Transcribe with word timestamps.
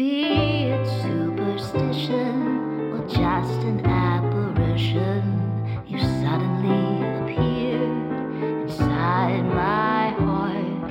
Be 0.00 0.22
it 0.64 0.86
superstition 1.02 2.94
or 2.94 3.06
just 3.06 3.60
an 3.64 3.84
apparition, 3.84 5.22
you 5.86 5.98
suddenly 5.98 7.04
appeared 7.18 8.62
inside 8.62 9.44
my 9.44 10.08
heart. 10.12 10.88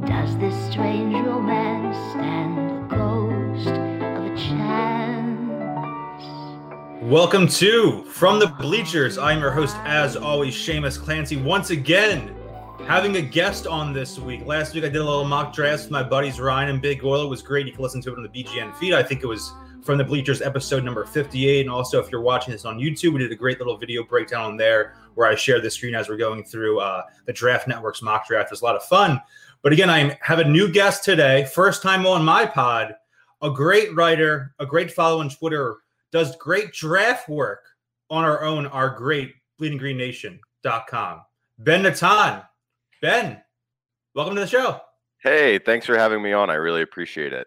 But 0.00 0.08
does 0.08 0.38
this 0.38 0.54
strange 0.72 1.12
romance 1.26 1.98
stand 2.12 2.58
a 2.70 2.96
ghost 2.96 3.68
of 3.68 4.24
a 4.24 4.34
chance? 4.34 5.52
Welcome 7.02 7.48
to 7.48 8.02
From 8.04 8.38
the 8.38 8.46
Bleachers. 8.46 9.18
I'm 9.18 9.40
your 9.40 9.50
host, 9.50 9.76
as 9.84 10.16
always, 10.16 10.54
Seamus 10.54 10.98
Clancy. 10.98 11.36
Once 11.36 11.68
again, 11.68 12.34
having 12.88 13.16
a 13.16 13.20
guest 13.22 13.66
on 13.66 13.92
this 13.92 14.18
week. 14.18 14.46
Last 14.46 14.74
week 14.74 14.82
I 14.82 14.88
did 14.88 14.96
a 14.96 15.04
little 15.04 15.26
mock 15.26 15.52
draft 15.52 15.82
with 15.82 15.90
my 15.90 16.02
buddies 16.02 16.40
Ryan 16.40 16.70
and 16.70 16.80
Big 16.80 17.04
Oil. 17.04 17.22
It 17.22 17.28
was 17.28 17.42
great. 17.42 17.66
You 17.66 17.72
can 17.72 17.82
listen 17.82 18.00
to 18.00 18.12
it 18.12 18.16
on 18.16 18.22
the 18.22 18.30
BGN 18.30 18.74
feed. 18.76 18.94
I 18.94 19.02
think 19.02 19.22
it 19.22 19.26
was 19.26 19.52
From 19.82 19.98
the 19.98 20.04
Bleachers 20.04 20.40
episode 20.40 20.84
number 20.84 21.04
58. 21.04 21.60
And 21.60 21.70
also, 21.70 22.00
if 22.00 22.10
you're 22.10 22.22
watching 22.22 22.50
this 22.50 22.64
on 22.64 22.78
YouTube, 22.78 23.12
we 23.12 23.18
did 23.18 23.30
a 23.30 23.36
great 23.36 23.58
little 23.58 23.76
video 23.76 24.04
breakdown 24.04 24.42
on 24.52 24.56
there 24.56 24.94
where 25.16 25.28
I 25.28 25.34
share 25.34 25.60
the 25.60 25.70
screen 25.70 25.94
as 25.94 26.08
we're 26.08 26.16
going 26.16 26.44
through 26.44 26.80
uh, 26.80 27.02
the 27.26 27.32
Draft 27.34 27.68
Network's 27.68 28.00
mock 28.00 28.26
draft. 28.26 28.50
Was 28.50 28.62
a 28.62 28.64
lot 28.64 28.74
of 28.74 28.82
fun. 28.84 29.20
But 29.60 29.74
again, 29.74 29.90
I 29.90 30.18
have 30.22 30.38
a 30.38 30.48
new 30.48 30.72
guest 30.72 31.04
today. 31.04 31.44
First 31.44 31.82
time 31.82 32.06
on 32.06 32.24
my 32.24 32.46
pod. 32.46 32.94
A 33.42 33.50
great 33.50 33.94
writer, 33.94 34.54
a 34.60 34.64
great 34.64 34.90
follow 34.90 35.20
on 35.20 35.28
Twitter, 35.28 35.76
does 36.10 36.36
great 36.36 36.72
draft 36.72 37.28
work 37.28 37.66
on 38.08 38.24
our 38.24 38.42
own, 38.42 38.66
our 38.66 38.88
great 38.88 39.34
bleedinggreennation.com. 39.60 41.20
Ben 41.58 41.82
Natan. 41.82 42.42
Ben, 43.00 43.40
welcome 44.14 44.34
to 44.34 44.40
the 44.40 44.46
show. 44.46 44.80
Hey, 45.22 45.58
thanks 45.58 45.86
for 45.86 45.96
having 45.96 46.22
me 46.22 46.32
on. 46.32 46.50
I 46.50 46.54
really 46.54 46.82
appreciate 46.82 47.32
it. 47.32 47.46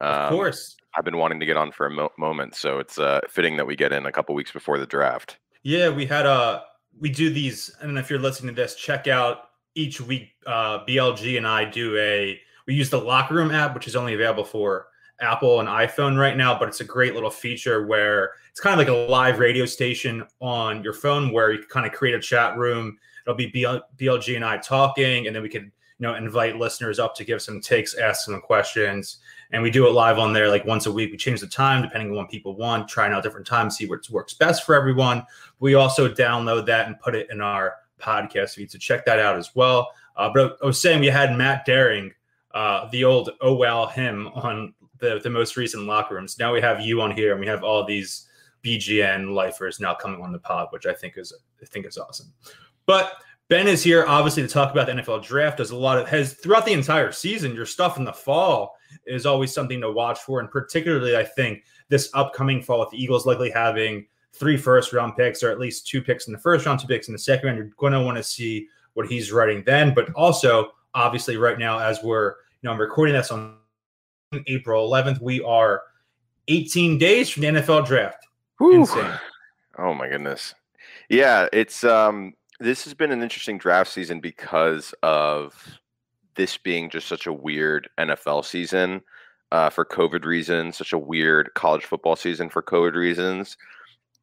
Of 0.00 0.32
Um, 0.32 0.32
course. 0.38 0.76
I've 0.96 1.04
been 1.04 1.18
wanting 1.18 1.40
to 1.40 1.46
get 1.46 1.56
on 1.56 1.70
for 1.72 1.86
a 1.86 1.90
mo- 1.90 2.12
moment, 2.18 2.54
so 2.54 2.78
it's 2.78 2.98
uh, 2.98 3.20
fitting 3.28 3.56
that 3.58 3.66
we 3.66 3.76
get 3.76 3.92
in 3.92 4.06
a 4.06 4.12
couple 4.12 4.34
weeks 4.34 4.50
before 4.50 4.78
the 4.78 4.86
draft. 4.86 5.38
Yeah, 5.62 5.90
we 5.90 6.06
had 6.06 6.26
a 6.26 6.64
we 6.98 7.10
do 7.10 7.30
these. 7.30 7.70
and 7.80 7.98
if 7.98 8.10
you're 8.10 8.18
listening 8.18 8.54
to 8.54 8.60
this. 8.62 8.74
Check 8.74 9.06
out 9.06 9.50
each 9.74 10.00
week. 10.00 10.30
Uh, 10.46 10.84
BLG 10.86 11.36
and 11.36 11.46
I 11.46 11.64
do 11.64 11.96
a. 11.98 12.40
We 12.66 12.74
use 12.74 12.90
the 12.90 12.98
locker 13.00 13.34
room 13.34 13.50
app, 13.50 13.74
which 13.74 13.86
is 13.86 13.94
only 13.96 14.14
available 14.14 14.44
for 14.44 14.88
Apple 15.20 15.60
and 15.60 15.68
iPhone 15.68 16.18
right 16.18 16.36
now, 16.36 16.58
but 16.58 16.68
it's 16.68 16.80
a 16.80 16.84
great 16.84 17.14
little 17.14 17.30
feature 17.30 17.86
where 17.86 18.32
it's 18.50 18.60
kind 18.60 18.78
of 18.78 18.78
like 18.86 18.88
a 18.94 19.10
live 19.10 19.38
radio 19.38 19.64
station 19.66 20.24
on 20.40 20.82
your 20.82 20.92
phone, 20.94 21.32
where 21.32 21.52
you 21.52 21.58
can 21.58 21.68
kind 21.68 21.86
of 21.86 21.92
create 21.92 22.14
a 22.14 22.20
chat 22.20 22.56
room. 22.56 22.98
It'll 23.28 23.36
be 23.36 23.52
BLG 23.52 24.36
and 24.36 24.44
I 24.44 24.56
talking, 24.56 25.26
and 25.26 25.36
then 25.36 25.42
we 25.42 25.50
could 25.50 25.64
you 25.64 26.06
know 26.06 26.14
invite 26.14 26.56
listeners 26.56 26.98
up 26.98 27.14
to 27.16 27.24
give 27.24 27.42
some 27.42 27.60
takes, 27.60 27.94
ask 27.94 28.24
some 28.24 28.40
questions, 28.40 29.18
and 29.50 29.62
we 29.62 29.70
do 29.70 29.86
it 29.86 29.90
live 29.90 30.18
on 30.18 30.32
there 30.32 30.48
like 30.48 30.64
once 30.64 30.86
a 30.86 30.92
week. 30.92 31.10
We 31.10 31.18
change 31.18 31.40
the 31.40 31.46
time 31.46 31.82
depending 31.82 32.08
on 32.08 32.16
what 32.16 32.30
people 32.30 32.56
want, 32.56 32.88
trying 32.88 33.12
out 33.12 33.22
different 33.22 33.46
times, 33.46 33.76
see 33.76 33.86
what 33.86 34.08
works 34.08 34.32
best 34.32 34.64
for 34.64 34.74
everyone. 34.74 35.26
We 35.60 35.74
also 35.74 36.08
download 36.08 36.64
that 36.66 36.86
and 36.86 36.98
put 36.98 37.14
it 37.14 37.28
in 37.30 37.42
our 37.42 37.74
podcast 38.00 38.54
feed. 38.54 38.70
So 38.70 38.78
check 38.78 39.04
that 39.04 39.18
out 39.18 39.36
as 39.36 39.54
well. 39.54 39.90
Uh, 40.16 40.30
but 40.32 40.56
I 40.62 40.66
was 40.66 40.80
saying 40.80 41.00
we 41.00 41.08
had 41.08 41.36
Matt 41.36 41.66
Daring, 41.66 42.12
uh, 42.54 42.88
the 42.90 43.04
old 43.04 43.30
oh 43.42 43.54
well 43.54 43.88
him 43.88 44.28
on 44.28 44.72
the, 45.00 45.20
the 45.22 45.28
most 45.28 45.58
recent 45.58 45.84
locker 45.84 46.14
rooms. 46.14 46.38
Now 46.38 46.54
we 46.54 46.62
have 46.62 46.80
you 46.80 47.02
on 47.02 47.10
here 47.10 47.32
and 47.32 47.40
we 47.40 47.46
have 47.46 47.62
all 47.62 47.84
these 47.84 48.26
BGN 48.64 49.34
lifers 49.34 49.80
now 49.80 49.94
coming 49.94 50.22
on 50.22 50.32
the 50.32 50.38
pod, 50.38 50.68
which 50.70 50.86
I 50.86 50.94
think 50.94 51.18
is 51.18 51.32
I 51.62 51.66
think 51.66 51.86
is 51.86 51.98
awesome. 51.98 52.32
But 52.88 53.12
Ben 53.50 53.68
is 53.68 53.82
here 53.82 54.06
obviously 54.08 54.42
to 54.42 54.48
talk 54.48 54.72
about 54.72 54.86
the 54.86 54.94
NFL 54.94 55.22
draft. 55.22 55.58
Does 55.58 55.72
a 55.72 55.76
lot 55.76 55.98
of 55.98 56.08
has 56.08 56.32
throughout 56.32 56.64
the 56.64 56.72
entire 56.72 57.12
season. 57.12 57.54
Your 57.54 57.66
stuff 57.66 57.98
in 57.98 58.04
the 58.04 58.12
fall 58.14 58.76
is 59.06 59.26
always 59.26 59.52
something 59.52 59.78
to 59.82 59.92
watch 59.92 60.20
for, 60.20 60.40
and 60.40 60.50
particularly 60.50 61.14
I 61.14 61.22
think 61.22 61.64
this 61.90 62.08
upcoming 62.14 62.62
fall 62.62 62.80
with 62.80 62.88
the 62.88 63.00
Eagles 63.00 63.26
likely 63.26 63.50
having 63.50 64.06
three 64.32 64.56
first 64.56 64.94
round 64.94 65.16
picks 65.16 65.42
or 65.42 65.50
at 65.50 65.60
least 65.60 65.86
two 65.86 66.00
picks 66.00 66.28
in 66.28 66.32
the 66.32 66.38
first 66.38 66.64
round, 66.64 66.80
two 66.80 66.86
picks 66.86 67.08
in 67.08 67.12
the 67.12 67.18
second 67.18 67.46
round. 67.46 67.58
You're 67.58 67.70
going 67.76 67.92
to 67.92 68.00
want 68.00 68.16
to 68.16 68.22
see 68.22 68.66
what 68.94 69.06
he's 69.06 69.32
writing 69.32 69.62
then, 69.66 69.92
but 69.92 70.10
also 70.14 70.70
obviously 70.94 71.36
right 71.36 71.58
now 71.58 71.78
as 71.78 72.02
we're 72.02 72.28
you 72.62 72.68
know 72.68 72.72
I'm 72.72 72.80
recording 72.80 73.14
this 73.14 73.30
on 73.30 73.56
April 74.46 74.90
11th, 74.90 75.20
we 75.20 75.42
are 75.42 75.82
18 76.48 76.96
days 76.96 77.28
from 77.28 77.42
the 77.42 77.48
NFL 77.48 77.86
draft. 77.86 78.26
Insane. 78.62 79.12
Oh 79.76 79.92
my 79.92 80.08
goodness. 80.08 80.54
Yeah, 81.10 81.48
it's 81.52 81.84
um 81.84 82.32
this 82.60 82.84
has 82.84 82.94
been 82.94 83.12
an 83.12 83.22
interesting 83.22 83.58
draft 83.58 83.92
season 83.92 84.20
because 84.20 84.94
of 85.02 85.78
this 86.34 86.56
being 86.56 86.90
just 86.90 87.08
such 87.08 87.26
a 87.26 87.32
weird 87.32 87.88
NFL 87.98 88.44
season 88.44 89.00
uh, 89.52 89.70
for 89.70 89.84
COVID 89.84 90.24
reasons, 90.24 90.76
such 90.76 90.92
a 90.92 90.98
weird 90.98 91.50
college 91.54 91.84
football 91.84 92.16
season 92.16 92.48
for 92.48 92.62
COVID 92.62 92.94
reasons, 92.94 93.56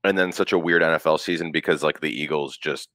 and 0.04 0.18
then 0.18 0.32
such 0.32 0.54
a 0.54 0.60
weird 0.60 0.82
NFL 0.82 1.20
season 1.20 1.52
because 1.52 1.84
like 1.84 2.02
the 2.02 2.10
Eagles 2.10 2.58
just 2.58 2.90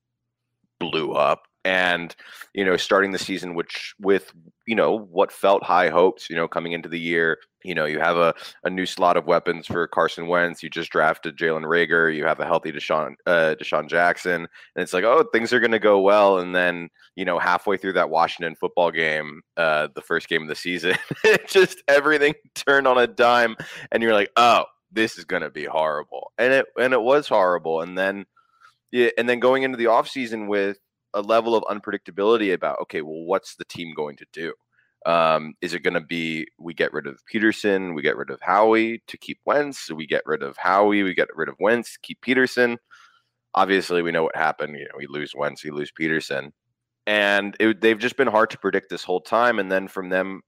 blew 0.79 1.13
up 1.13 1.47
and 1.65 2.15
you 2.55 2.65
know 2.65 2.77
starting 2.77 3.13
the 3.13 3.19
season 3.19 3.55
which 3.55 3.95
with 4.01 4.33
you 4.67 4.75
know 4.75 4.97
what 4.97 5.33
felt 5.33 5.63
high 5.63 5.89
hopes 5.89 6.31
you 6.31 6.37
know 6.37 6.49
coming 6.49 6.73
into 6.73 6.89
the 6.89 6.99
year 6.99 7.39
you 7.65 7.75
know 7.75 7.85
you 7.85 7.99
have 7.99 8.17
a, 8.17 8.35
a 8.65 8.71
new 8.71 8.87
slot 8.87 9.17
of 9.17 9.27
weapons 9.27 9.67
for 9.67 9.87
Carson 9.87 10.27
Wentz. 10.27 10.63
You 10.63 10.71
just 10.71 10.91
drafted 10.91 11.37
Jalen 11.37 11.65
Reagor. 11.65 12.15
You 12.15 12.25
have 12.25 12.41
a 12.41 12.47
healthy 12.47 12.73
DeSean 12.73 13.15
uh, 13.27 13.55
DeSean 13.61 13.87
Jackson. 13.87 14.33
And 14.43 14.83
it's 14.83 14.95
like 14.95 15.05
oh 15.05 15.25
things 15.33 15.53
are 15.53 15.61
going 15.61 15.71
to 15.73 15.79
go 15.79 16.01
well. 16.01 16.39
And 16.39 16.55
then 16.55 16.89
you 17.17 17.27
know 17.27 17.39
halfway 17.39 17.77
through 17.77 17.95
that 17.95 18.09
Washington 18.09 18.55
football 18.55 18.91
game 18.91 19.43
uh, 19.59 19.89
the 19.95 20.01
first 20.01 20.29
game 20.29 20.43
of 20.43 20.49
the 20.49 20.55
season 20.55 20.97
just 21.47 21.83
everything 21.87 22.35
turned 22.55 22.87
on 22.87 22.97
a 22.97 23.07
dime 23.07 23.57
and 23.93 24.03
you're 24.03 24.15
like 24.15 24.31
oh 24.37 24.65
this 24.93 25.19
is 25.19 25.25
going 25.25 25.43
to 25.43 25.51
be 25.51 25.65
horrible. 25.65 26.33
And 26.39 26.53
it 26.53 26.67
and 26.79 26.93
it 26.93 27.03
was 27.03 27.29
horrible. 27.29 27.81
And 27.81 27.97
then 27.97 28.27
yeah, 28.91 29.11
and 29.17 29.29
then 29.29 29.41
going 29.41 29.63
into 29.63 29.77
the 29.77 29.85
offseason 29.85 30.49
with 30.49 30.79
a 31.15 31.23
level 31.23 31.55
of 31.55 31.65
unpredictability 31.65 32.53
about 32.53 32.81
okay, 32.83 33.03
well, 33.03 33.25
what's 33.25 33.57
the 33.57 33.65
team 33.65 33.95
going 33.95 34.17
to 34.17 34.27
do? 34.33 34.53
Um, 35.07 35.55
is 35.63 35.73
it 35.73 35.83
going 35.83 35.95
to 35.95 36.01
be 36.01 36.47
we 36.59 36.75
get 36.75 36.93
rid 36.93 37.07
of 37.07 37.25
Peterson, 37.25 37.95
we 37.95 38.03
get 38.03 38.17
rid 38.17 38.31
of 38.31 38.41
Howie 38.43 39.03
to 39.07 39.17
keep 39.17 39.39
Wentz, 39.47 39.91
we 39.91 40.07
get 40.07 40.23
rid 40.27 40.43
of 40.43 40.57
Howie, 40.59 41.03
we 41.03 41.15
get 41.15 41.35
rid 41.35 41.49
of 41.49 41.57
Wentz, 41.59 41.97
keep 41.97 42.21
Peterson? 42.21 42.79
Obviously, 43.55 44.03
we 44.03 44.13
know 44.13 44.25
what 44.25 44.37
happened. 44.37 44.77
You 44.79 44.85
know, 44.85 44.99
we 44.99 45.07
lose 45.07 45.33
Wentz, 45.35 45.65
we 45.65 45.71
lose 45.71 45.91
Peterson, 45.91 46.53
and 47.07 47.57
it, 47.59 47.81
they've 47.81 47.99
just 47.99 48.17
been 48.17 48.29
hard 48.29 48.51
to 48.51 48.59
predict 48.59 48.91
this 48.91 49.03
whole 49.03 49.23
time. 49.23 49.59
And 49.59 49.73
then 49.73 49.89
from 49.89 50.11
them 50.11 50.43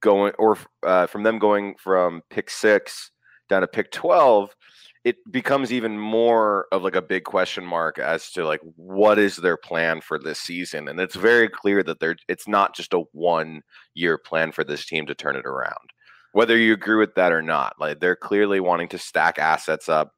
going, 0.00 0.32
or 0.38 0.58
uh, 0.82 1.06
from 1.06 1.22
them 1.22 1.38
going 1.38 1.76
from 1.76 2.22
pick 2.28 2.50
six 2.50 3.12
down 3.48 3.60
to 3.60 3.68
pick 3.68 3.92
twelve, 3.92 4.54
it 5.06 5.18
becomes 5.30 5.72
even 5.72 5.96
more 5.96 6.66
of 6.72 6.82
like 6.82 6.96
a 6.96 7.00
big 7.00 7.22
question 7.22 7.64
mark 7.64 7.96
as 7.96 8.28
to 8.32 8.44
like 8.44 8.60
what 8.74 9.20
is 9.20 9.36
their 9.36 9.56
plan 9.56 10.00
for 10.00 10.18
this 10.18 10.40
season 10.40 10.88
and 10.88 10.98
it's 10.98 11.14
very 11.14 11.48
clear 11.48 11.84
that 11.84 12.00
they're 12.00 12.16
it's 12.26 12.48
not 12.48 12.74
just 12.74 12.92
a 12.92 13.04
one 13.12 13.62
year 13.94 14.18
plan 14.18 14.50
for 14.50 14.64
this 14.64 14.84
team 14.84 15.06
to 15.06 15.14
turn 15.14 15.36
it 15.36 15.46
around 15.46 15.92
whether 16.32 16.56
you 16.58 16.72
agree 16.72 16.96
with 16.96 17.14
that 17.14 17.32
or 17.32 17.40
not 17.40 17.74
like 17.78 18.00
they're 18.00 18.16
clearly 18.16 18.58
wanting 18.58 18.88
to 18.88 18.98
stack 18.98 19.38
assets 19.38 19.88
up 19.88 20.10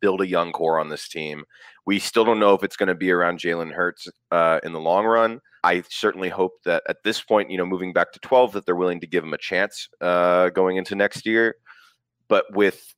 build 0.00 0.20
a 0.20 0.26
young 0.26 0.50
core 0.50 0.80
on 0.80 0.88
this 0.88 1.08
team 1.08 1.44
we 1.86 2.00
still 2.00 2.24
don't 2.24 2.40
know 2.40 2.54
if 2.54 2.64
it's 2.64 2.76
going 2.76 2.88
to 2.88 2.94
be 2.94 3.10
around 3.10 3.40
Jalen 3.40 3.72
Hurts 3.72 4.06
uh, 4.30 4.60
in 4.62 4.72
the 4.72 4.80
long 4.80 5.04
run. 5.04 5.40
I 5.64 5.82
certainly 5.88 6.28
hope 6.28 6.52
that 6.64 6.82
at 6.88 7.02
this 7.02 7.20
point, 7.20 7.50
you 7.50 7.58
know, 7.58 7.66
moving 7.66 7.92
back 7.92 8.12
to 8.12 8.20
12, 8.20 8.52
that 8.52 8.66
they're 8.66 8.76
willing 8.76 9.00
to 9.00 9.06
give 9.06 9.24
him 9.24 9.32
a 9.32 9.38
chance 9.38 9.88
uh, 10.00 10.50
going 10.50 10.76
into 10.76 10.94
next 10.94 11.26
year. 11.26 11.56
But 12.28 12.44
with 12.54 12.94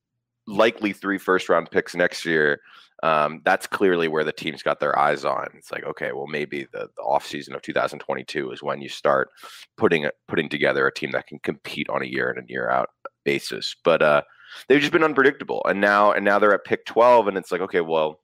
likely 0.46 0.92
three 0.92 1.18
first 1.18 1.48
round 1.48 1.70
picks 1.70 1.94
next 1.94 2.24
year, 2.24 2.60
um, 3.02 3.42
that's 3.44 3.66
clearly 3.66 4.08
where 4.08 4.24
the 4.24 4.32
team's 4.32 4.62
got 4.62 4.80
their 4.80 4.98
eyes 4.98 5.24
on. 5.24 5.48
It's 5.54 5.72
like, 5.72 5.84
okay, 5.84 6.12
well, 6.12 6.26
maybe 6.26 6.66
the, 6.72 6.88
the 6.96 7.02
offseason 7.02 7.54
of 7.54 7.62
2022 7.62 8.50
is 8.50 8.62
when 8.62 8.80
you 8.80 8.88
start 8.88 9.30
putting 9.76 10.08
putting 10.28 10.48
together 10.48 10.86
a 10.86 10.94
team 10.94 11.10
that 11.12 11.26
can 11.26 11.38
compete 11.40 11.88
on 11.88 12.02
a 12.02 12.06
year 12.06 12.30
in 12.30 12.38
and 12.38 12.48
year 12.48 12.70
out 12.70 12.90
basis. 13.24 13.76
But 13.84 14.02
uh, 14.02 14.22
they've 14.68 14.80
just 14.80 14.92
been 14.92 15.04
unpredictable, 15.04 15.62
and 15.66 15.80
now 15.80 16.12
and 16.12 16.24
now 16.24 16.38
they're 16.38 16.54
at 16.54 16.64
pick 16.64 16.86
12, 16.86 17.28
and 17.28 17.36
it's 17.36 17.52
like, 17.52 17.60
okay, 17.62 17.80
well, 17.80 18.20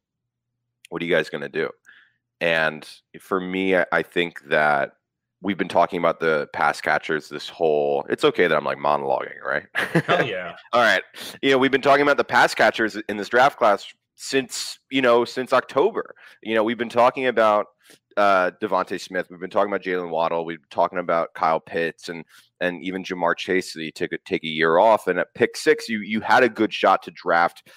what 0.88 1.02
are 1.02 1.04
you 1.04 1.14
guys 1.14 1.30
going 1.30 1.42
to 1.42 1.48
do? 1.48 1.68
And 2.40 2.88
for 3.20 3.40
me, 3.40 3.76
I, 3.76 3.86
I 3.92 4.02
think 4.02 4.40
that 4.48 4.92
we've 5.42 5.58
been 5.58 5.68
talking 5.68 5.98
about 5.98 6.20
the 6.20 6.48
pass 6.52 6.80
catchers 6.80 7.28
this 7.28 7.48
whole. 7.48 8.04
It's 8.08 8.24
okay 8.24 8.46
that 8.46 8.56
I'm 8.56 8.64
like 8.64 8.78
monologuing, 8.78 9.40
right? 9.44 9.66
Hell 9.74 10.26
yeah. 10.26 10.56
All 10.72 10.82
right. 10.82 11.02
You 11.42 11.50
know, 11.50 11.58
we've 11.58 11.70
been 11.70 11.82
talking 11.82 12.02
about 12.02 12.16
the 12.16 12.24
pass 12.24 12.54
catchers 12.54 12.96
in 13.08 13.16
this 13.16 13.28
draft 13.28 13.58
class 13.58 13.86
since, 14.16 14.78
you 14.90 15.02
know, 15.02 15.24
since 15.24 15.52
October. 15.52 16.14
You 16.42 16.54
know, 16.54 16.64
we've 16.64 16.78
been 16.78 16.88
talking 16.88 17.26
about 17.26 17.66
uh 18.16 18.50
DeVonta 18.60 19.00
Smith, 19.00 19.28
we've 19.30 19.40
been 19.40 19.50
talking 19.50 19.72
about 19.72 19.82
Jaylen 19.82 20.10
Waddle, 20.10 20.44
we've 20.44 20.60
been 20.60 20.68
talking 20.68 20.98
about 20.98 21.32
Kyle 21.34 21.60
Pitts 21.60 22.08
and 22.08 22.24
and 22.60 22.82
even 22.84 23.02
Ja'Marr 23.02 23.36
Chase 23.36 23.72
that 23.72 23.82
you 23.82 23.92
take 23.92 24.12
a 24.12 24.18
take 24.26 24.44
a 24.44 24.48
year 24.48 24.78
off. 24.78 25.06
And 25.06 25.18
at 25.18 25.32
pick 25.34 25.56
six, 25.56 25.88
you 25.88 26.00
you 26.00 26.20
had 26.20 26.42
a 26.42 26.48
good 26.48 26.72
shot 26.72 27.02
to 27.04 27.10
draft, 27.12 27.70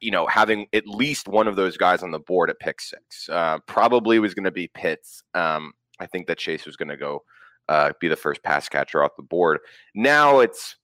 you 0.00 0.10
know, 0.10 0.26
having 0.26 0.66
at 0.72 0.86
least 0.86 1.26
one 1.26 1.48
of 1.48 1.56
those 1.56 1.76
guys 1.76 2.02
on 2.02 2.12
the 2.12 2.20
board 2.20 2.50
at 2.50 2.60
pick 2.60 2.80
six. 2.80 3.28
Uh, 3.28 3.58
probably 3.66 4.18
was 4.18 4.34
going 4.34 4.44
to 4.44 4.52
be 4.52 4.68
Pitts. 4.68 5.22
Um, 5.34 5.72
I 6.00 6.06
think 6.06 6.26
that 6.26 6.38
Chase 6.38 6.66
was 6.66 6.76
going 6.76 6.88
to 6.88 6.96
go 6.96 7.22
uh, 7.68 7.92
be 8.00 8.08
the 8.08 8.16
first 8.16 8.42
pass 8.42 8.68
catcher 8.68 9.02
off 9.02 9.16
the 9.16 9.22
board. 9.22 9.58
Now 9.94 10.40
it's 10.40 10.76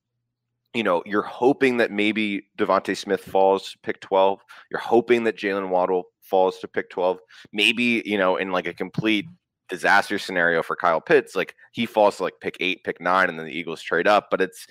you 0.75 0.82
know, 0.82 1.02
you're 1.06 1.22
hoping 1.22 1.78
that 1.78 1.90
maybe 1.90 2.46
DeVonta 2.58 2.96
Smith 2.96 3.25
falls 3.25 3.72
to 3.72 3.78
pick 3.78 4.00
12. 4.00 4.40
You're 4.70 4.81
hoping 4.81 5.25
that 5.25 5.37
Jaylen 5.37 5.70
Waddle 5.70 6.05
falls 6.20 6.58
to 6.58 6.69
pick 6.69 6.90
12. 6.90 7.19
Maybe, 7.52 8.02
you 8.05 8.19
know, 8.19 8.37
in 8.37 8.52
like 8.52 8.66
a 8.66 8.75
complete 8.75 9.25
disaster 9.69 10.19
scenario 10.19 10.62
for 10.62 10.76
Kyle 10.76 11.00
Pitts, 11.00 11.34
like 11.34 11.55
he 11.72 11.87
falls 11.87 12.19
to 12.19 12.25
like 12.25 12.34
pick 12.40 12.56
eight, 12.60 12.84
pick 12.84 13.00
nine, 13.00 13.28
and 13.28 13.38
then 13.38 13.46
the 13.46 13.52
Eagles 13.52 13.82
trade 13.82 14.06
up. 14.06 14.28
But 14.31 14.40
it's 14.40 14.66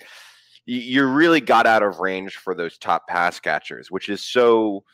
you 0.66 1.04
really 1.04 1.40
got 1.40 1.66
out 1.66 1.82
of 1.82 1.98
range 1.98 2.36
for 2.36 2.54
those 2.54 2.78
top 2.78 3.08
pass 3.08 3.40
catchers, 3.40 3.90
which 3.90 4.08
is 4.08 4.22
so 4.22 4.84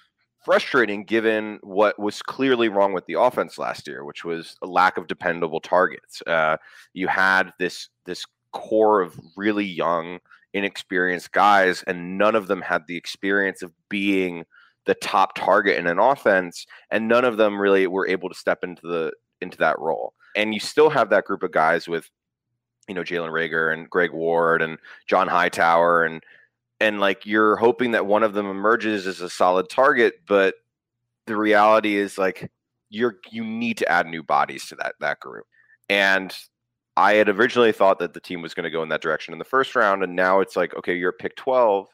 frustrating 0.45 1.05
given 1.05 1.59
what 1.63 1.99
was 1.99 2.23
clearly 2.23 2.69
wrong 2.69 2.93
with 2.93 3.07
the 3.07 3.19
offense 3.19 3.59
last 3.59 3.87
year, 3.87 4.05
which 4.05 4.25
was 4.25 4.57
a 4.63 4.67
lack 4.67 4.97
of 4.97 5.07
dependable 5.07 5.61
targets. 5.61 6.23
Uh, 6.27 6.57
you 6.93 7.09
had 7.09 7.53
this 7.59 7.89
this 8.05 8.25
core 8.53 9.01
of 9.01 9.19
really 9.37 9.65
young, 9.65 10.19
inexperienced 10.53 11.33
guys, 11.33 11.83
and 11.87 12.19
none 12.19 12.35
of 12.35 12.47
them 12.47 12.63
had 12.63 12.87
the 12.87 12.97
experience 12.97 13.63
of 13.63 13.73
being 13.89 14.45
the 14.87 14.95
top 14.95 15.35
target 15.35 15.79
in 15.79 15.87
an 15.87 15.99
offense, 15.99 16.67
and 16.91 17.09
none 17.09 17.25
of 17.25 17.37
them 17.37 17.59
really 17.59 17.87
were 17.87 18.07
able 18.07 18.29
to 18.29 18.35
step 18.35 18.63
into 18.63 18.83
the 18.87 19.13
into 19.41 19.59
that 19.59 19.79
role. 19.79 20.15
And 20.37 20.55
you 20.55 20.61
still 20.61 20.91
have 20.91 21.11
that 21.11 21.25
group 21.25 21.43
of 21.43 21.53
guys 21.53 21.89
with, 21.89 22.09
you 22.89 22.95
know, 22.95 23.03
Jalen 23.03 23.31
Reagor 23.31 23.73
and 23.73 23.89
Greg 23.89 24.13
Ward 24.13 24.63
and 24.63 24.79
John 25.07 25.29
Hightower 25.29 26.05
and 26.05 26.23
and 26.81 27.01
like 27.01 27.27
you're 27.27 27.57
hoping 27.57 27.93
that 27.93 28.07
one 28.07 28.23
of 28.23 28.35
them 28.35 28.47
emerges 28.47 29.07
as 29.07 29.21
a 29.21 29.31
solid 29.31 29.69
target, 29.69 30.15
but 30.27 30.55
the 31.27 31.37
reality 31.37 31.97
is 31.97 32.19
like 32.19 32.51
you're 32.91 33.17
you 33.31 33.45
need 33.45 33.77
to 33.79 33.89
add 33.89 34.07
new 34.07 34.23
bodies 34.23 34.67
to 34.67 34.77
that 34.77 34.95
that 35.01 35.21
group. 35.21 35.47
And 35.89 36.35
I 36.97 37.15
had 37.15 37.29
originally 37.29 37.73
thought 37.73 37.99
that 37.99 38.15
the 38.15 38.21
team 38.21 38.41
was 38.41 38.55
going 38.55 38.65
to 38.65 38.71
go 38.71 38.83
in 38.83 38.89
that 38.91 39.03
direction 39.03 39.33
in 39.33 39.39
the 39.39 39.45
first 39.45 39.75
round, 39.75 40.03
and 40.03 40.15
now 40.15 40.41
it's 40.41 40.57
like, 40.57 40.75
okay, 40.77 40.95
you're 40.95 41.13
pick 41.13 41.37
12. 41.37 41.89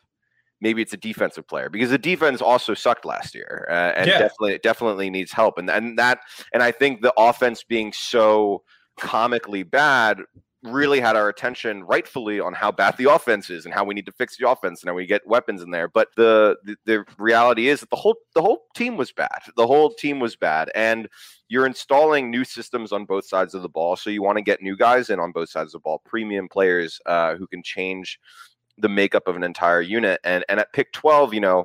Maybe 0.62 0.82
it's 0.82 0.92
a 0.92 0.98
defensive 0.98 1.48
player 1.48 1.70
because 1.70 1.88
the 1.88 1.96
defense 1.96 2.42
also 2.42 2.74
sucked 2.74 3.06
last 3.06 3.34
year, 3.34 3.66
uh, 3.70 3.92
and 3.96 4.06
yeah. 4.06 4.18
definitely 4.18 4.58
definitely 4.62 5.08
needs 5.08 5.32
help. 5.32 5.56
And 5.56 5.70
and 5.70 5.98
that 5.98 6.20
and 6.52 6.62
I 6.62 6.70
think 6.70 7.00
the 7.00 7.14
offense 7.16 7.64
being 7.64 7.92
so 7.92 8.62
comically 8.98 9.62
bad 9.62 10.18
really 10.62 11.00
had 11.00 11.16
our 11.16 11.30
attention 11.30 11.82
rightfully 11.84 12.38
on 12.38 12.52
how 12.52 12.70
bad 12.70 12.94
the 12.98 13.10
offense 13.10 13.48
is 13.48 13.64
and 13.64 13.72
how 13.72 13.82
we 13.82 13.94
need 13.94 14.04
to 14.04 14.12
fix 14.12 14.36
the 14.36 14.48
offense 14.48 14.82
and 14.82 14.90
how 14.90 14.94
we 14.94 15.06
get 15.06 15.26
weapons 15.26 15.62
in 15.62 15.70
there. 15.70 15.88
But 15.88 16.08
the, 16.16 16.56
the, 16.64 16.76
the 16.84 17.04
reality 17.16 17.68
is 17.68 17.80
that 17.80 17.88
the 17.88 17.96
whole 17.96 18.16
the 18.34 18.42
whole 18.42 18.64
team 18.74 18.98
was 18.98 19.10
bad. 19.10 19.40
The 19.56 19.66
whole 19.66 19.94
team 19.94 20.20
was 20.20 20.36
bad, 20.36 20.70
and 20.74 21.08
you're 21.48 21.66
installing 21.66 22.30
new 22.30 22.44
systems 22.44 22.92
on 22.92 23.06
both 23.06 23.24
sides 23.24 23.54
of 23.54 23.62
the 23.62 23.68
ball. 23.68 23.96
So 23.96 24.10
you 24.10 24.22
want 24.22 24.36
to 24.36 24.42
get 24.42 24.60
new 24.60 24.76
guys 24.76 25.08
in 25.08 25.18
on 25.18 25.32
both 25.32 25.48
sides 25.48 25.74
of 25.74 25.80
the 25.80 25.84
ball, 25.84 26.02
premium 26.04 26.48
players 26.48 27.00
uh, 27.06 27.36
who 27.36 27.46
can 27.46 27.62
change 27.62 28.18
the 28.76 28.88
makeup 28.88 29.28
of 29.28 29.36
an 29.36 29.42
entire 29.42 29.80
unit. 29.80 30.20
And 30.24 30.44
and 30.48 30.60
at 30.60 30.72
pick 30.74 30.92
twelve, 30.92 31.32
you 31.32 31.40
know, 31.40 31.64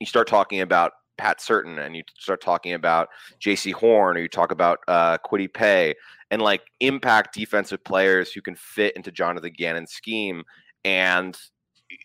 you 0.00 0.06
start 0.06 0.26
talking 0.26 0.60
about 0.60 0.92
Pat 1.18 1.40
Surtain 1.40 1.84
and 1.84 1.94
you 1.94 2.02
start 2.18 2.40
talking 2.40 2.72
about 2.72 3.08
Jaycee 3.40 3.72
Horn 3.72 4.16
or 4.16 4.20
you 4.20 4.28
talk 4.28 4.52
about 4.52 4.78
uh, 4.88 5.18
Kwity 5.18 5.52
Paye 5.52 5.94
and 6.30 6.40
like 6.40 6.62
impact 6.80 7.34
defensive 7.34 7.82
players 7.84 8.32
who 8.32 8.40
can 8.40 8.54
fit 8.54 8.96
into 8.96 9.10
Jonathan 9.10 9.52
Gannon's 9.56 9.92
scheme. 9.92 10.44
And 10.84 11.36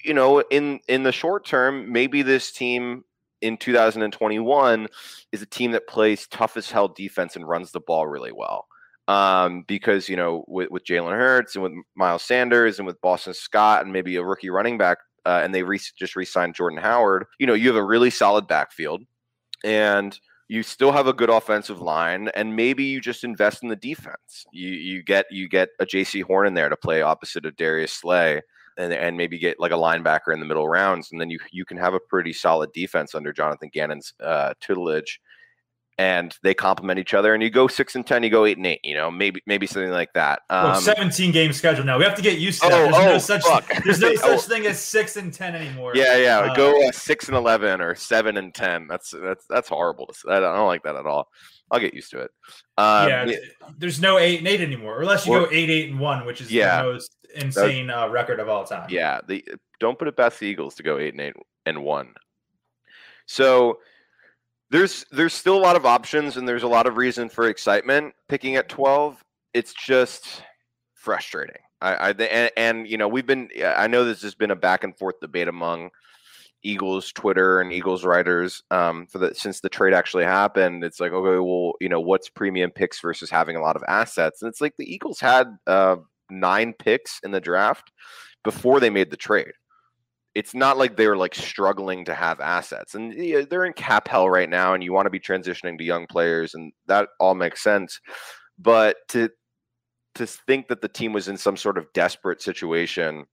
you 0.03 0.13
know, 0.13 0.39
in 0.39 0.79
in 0.87 1.03
the 1.03 1.11
short 1.11 1.45
term, 1.45 1.91
maybe 1.91 2.21
this 2.21 2.51
team 2.51 3.03
in 3.41 3.57
2021 3.57 4.87
is 5.31 5.41
a 5.41 5.45
team 5.45 5.71
that 5.71 5.87
plays 5.87 6.27
tough 6.27 6.57
as 6.57 6.71
hell 6.71 6.87
defense 6.87 7.35
and 7.35 7.47
runs 7.47 7.71
the 7.71 7.81
ball 7.81 8.07
really 8.07 8.31
well. 8.31 8.65
Um, 9.09 9.65
because 9.67 10.07
you 10.07 10.15
know, 10.15 10.45
with, 10.47 10.71
with 10.71 10.85
Jalen 10.85 11.11
Hurts 11.11 11.55
and 11.55 11.63
with 11.63 11.73
Miles 11.95 12.23
Sanders 12.23 12.79
and 12.79 12.87
with 12.87 13.01
Boston 13.01 13.33
Scott 13.33 13.83
and 13.83 13.91
maybe 13.91 14.15
a 14.15 14.23
rookie 14.23 14.49
running 14.49 14.77
back, 14.77 14.99
uh, 15.25 15.41
and 15.43 15.53
they 15.53 15.63
re- 15.63 15.79
just 15.97 16.15
re-signed 16.15 16.55
Jordan 16.55 16.79
Howard. 16.79 17.25
You 17.39 17.47
know, 17.47 17.53
you 17.53 17.67
have 17.67 17.77
a 17.77 17.83
really 17.83 18.09
solid 18.09 18.47
backfield, 18.47 19.03
and 19.63 20.17
you 20.47 20.63
still 20.63 20.91
have 20.91 21.07
a 21.07 21.13
good 21.13 21.29
offensive 21.29 21.81
line, 21.81 22.29
and 22.35 22.55
maybe 22.55 22.83
you 22.83 23.01
just 23.01 23.23
invest 23.23 23.63
in 23.63 23.69
the 23.69 23.75
defense. 23.75 24.45
You 24.51 24.69
you 24.69 25.03
get 25.03 25.25
you 25.31 25.47
get 25.47 25.69
a 25.79 25.85
Jaycee 25.85 26.23
Horn 26.23 26.47
in 26.47 26.53
there 26.53 26.69
to 26.69 26.77
play 26.77 27.01
opposite 27.01 27.45
of 27.45 27.55
Darius 27.55 27.93
Slay, 27.93 28.41
and 28.77 28.93
and 28.93 29.17
maybe 29.17 29.39
get 29.39 29.59
like 29.59 29.71
a 29.71 29.75
linebacker 29.75 30.33
in 30.33 30.39
the 30.39 30.45
middle 30.45 30.67
rounds, 30.67 31.11
and 31.11 31.19
then 31.19 31.29
you 31.29 31.39
you 31.51 31.65
can 31.65 31.77
have 31.77 31.93
a 31.93 31.99
pretty 31.99 32.33
solid 32.33 32.71
defense 32.73 33.15
under 33.15 33.33
Jonathan 33.33 33.69
Gannon's 33.73 34.13
uh, 34.21 34.53
tutelage 34.59 35.19
and 35.97 36.35
they 36.43 36.53
complement 36.53 36.99
each 36.99 37.13
other. 37.13 37.33
And 37.33 37.43
you 37.43 37.49
go 37.49 37.67
six 37.67 37.95
and 37.95 38.05
ten, 38.05 38.23
you 38.23 38.29
go 38.29 38.45
eight 38.45 38.57
and 38.57 38.65
eight. 38.65 38.79
You 38.83 38.95
know, 38.95 39.11
maybe 39.11 39.41
maybe 39.45 39.67
something 39.67 39.91
like 39.91 40.13
that. 40.13 40.41
Um, 40.49 40.81
Seventeen 40.81 41.31
game 41.31 41.53
schedule 41.53 41.85
now. 41.85 41.97
We 41.97 42.03
have 42.03 42.15
to 42.15 42.21
get 42.21 42.39
used 42.39 42.61
to 42.61 42.69
that. 42.69 42.79
Oh, 42.79 42.83
there's 42.83 42.95
oh, 42.95 43.05
no 43.05 43.17
such 43.17 43.83
there's 43.83 43.99
no 43.99 44.15
such 44.15 44.29
oh. 44.29 44.37
thing 44.37 44.65
as 44.65 44.79
six 44.79 45.15
and 45.15 45.33
ten 45.33 45.55
anymore. 45.55 45.93
Yeah, 45.95 46.17
yeah. 46.17 46.39
Uh, 46.39 46.55
go 46.55 46.87
uh, 46.87 46.91
six 46.91 47.27
and 47.27 47.37
eleven 47.37 47.81
or 47.81 47.95
seven 47.95 48.37
and 48.37 48.53
ten. 48.53 48.87
That's 48.87 49.11
that's 49.11 49.45
that's 49.49 49.69
horrible. 49.69 50.07
To, 50.07 50.31
I 50.31 50.39
don't 50.39 50.67
like 50.67 50.83
that 50.83 50.95
at 50.95 51.05
all. 51.05 51.27
I'll 51.71 51.79
get 51.79 51.93
used 51.93 52.11
to 52.11 52.19
it. 52.19 52.31
Um, 52.77 53.09
yeah, 53.09 53.31
there's 53.77 53.99
no 53.99 54.17
eight 54.17 54.39
and 54.39 54.47
eight 54.47 54.61
anymore, 54.61 55.01
unless 55.01 55.25
you 55.25 55.33
or, 55.33 55.41
go 55.41 55.51
eight 55.51 55.69
eight 55.69 55.89
and 55.89 55.99
one, 55.99 56.25
which 56.25 56.41
is 56.41 56.51
yeah, 56.51 56.83
the 56.83 56.91
most 56.91 57.15
insane 57.35 57.89
uh, 57.89 58.07
record 58.09 58.39
of 58.39 58.49
all 58.49 58.63
time. 58.63 58.87
Yeah, 58.89 59.21
the 59.27 59.43
don't 59.79 59.97
put 59.97 60.07
it 60.07 60.17
past 60.17 60.39
the 60.39 60.45
Eagles 60.45 60.75
to 60.75 60.83
go 60.83 60.97
eight 60.97 61.13
and 61.13 61.21
eight 61.21 61.33
and 61.65 61.83
one. 61.83 62.13
So 63.25 63.79
there's 64.73 65.05
there's 65.11 65.35
still 65.35 65.55
a 65.55 65.61
lot 65.61 65.75
of 65.75 65.85
options 65.85 66.35
and 66.35 66.47
there's 66.47 66.63
a 66.63 66.67
lot 66.67 66.87
of 66.87 66.97
reason 66.97 67.29
for 67.29 67.47
excitement 67.47 68.13
picking 68.27 68.55
at 68.55 68.67
12 68.67 69.23
it's 69.53 69.71
just 69.71 70.41
frustrating. 70.95 71.61
I, 71.79 71.93
I 71.93 72.09
and, 72.09 72.51
and, 72.57 72.87
you 72.87 72.97
know 72.97 73.07
we've 73.07 73.25
been 73.25 73.49
i 73.63 73.85
know 73.87 74.03
this 74.03 74.23
has 74.23 74.33
been 74.33 74.51
a 74.51 74.55
back 74.55 74.83
and 74.83 74.97
forth 74.97 75.19
debate 75.21 75.47
among 75.47 75.91
eagles 76.63 77.11
twitter 77.11 77.61
and 77.61 77.71
eagles 77.71 78.03
writers 78.03 78.63
um, 78.71 79.05
for 79.05 79.19
the 79.19 79.35
since 79.35 79.59
the 79.59 79.69
trade 79.69 79.93
actually 79.93 80.23
happened. 80.23 80.83
It's 80.83 80.99
like 80.99 81.11
okay 81.11 81.39
well 81.39 81.73
you 81.79 81.89
know 81.89 81.99
what's 81.99 82.29
premium 82.29 82.71
picks 82.71 82.99
versus 82.99 83.29
having 83.29 83.55
a 83.55 83.61
lot 83.61 83.75
of 83.75 83.83
assets? 83.87 84.41
And 84.41 84.49
it's 84.49 84.61
like 84.61 84.73
the 84.77 84.91
eagles 84.91 85.19
had 85.19 85.47
uh, 85.67 85.97
nine 86.31 86.73
picks 86.73 87.19
in 87.23 87.31
the 87.31 87.41
draft 87.41 87.91
before 88.43 88.79
they 88.79 88.89
made 88.89 89.11
the 89.11 89.17
trade 89.17 89.51
it's 90.35 90.55
not 90.55 90.77
like 90.77 90.97
they're 90.97 91.15
like 91.15 91.35
struggling 91.35 92.05
to 92.05 92.13
have 92.13 92.39
assets 92.39 92.95
and 92.95 93.13
they're 93.49 93.65
in 93.65 93.73
cap 93.73 94.07
hell 94.07 94.29
right 94.29 94.49
now 94.49 94.73
and 94.73 94.83
you 94.83 94.91
want 94.91 95.05
to 95.05 95.11
be 95.11 95.19
transitioning 95.19 95.77
to 95.77 95.83
young 95.83 96.07
players 96.07 96.53
and 96.53 96.71
that 96.87 97.09
all 97.19 97.35
makes 97.35 97.61
sense 97.61 97.99
but 98.57 98.97
to 99.09 99.29
to 100.15 100.25
think 100.27 100.67
that 100.67 100.81
the 100.81 100.87
team 100.87 101.13
was 101.13 101.27
in 101.27 101.37
some 101.37 101.57
sort 101.57 101.77
of 101.77 101.91
desperate 101.93 102.41
situation 102.41 103.25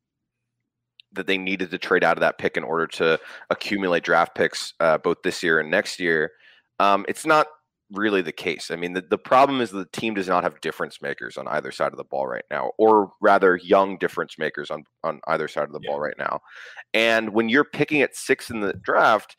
that 1.12 1.26
they 1.26 1.36
needed 1.36 1.70
to 1.70 1.78
trade 1.78 2.04
out 2.04 2.16
of 2.16 2.20
that 2.20 2.38
pick 2.38 2.56
in 2.56 2.64
order 2.64 2.86
to 2.86 3.18
accumulate 3.50 4.02
draft 4.04 4.34
picks 4.34 4.74
uh, 4.80 4.96
both 4.98 5.18
this 5.22 5.42
year 5.42 5.60
and 5.60 5.70
next 5.70 6.00
year 6.00 6.30
um, 6.78 7.04
it's 7.08 7.26
not 7.26 7.46
really 7.92 8.22
the 8.22 8.32
case. 8.32 8.70
I 8.70 8.76
mean, 8.76 8.92
the, 8.92 9.02
the 9.02 9.18
problem 9.18 9.60
is 9.60 9.70
the 9.70 9.86
team 9.86 10.14
does 10.14 10.28
not 10.28 10.44
have 10.44 10.60
difference 10.60 11.02
makers 11.02 11.36
on 11.36 11.48
either 11.48 11.72
side 11.72 11.92
of 11.92 11.98
the 11.98 12.04
ball 12.04 12.26
right 12.26 12.44
now, 12.50 12.72
or 12.78 13.12
rather, 13.20 13.56
young 13.56 13.98
difference 13.98 14.38
makers 14.38 14.70
on, 14.70 14.84
on 15.02 15.20
either 15.26 15.48
side 15.48 15.64
of 15.64 15.72
the 15.72 15.80
yeah. 15.82 15.90
ball 15.90 16.00
right 16.00 16.18
now. 16.18 16.40
And 16.94 17.30
when 17.32 17.48
you're 17.48 17.64
picking 17.64 18.02
at 18.02 18.16
six 18.16 18.50
in 18.50 18.60
the 18.60 18.74
draft, 18.74 19.36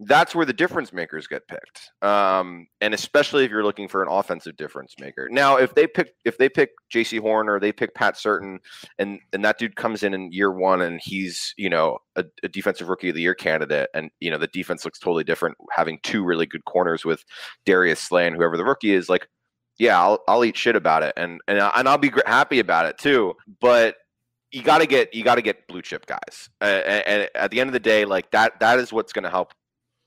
that's 0.00 0.34
where 0.34 0.46
the 0.46 0.52
difference 0.52 0.92
makers 0.92 1.26
get 1.26 1.48
picked. 1.48 1.90
Um, 2.02 2.68
and 2.80 2.94
especially 2.94 3.44
if 3.44 3.50
you're 3.50 3.64
looking 3.64 3.88
for 3.88 4.02
an 4.02 4.08
offensive 4.08 4.56
difference 4.56 4.94
maker. 5.00 5.28
Now, 5.30 5.56
if 5.56 5.74
they 5.74 5.86
pick 5.86 6.14
if 6.24 6.38
they 6.38 6.48
pick 6.48 6.70
Jaycee 6.92 7.20
Horn 7.20 7.48
or 7.48 7.58
they 7.58 7.72
pick 7.72 7.94
Pat 7.94 8.14
Surtain, 8.14 8.58
and 8.98 9.18
and 9.32 9.44
that 9.44 9.58
dude 9.58 9.76
comes 9.76 10.02
in 10.02 10.14
in 10.14 10.30
year 10.30 10.52
one 10.52 10.80
and 10.80 11.00
he's 11.02 11.52
you 11.56 11.68
know 11.68 11.98
a, 12.14 12.24
a, 12.44 12.48
defensive 12.48 12.88
rookie 12.88 13.08
of 13.08 13.16
the 13.16 13.22
year 13.22 13.34
candidate, 13.34 13.90
and 13.92 14.10
you 14.20 14.30
know 14.30 14.38
the 14.38 14.46
defense 14.48 14.84
looks 14.84 15.00
totally 15.00 15.24
different, 15.24 15.56
having 15.72 15.98
two 16.04 16.24
really 16.24 16.46
good 16.46 16.64
corners 16.64 17.04
with 17.04 17.24
Darius 17.66 18.00
Slay 18.00 18.26
and 18.26 18.36
whoever 18.36 18.56
the 18.56 18.64
rookie 18.64 18.92
is, 18.92 19.08
like. 19.08 19.26
Yeah, 19.80 19.96
I'll, 20.02 20.18
I'll 20.26 20.44
eat 20.44 20.56
shit 20.56 20.74
about 20.74 21.04
it, 21.04 21.12
and 21.16 21.40
and 21.46 21.60
and 21.60 21.88
I'll 21.88 21.98
be 21.98 22.10
happy 22.26 22.58
about 22.58 22.86
it 22.86 22.98
too. 22.98 23.34
But 23.60 23.94
you 24.50 24.62
got 24.62 24.78
to 24.78 24.86
get 24.86 25.14
you 25.14 25.22
got 25.22 25.36
to 25.36 25.42
get 25.42 25.68
blue 25.68 25.82
chip 25.82 26.04
guys, 26.06 26.50
uh, 26.60 26.64
and, 26.64 27.06
and, 27.06 27.28
at 27.36 27.52
the 27.52 27.60
end 27.60 27.68
of 27.68 27.74
the 27.74 27.78
day, 27.78 28.04
like 28.04 28.28
that 28.32 28.58
that 28.58 28.80
is 28.80 28.92
what's 28.92 29.12
going 29.12 29.22
to 29.22 29.30
help 29.30 29.52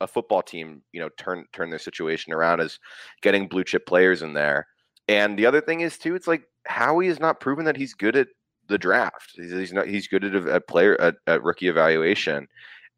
a 0.01 0.07
football 0.07 0.41
team, 0.41 0.81
you 0.91 0.99
know, 0.99 1.09
turn 1.17 1.45
turn 1.53 1.69
their 1.69 1.79
situation 1.79 2.33
around 2.33 2.59
is 2.59 2.79
getting 3.21 3.47
blue 3.47 3.63
chip 3.63 3.85
players 3.85 4.21
in 4.21 4.33
there. 4.33 4.67
And 5.07 5.37
the 5.37 5.45
other 5.45 5.61
thing 5.61 5.81
is 5.81 5.97
too, 5.97 6.15
it's 6.15 6.27
like 6.27 6.43
Howie 6.67 7.07
has 7.07 7.19
not 7.19 7.39
proven 7.39 7.65
that 7.65 7.77
he's 7.77 7.93
good 7.93 8.15
at 8.15 8.27
the 8.67 8.77
draft. 8.77 9.33
He's, 9.35 9.51
he's 9.51 9.73
not 9.73 9.87
he's 9.87 10.07
good 10.07 10.23
at 10.23 10.35
a 10.35 10.61
player 10.61 10.99
at, 10.99 11.15
at, 11.27 11.43
rookie 11.43 11.67
evaluation, 11.67 12.47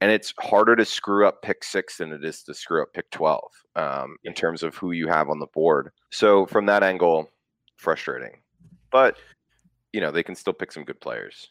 and 0.01 0.11
it's 0.11 0.33
harder 0.39 0.75
to 0.75 0.85
screw 0.85 1.27
up 1.27 1.41
pick 1.41 1.63
six 1.63 1.97
than 1.97 2.11
it 2.11 2.23
is 2.23 2.43
to 2.43 2.53
screw 2.53 2.81
up 2.81 2.93
pick 2.93 3.09
twelve 3.11 3.51
um, 3.75 4.15
in 4.23 4.33
terms 4.33 4.63
of 4.63 4.75
who 4.75 4.91
you 4.91 5.07
have 5.07 5.29
on 5.29 5.39
the 5.39 5.47
board. 5.47 5.91
So 6.11 6.45
from 6.45 6.65
that 6.67 6.83
angle, 6.83 7.29
frustrating, 7.77 8.41
but 8.91 9.17
you 9.91 10.01
know 10.01 10.11
they 10.11 10.23
can 10.23 10.35
still 10.35 10.53
pick 10.53 10.71
some 10.71 10.83
good 10.83 11.01
players. 11.01 11.49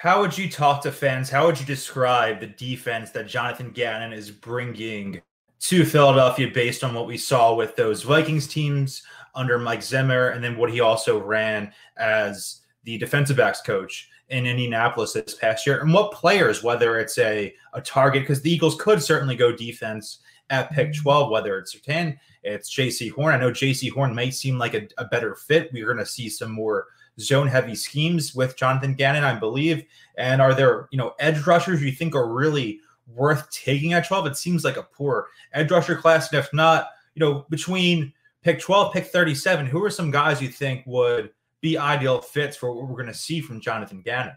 How 0.00 0.22
would 0.22 0.38
you 0.38 0.48
talk 0.48 0.80
to 0.84 0.92
fans? 0.92 1.28
How 1.28 1.44
would 1.44 1.60
you 1.60 1.66
describe 1.66 2.40
the 2.40 2.46
defense 2.46 3.10
that 3.10 3.26
Jonathan 3.26 3.68
Gannon 3.68 4.14
is 4.14 4.30
bringing 4.30 5.20
to 5.58 5.84
Philadelphia 5.84 6.48
based 6.48 6.82
on 6.82 6.94
what 6.94 7.06
we 7.06 7.18
saw 7.18 7.54
with 7.54 7.76
those 7.76 8.02
Vikings 8.02 8.46
teams 8.46 9.02
under 9.34 9.58
Mike 9.58 9.82
Zimmer 9.82 10.28
and 10.28 10.42
then 10.42 10.56
what 10.56 10.72
he 10.72 10.80
also 10.80 11.22
ran 11.22 11.70
as 11.98 12.62
the 12.84 12.96
defensive 12.96 13.36
backs 13.36 13.60
coach 13.60 14.08
in 14.30 14.46
Indianapolis 14.46 15.12
this 15.12 15.34
past 15.34 15.66
year, 15.66 15.82
and 15.82 15.92
what 15.92 16.12
players, 16.12 16.62
whether 16.62 16.98
it's 16.98 17.18
a 17.18 17.54
a 17.74 17.82
target, 17.82 18.22
because 18.22 18.40
the 18.40 18.50
Eagles 18.50 18.80
could 18.80 19.02
certainly 19.02 19.36
go 19.36 19.54
defense 19.54 20.20
at 20.48 20.70
pick 20.70 20.92
mm-hmm. 20.92 21.02
12, 21.02 21.30
whether 21.30 21.58
it's 21.58 21.78
10, 21.78 22.18
it's 22.42 22.74
Jaycee 22.74 23.10
Horn. 23.10 23.34
I 23.34 23.38
know 23.38 23.50
Jaycee 23.50 23.92
Horn 23.92 24.14
may 24.14 24.30
seem 24.30 24.56
like 24.56 24.72
a, 24.72 24.88
a 24.96 25.04
better 25.04 25.34
fit. 25.34 25.70
We're 25.74 25.84
going 25.84 25.98
to 25.98 26.06
see 26.06 26.30
some 26.30 26.52
more 26.52 26.86
zone 27.20 27.46
heavy 27.46 27.74
schemes 27.74 28.34
with 28.34 28.56
Jonathan 28.56 28.94
Gannon, 28.94 29.24
I 29.24 29.34
believe. 29.34 29.84
And 30.16 30.40
are 30.40 30.54
there, 30.54 30.88
you 30.90 30.98
know, 30.98 31.14
edge 31.18 31.46
rushers 31.46 31.82
you 31.82 31.92
think 31.92 32.14
are 32.14 32.32
really 32.32 32.80
worth 33.06 33.50
taking 33.50 33.92
at 33.92 34.06
12? 34.06 34.26
It 34.26 34.36
seems 34.36 34.64
like 34.64 34.76
a 34.76 34.82
poor 34.82 35.28
edge 35.52 35.70
rusher 35.70 35.96
class. 35.96 36.32
And 36.32 36.38
if 36.38 36.52
not, 36.52 36.88
you 37.14 37.20
know, 37.20 37.46
between 37.50 38.12
pick 38.42 38.60
12, 38.60 38.92
pick 38.92 39.06
37, 39.06 39.66
who 39.66 39.82
are 39.84 39.90
some 39.90 40.10
guys 40.10 40.40
you 40.40 40.48
think 40.48 40.84
would 40.86 41.30
be 41.60 41.76
ideal 41.76 42.20
fits 42.20 42.56
for 42.56 42.72
what 42.72 42.88
we're 42.88 42.96
going 42.96 43.06
to 43.06 43.14
see 43.14 43.40
from 43.40 43.60
Jonathan 43.60 44.00
Gannon? 44.02 44.36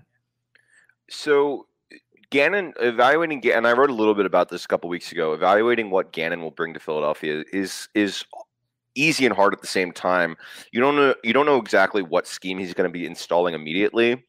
So 1.10 1.68
Gannon 2.30 2.74
evaluating, 2.80 3.48
and 3.52 3.68
I 3.68 3.74
wrote 3.74 3.92
a 3.92 3.94
little 3.94 4.16
bit 4.16 4.26
about 4.26 4.50
this 4.50 4.66
a 4.66 4.68
couple 4.68 4.90
weeks 4.90 5.12
ago. 5.12 5.34
Evaluating 5.34 5.90
what 5.92 6.12
Gannon 6.12 6.42
will 6.42 6.52
bring 6.52 6.74
to 6.74 6.80
Philadelphia 6.80 7.44
is 7.54 7.88
is 7.94 8.26
easy 8.96 9.26
and 9.26 9.36
hard 9.36 9.54
at 9.54 9.62
the 9.62 9.68
same 9.68 9.92
time. 9.92 10.36
You 10.72 10.82
don't 10.82 10.96
know 10.96 11.16
you 11.24 11.34
don't 11.34 11.46
know 11.46 11.58
exactly 11.58 12.02
what 12.02 12.28
scheme 12.28 12.60
he's 12.60 12.74
going 12.74 12.90
to 12.90 12.94
be 12.94 13.06
installing 13.06 13.54
immediately, 13.54 14.24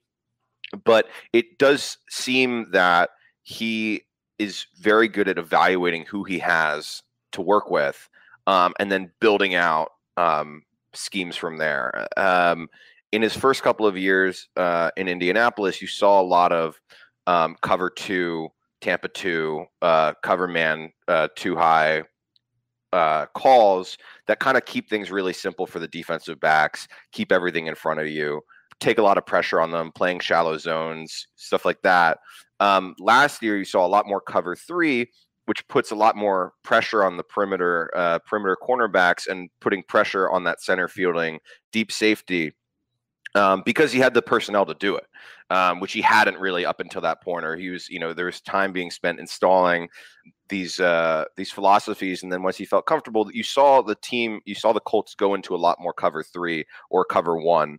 but 0.85 1.07
it 1.33 1.59
does 1.59 1.99
seem 2.11 2.71
that 2.73 3.11
he 3.43 4.03
is 4.39 4.67
very 4.79 5.09
good 5.09 5.29
at 5.29 5.39
evaluating 5.39 6.05
who 6.07 6.25
he 6.25 6.39
has 6.39 7.03
to 7.33 7.41
work 7.41 7.71
with, 7.71 8.09
um, 8.47 8.75
and 8.79 8.91
then 8.91 9.11
building 9.21 9.55
out 9.55 9.91
um, 10.17 10.63
schemes 10.93 11.37
from 11.37 11.59
there. 11.59 12.07
Um, 12.17 12.69
in 13.13 13.23
his 13.23 13.37
first 13.37 13.63
couple 13.63 13.87
of 13.87 13.97
years 13.97 14.49
uh, 14.57 14.91
in 14.97 15.09
Indianapolis, 15.09 15.81
you 15.81 15.87
saw 15.87 16.21
a 16.21 16.23
lot 16.23 16.53
of 16.53 16.81
um, 17.27 17.57
cover 17.63 17.89
two, 17.89 18.49
Tampa 18.81 19.09
two, 19.09 19.67
uh, 19.83 20.15
cover 20.23 20.49
man 20.49 20.93
uh, 21.07 21.29
too 21.37 21.55
high 21.55 22.03
uh, 22.95 23.27
calls 23.35 23.99
that 24.29 24.39
kind 24.39 24.57
of 24.57 24.65
keep 24.65 24.89
things 24.89 25.11
really 25.11 25.33
simple 25.33 25.67
for 25.67 25.81
the 25.81 25.89
defensive 25.89 26.39
backs, 26.39 26.87
keep 27.13 27.33
everything 27.33 27.67
in 27.67 27.75
front 27.75 27.99
of 27.99 28.07
you, 28.07 28.41
take 28.79 28.99
a 28.99 29.03
lot 29.03 29.19
of 29.19 29.27
pressure 29.27 29.61
on 29.61 29.73
them, 29.73 29.91
playing 29.93 30.21
shallow 30.21 30.57
zones, 30.57 31.27
stuff 31.35 31.65
like 31.65 31.83
that. 31.83 32.19
Um, 32.61 32.95
last 33.01 33.43
year, 33.43 33.59
you 33.59 33.65
saw 33.65 33.85
a 33.85 33.89
lot 33.89 34.07
more 34.07 34.21
cover 34.21 34.55
three, 34.55 35.11
which 35.47 35.67
puts 35.67 35.91
a 35.91 35.97
lot 35.97 36.17
more 36.17 36.53
pressure 36.63 37.05
on 37.05 37.17
the 37.17 37.25
perimeter 37.25 37.91
uh, 37.97 38.21
perimeter 38.21 38.57
cornerbacks 38.63 39.27
and 39.27 39.51
putting 39.61 39.83
pressure 39.83 40.31
on 40.31 40.45
that 40.45 40.63
center 40.63 40.87
fielding 40.87 41.41
deep 41.73 41.91
safety 41.91 42.53
um, 43.35 43.63
because 43.65 43.91
he 43.93 43.99
had 43.99 44.15
the 44.15 44.23
personnel 44.23 44.65
to 44.67 44.75
do 44.75 44.97
it, 44.97 45.07
um, 45.51 45.81
which 45.81 45.93
he 45.93 46.01
hadn't 46.01 46.39
really 46.39 46.65
up 46.65 46.79
until 46.79 47.01
that 47.03 47.23
point. 47.23 47.45
Or 47.45 47.57
he 47.57 47.71
was, 47.71 47.89
you 47.89 47.99
know, 47.99 48.13
there 48.13 48.27
was 48.27 48.41
time 48.41 48.73
being 48.73 48.91
spent 48.91 49.19
installing 49.19 49.89
these 50.49 50.81
uh, 50.81 51.25
these 51.37 51.51
philosophies, 51.51 52.23
and 52.23 52.33
then 52.33 52.43
once 52.43 52.57
he 52.57 52.65
felt 52.65 52.87
comfortable, 52.87 53.31
you 53.33 53.43
saw 53.43 53.83
the 53.83 53.97
team, 53.97 54.41
you 54.45 54.55
saw 54.55 54.73
the 54.73 54.81
Colts 54.81 55.15
go 55.15 55.35
into 55.35 55.55
a 55.55 55.57
lot 55.57 55.81
more 55.81 55.93
cover 55.93 56.23
three 56.23 56.65
or 56.91 57.05
cover 57.05 57.37
one. 57.37 57.79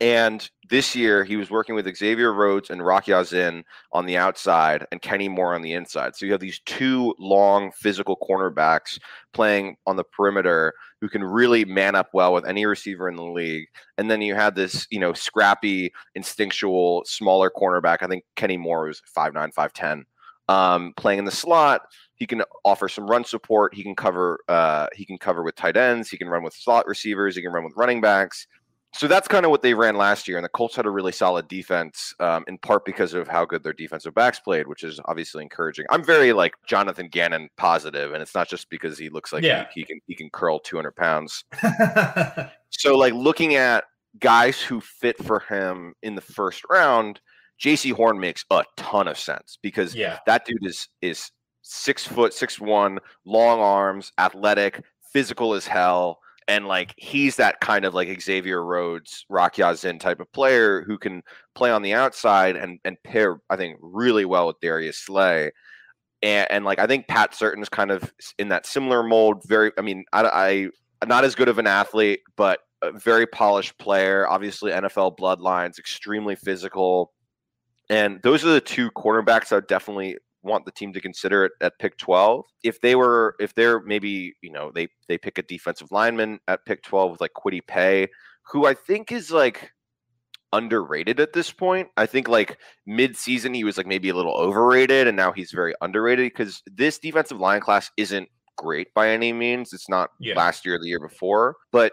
And 0.00 0.48
this 0.70 0.96
year, 0.96 1.22
he 1.22 1.36
was 1.36 1.50
working 1.50 1.76
with 1.76 1.96
Xavier 1.96 2.32
Rhodes 2.32 2.68
and 2.68 2.84
Rock 2.84 3.06
Ya-Sin 3.06 3.64
on 3.92 4.06
the 4.06 4.16
outside 4.16 4.86
and 4.90 5.00
Kenny 5.00 5.28
Moore 5.28 5.54
on 5.54 5.62
the 5.62 5.72
inside. 5.72 6.16
So 6.16 6.26
you 6.26 6.32
have 6.32 6.40
these 6.40 6.60
two 6.66 7.14
long 7.18 7.70
physical 7.70 8.18
cornerbacks 8.28 8.98
playing 9.32 9.76
on 9.86 9.94
the 9.96 10.04
perimeter 10.04 10.74
who 11.00 11.08
can 11.08 11.22
really 11.22 11.64
man 11.64 11.94
up 11.94 12.08
well 12.12 12.32
with 12.32 12.44
any 12.44 12.66
receiver 12.66 13.08
in 13.08 13.14
the 13.14 13.22
league. 13.22 13.68
And 13.96 14.10
then 14.10 14.20
you 14.20 14.34
had 14.34 14.56
this, 14.56 14.86
you 14.90 14.98
know, 14.98 15.12
scrappy, 15.12 15.92
instinctual, 16.16 17.04
smaller 17.06 17.50
cornerback. 17.50 17.98
I 18.02 18.08
think 18.08 18.24
Kenny 18.34 18.56
Moore 18.56 18.88
was 18.88 19.00
5'9, 19.16 19.54
5'10, 19.54 20.02
um, 20.48 20.92
playing 20.96 21.20
in 21.20 21.24
the 21.24 21.30
slot. 21.30 21.82
He 22.16 22.26
can 22.26 22.42
offer 22.64 22.88
some 22.88 23.06
run 23.06 23.24
support. 23.24 23.74
He 23.74 23.82
can 23.82 23.96
cover. 23.96 24.38
Uh, 24.48 24.86
he 24.94 25.04
can 25.04 25.18
cover 25.18 25.42
with 25.42 25.56
tight 25.56 25.76
ends. 25.76 26.08
He 26.08 26.16
can 26.16 26.28
run 26.28 26.42
with 26.42 26.54
slot 26.54 26.86
receivers. 26.86 27.36
He 27.36 27.42
can 27.42 27.52
run 27.52 27.64
with 27.64 27.74
running 27.76 28.00
backs 28.00 28.46
so 28.94 29.08
that's 29.08 29.26
kind 29.26 29.44
of 29.44 29.50
what 29.50 29.62
they 29.62 29.74
ran 29.74 29.96
last 29.96 30.28
year, 30.28 30.38
and 30.38 30.44
the 30.44 30.48
Colts 30.48 30.76
had 30.76 30.86
a 30.86 30.90
really 30.90 31.10
solid 31.10 31.48
defense, 31.48 32.14
um, 32.20 32.44
in 32.46 32.58
part 32.58 32.84
because 32.84 33.12
of 33.12 33.26
how 33.26 33.44
good 33.44 33.64
their 33.64 33.72
defensive 33.72 34.14
backs 34.14 34.38
played, 34.38 34.68
which 34.68 34.84
is 34.84 35.00
obviously 35.06 35.42
encouraging. 35.42 35.84
I'm 35.90 36.04
very 36.04 36.32
like 36.32 36.54
Jonathan 36.64 37.08
Gannon 37.08 37.48
positive, 37.56 38.12
and 38.12 38.22
it's 38.22 38.36
not 38.36 38.48
just 38.48 38.70
because 38.70 38.96
he 38.96 39.08
looks 39.08 39.32
like 39.32 39.42
yeah. 39.42 39.66
he, 39.74 39.80
he 39.80 39.84
can 39.84 40.00
he 40.06 40.14
can 40.14 40.30
curl 40.30 40.60
200 40.60 40.94
pounds. 40.94 41.44
so 42.70 42.96
like 42.96 43.12
looking 43.14 43.56
at 43.56 43.82
guys 44.20 44.60
who 44.60 44.80
fit 44.80 45.18
for 45.24 45.40
him 45.40 45.94
in 46.04 46.14
the 46.14 46.20
first 46.20 46.62
round, 46.70 47.20
Jaycee 47.60 47.92
Horn 47.92 48.18
makes 48.18 48.44
a 48.50 48.64
ton 48.76 49.08
of 49.08 49.18
sense 49.18 49.58
because 49.62 49.94
yeah. 49.94 50.18
that 50.26 50.44
dude 50.44 50.64
is 50.64 50.88
is 51.02 51.30
six 51.62 52.06
foot 52.06 52.34
six 52.34 52.60
one, 52.60 52.98
long 53.24 53.60
arms, 53.60 54.12
athletic, 54.18 54.82
physical 55.12 55.54
as 55.54 55.66
hell 55.66 56.20
and 56.48 56.66
like 56.66 56.94
he's 56.96 57.36
that 57.36 57.60
kind 57.60 57.84
of 57.84 57.94
like 57.94 58.20
Xavier 58.20 58.64
Rhodes, 58.64 59.24
Rock 59.28 59.58
Ya-Sin 59.58 59.98
type 59.98 60.20
of 60.20 60.30
player 60.32 60.82
who 60.82 60.98
can 60.98 61.22
play 61.54 61.70
on 61.70 61.82
the 61.82 61.94
outside 61.94 62.56
and 62.56 62.78
and 62.84 63.02
pair, 63.02 63.40
I 63.50 63.56
think, 63.56 63.78
really 63.80 64.24
well 64.24 64.46
with 64.48 64.60
Darius 64.60 64.98
Slay. 64.98 65.52
And, 66.22 66.50
and 66.50 66.64
like 66.64 66.78
I 66.78 66.86
think 66.86 67.08
Pat 67.08 67.34
Surtain's 67.34 67.68
kind 67.68 67.90
of 67.90 68.12
in 68.38 68.48
that 68.48 68.66
similar 68.66 69.02
mold. 69.02 69.42
Very, 69.46 69.72
I 69.78 69.82
mean, 69.82 70.04
I, 70.12 70.70
I 71.02 71.06
not 71.06 71.24
as 71.24 71.34
good 71.34 71.48
of 71.48 71.58
an 71.58 71.66
athlete, 71.66 72.20
but 72.36 72.60
a 72.82 72.92
very 72.92 73.26
polished 73.26 73.78
player. 73.78 74.28
Obviously, 74.28 74.70
NFL 74.70 75.16
bloodlines, 75.16 75.78
extremely 75.78 76.36
physical. 76.36 77.12
And 77.90 78.20
those 78.22 78.44
are 78.44 78.52
the 78.52 78.60
two 78.60 78.90
cornerbacks 78.92 79.52
I 79.52 79.56
would 79.56 79.66
definitely 79.66 80.16
want 80.42 80.64
the 80.64 80.72
team 80.72 80.92
to 80.92 81.00
consider 81.00 81.44
it 81.46 81.52
at 81.62 81.78
pick 81.78 81.96
12 81.96 82.44
if 82.62 82.78
they 82.82 82.94
were 82.94 83.34
if 83.40 83.54
they're 83.54 83.80
maybe 83.80 84.34
you 84.42 84.52
know 84.52 84.70
they 84.74 84.86
they 85.08 85.16
pick 85.16 85.38
a 85.38 85.42
defensive 85.42 85.90
lineman 85.90 86.38
at 86.48 86.66
pick 86.66 86.82
12 86.82 87.12
with 87.12 87.20
like 87.22 87.32
Kwity 87.32 87.66
Paye, 87.66 88.08
who 88.50 88.66
i 88.66 88.74
think 88.74 89.10
is 89.10 89.30
like 89.30 89.72
underrated 90.54 91.20
at 91.20 91.32
this 91.32 91.50
point. 91.50 91.88
I 91.96 92.06
think 92.06 92.28
like 92.28 92.58
mid-season 92.86 93.52
he 93.52 93.64
was 93.64 93.76
like 93.76 93.86
maybe 93.86 94.08
a 94.08 94.14
little 94.14 94.34
overrated 94.34 95.06
and 95.06 95.16
now 95.16 95.32
he's 95.32 95.50
very 95.50 95.74
underrated 95.82 96.26
because 96.26 96.62
this 96.66 96.98
defensive 96.98 97.40
line 97.40 97.60
class 97.60 97.90
isn't 97.96 98.28
great 98.56 98.94
by 98.94 99.10
any 99.10 99.32
means. 99.32 99.72
It's 99.72 99.88
not 99.88 100.10
yeah. 100.20 100.36
last 100.36 100.64
year 100.64 100.76
or 100.76 100.78
the 100.78 100.88
year 100.88 101.00
before. 101.00 101.56
But 101.72 101.92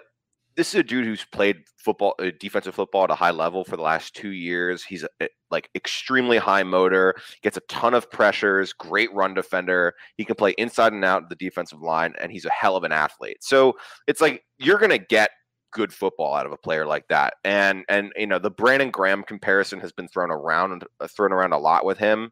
this 0.56 0.70
is 0.70 0.76
a 0.76 0.84
dude 0.84 1.06
who's 1.06 1.26
played 1.26 1.64
football, 1.78 2.16
uh, 2.20 2.32
defensive 2.40 2.76
football 2.76 3.06
at 3.06 3.12
a 3.12 3.16
high 3.16 3.32
level 3.32 3.64
for 3.64 3.78
the 3.78 3.84
last 3.84 4.16
two 4.16 4.32
years. 4.32 4.84
He's 4.84 5.04
a, 5.04 5.10
eh, 5.22 5.28
like 5.50 5.70
extremely 5.76 6.38
high 6.38 6.64
motor, 6.64 7.16
gets 7.42 7.58
a 7.58 7.62
ton 7.62 7.94
of 7.94 8.10
pressures, 8.12 8.74
great 8.74 9.14
run 9.14 9.34
defender. 9.34 9.94
He 10.18 10.26
can 10.26 10.36
play 10.36 10.52
inside 10.58 10.94
and 10.94 11.06
out 11.06 11.24
of 11.24 11.30
the 11.30 11.36
defensive 11.36 11.82
line, 11.82 12.14
and 12.20 12.32
he's 12.32 12.46
a 12.46 12.52
hell 12.52 12.76
of 12.76 12.84
an 12.84 12.92
athlete. 12.92 13.44
So 13.44 13.78
it's 14.08 14.22
like 14.22 14.44
you're 14.58 14.78
gonna 14.78 14.98
get 14.98 15.32
good 15.72 15.94
football 15.94 16.36
out 16.36 16.46
of 16.46 16.52
a 16.52 16.58
player 16.58 16.86
like 16.86 17.08
that. 17.10 17.36
And 17.44 17.86
and 17.90 18.12
you 18.18 18.28
know 18.28 18.40
the 18.40 18.52
Brandon 18.52 18.92
Graham 18.92 19.24
comparison 19.24 19.80
has 19.80 19.92
been 19.92 20.08
thrown 20.08 20.32
around 20.32 20.84
uh, 21.00 21.08
thrown 21.08 21.32
around 21.32 21.54
a 21.54 21.58
lot 21.60 21.86
with 21.86 21.98
him, 21.98 22.32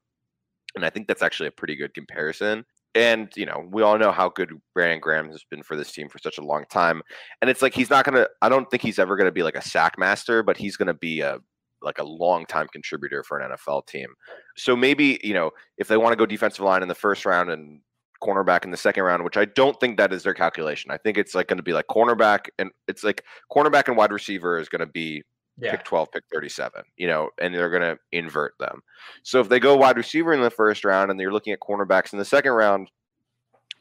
and 0.76 0.86
I 0.86 0.90
think 0.90 1.08
that's 1.08 1.24
actually 1.24 1.48
a 1.48 1.52
pretty 1.52 1.76
good 1.76 1.94
comparison 1.94 2.66
and 2.96 3.30
you 3.36 3.46
know 3.46 3.68
we 3.72 3.84
all 3.84 3.98
know 3.98 4.12
how 4.12 4.30
good 4.30 4.52
Brandon 4.74 5.00
Graham 5.00 5.30
has 5.30 5.44
been 5.50 5.64
for 5.64 5.76
this 5.76 5.92
team 5.92 6.10
for 6.10 6.20
such 6.20 6.38
a 6.38 6.44
long 6.44 6.66
time, 6.70 7.02
and 7.42 7.50
it's 7.50 7.62
like 7.62 7.74
he's 7.74 7.90
not 7.90 8.06
gonna. 8.06 8.28
I 8.42 8.50
don't 8.50 8.70
think 8.70 8.84
he's 8.84 9.00
ever 9.00 9.16
gonna 9.16 9.32
be 9.32 9.44
like 9.44 9.56
a 9.56 9.62
sack 9.62 9.98
master, 9.98 10.44
but 10.44 10.58
he's 10.58 10.78
gonna 10.78 10.94
be 10.94 11.22
a 11.22 11.40
like 11.82 12.00
a 12.00 12.04
long 12.04 12.46
time 12.46 12.68
contributor 12.68 13.24
for 13.24 13.40
an 13.40 13.52
NFL 13.52 13.88
team. 13.88 14.10
So 14.58 14.76
maybe 14.76 15.20
you 15.24 15.34
know 15.34 15.52
if 15.78 15.88
they 15.88 15.98
want 15.98 16.14
to 16.14 16.18
go 16.18 16.26
defensive 16.26 16.66
line 16.66 16.82
in 16.82 16.88
the 16.88 16.96
first 16.96 17.26
round 17.26 17.50
and 17.50 17.82
cornerback 18.22 18.66
in 18.66 18.72
the 18.72 18.78
second 18.78 19.04
round, 19.04 19.24
which 19.24 19.38
I 19.38 19.46
don't 19.46 19.80
think 19.80 19.98
that 19.98 20.14
is 20.14 20.24
their 20.24 20.34
calculation. 20.34 20.92
I 20.92 20.98
think 20.98 21.18
it's 21.18 21.34
like 21.34 21.48
going 21.48 21.58
to 21.58 21.64
be 21.64 21.74
like 21.74 21.88
cornerback 21.88 22.48
and 22.58 22.70
it's 22.88 23.04
like 23.04 23.24
cornerback 23.52 23.88
and 23.88 23.98
wide 23.98 24.12
receiver 24.12 24.60
is 24.60 24.70
going 24.70 24.82
to 24.82 24.86
be 24.86 25.24
yeah. 25.62 25.72
pick 25.72 25.84
12, 25.84 26.12
pick 26.12 26.24
37, 26.32 26.84
you 26.98 27.08
know, 27.08 27.30
and 27.42 27.54
they're 27.54 27.70
going 27.70 27.82
to 27.82 27.98
invert 28.12 28.54
them. 28.60 28.82
So 29.24 29.40
if 29.40 29.50
they 29.50 29.60
go 29.60 29.76
wide 29.76 29.98
receiver 29.98 30.34
in 30.34 30.42
the 30.42 30.50
first 30.50 30.84
round 30.84 31.12
and 31.12 31.20
they're 31.20 31.32
looking 31.32 31.54
at 31.54 31.60
cornerbacks 31.60 32.14
in 32.14 32.20
the 32.20 32.26
second 32.26 32.52
round, 32.52 32.90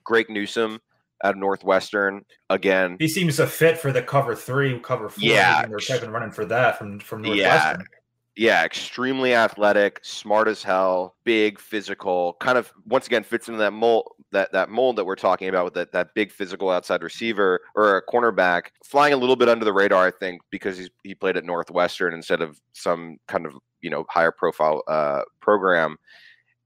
Greg 0.04 0.30
Newsome 0.30 0.80
out 1.24 1.34
of 1.34 1.40
Northwestern 1.40 2.24
again. 2.50 2.96
He 2.98 3.08
seems 3.08 3.38
a 3.40 3.46
fit 3.46 3.78
for 3.78 3.92
the 3.92 4.02
cover 4.02 4.34
three, 4.34 4.78
cover 4.80 5.08
four. 5.08 5.24
Yeah, 5.24 5.66
they're 5.66 5.78
type 5.78 6.06
running 6.08 6.30
for 6.30 6.44
that 6.46 6.78
from 6.78 7.00
from 7.00 7.22
Northwestern. 7.22 7.80
Yeah, 7.80 7.97
yeah, 8.38 8.64
extremely 8.64 9.34
athletic, 9.34 9.98
smart 10.04 10.46
as 10.46 10.62
hell, 10.62 11.16
big, 11.24 11.58
physical. 11.58 12.34
Kind 12.34 12.56
of 12.56 12.72
once 12.86 13.08
again 13.08 13.24
fits 13.24 13.48
into 13.48 13.58
that 13.58 13.72
mold 13.72 14.12
that 14.30 14.52
that 14.52 14.70
mold 14.70 14.94
that 14.96 15.04
we're 15.04 15.16
talking 15.16 15.48
about 15.48 15.64
with 15.64 15.74
that 15.74 15.90
that 15.90 16.14
big 16.14 16.30
physical 16.30 16.70
outside 16.70 17.02
receiver 17.02 17.60
or 17.74 17.96
a 17.96 18.06
cornerback, 18.06 18.66
flying 18.84 19.12
a 19.12 19.16
little 19.16 19.34
bit 19.34 19.48
under 19.48 19.64
the 19.64 19.72
radar, 19.72 20.06
I 20.06 20.12
think, 20.12 20.40
because 20.50 20.78
he's 20.78 20.88
he 21.02 21.16
played 21.16 21.36
at 21.36 21.44
Northwestern 21.44 22.14
instead 22.14 22.40
of 22.40 22.60
some 22.74 23.18
kind 23.26 23.44
of 23.44 23.54
you 23.80 23.90
know 23.90 24.04
higher 24.08 24.30
profile 24.30 24.84
uh, 24.86 25.22
program. 25.40 25.96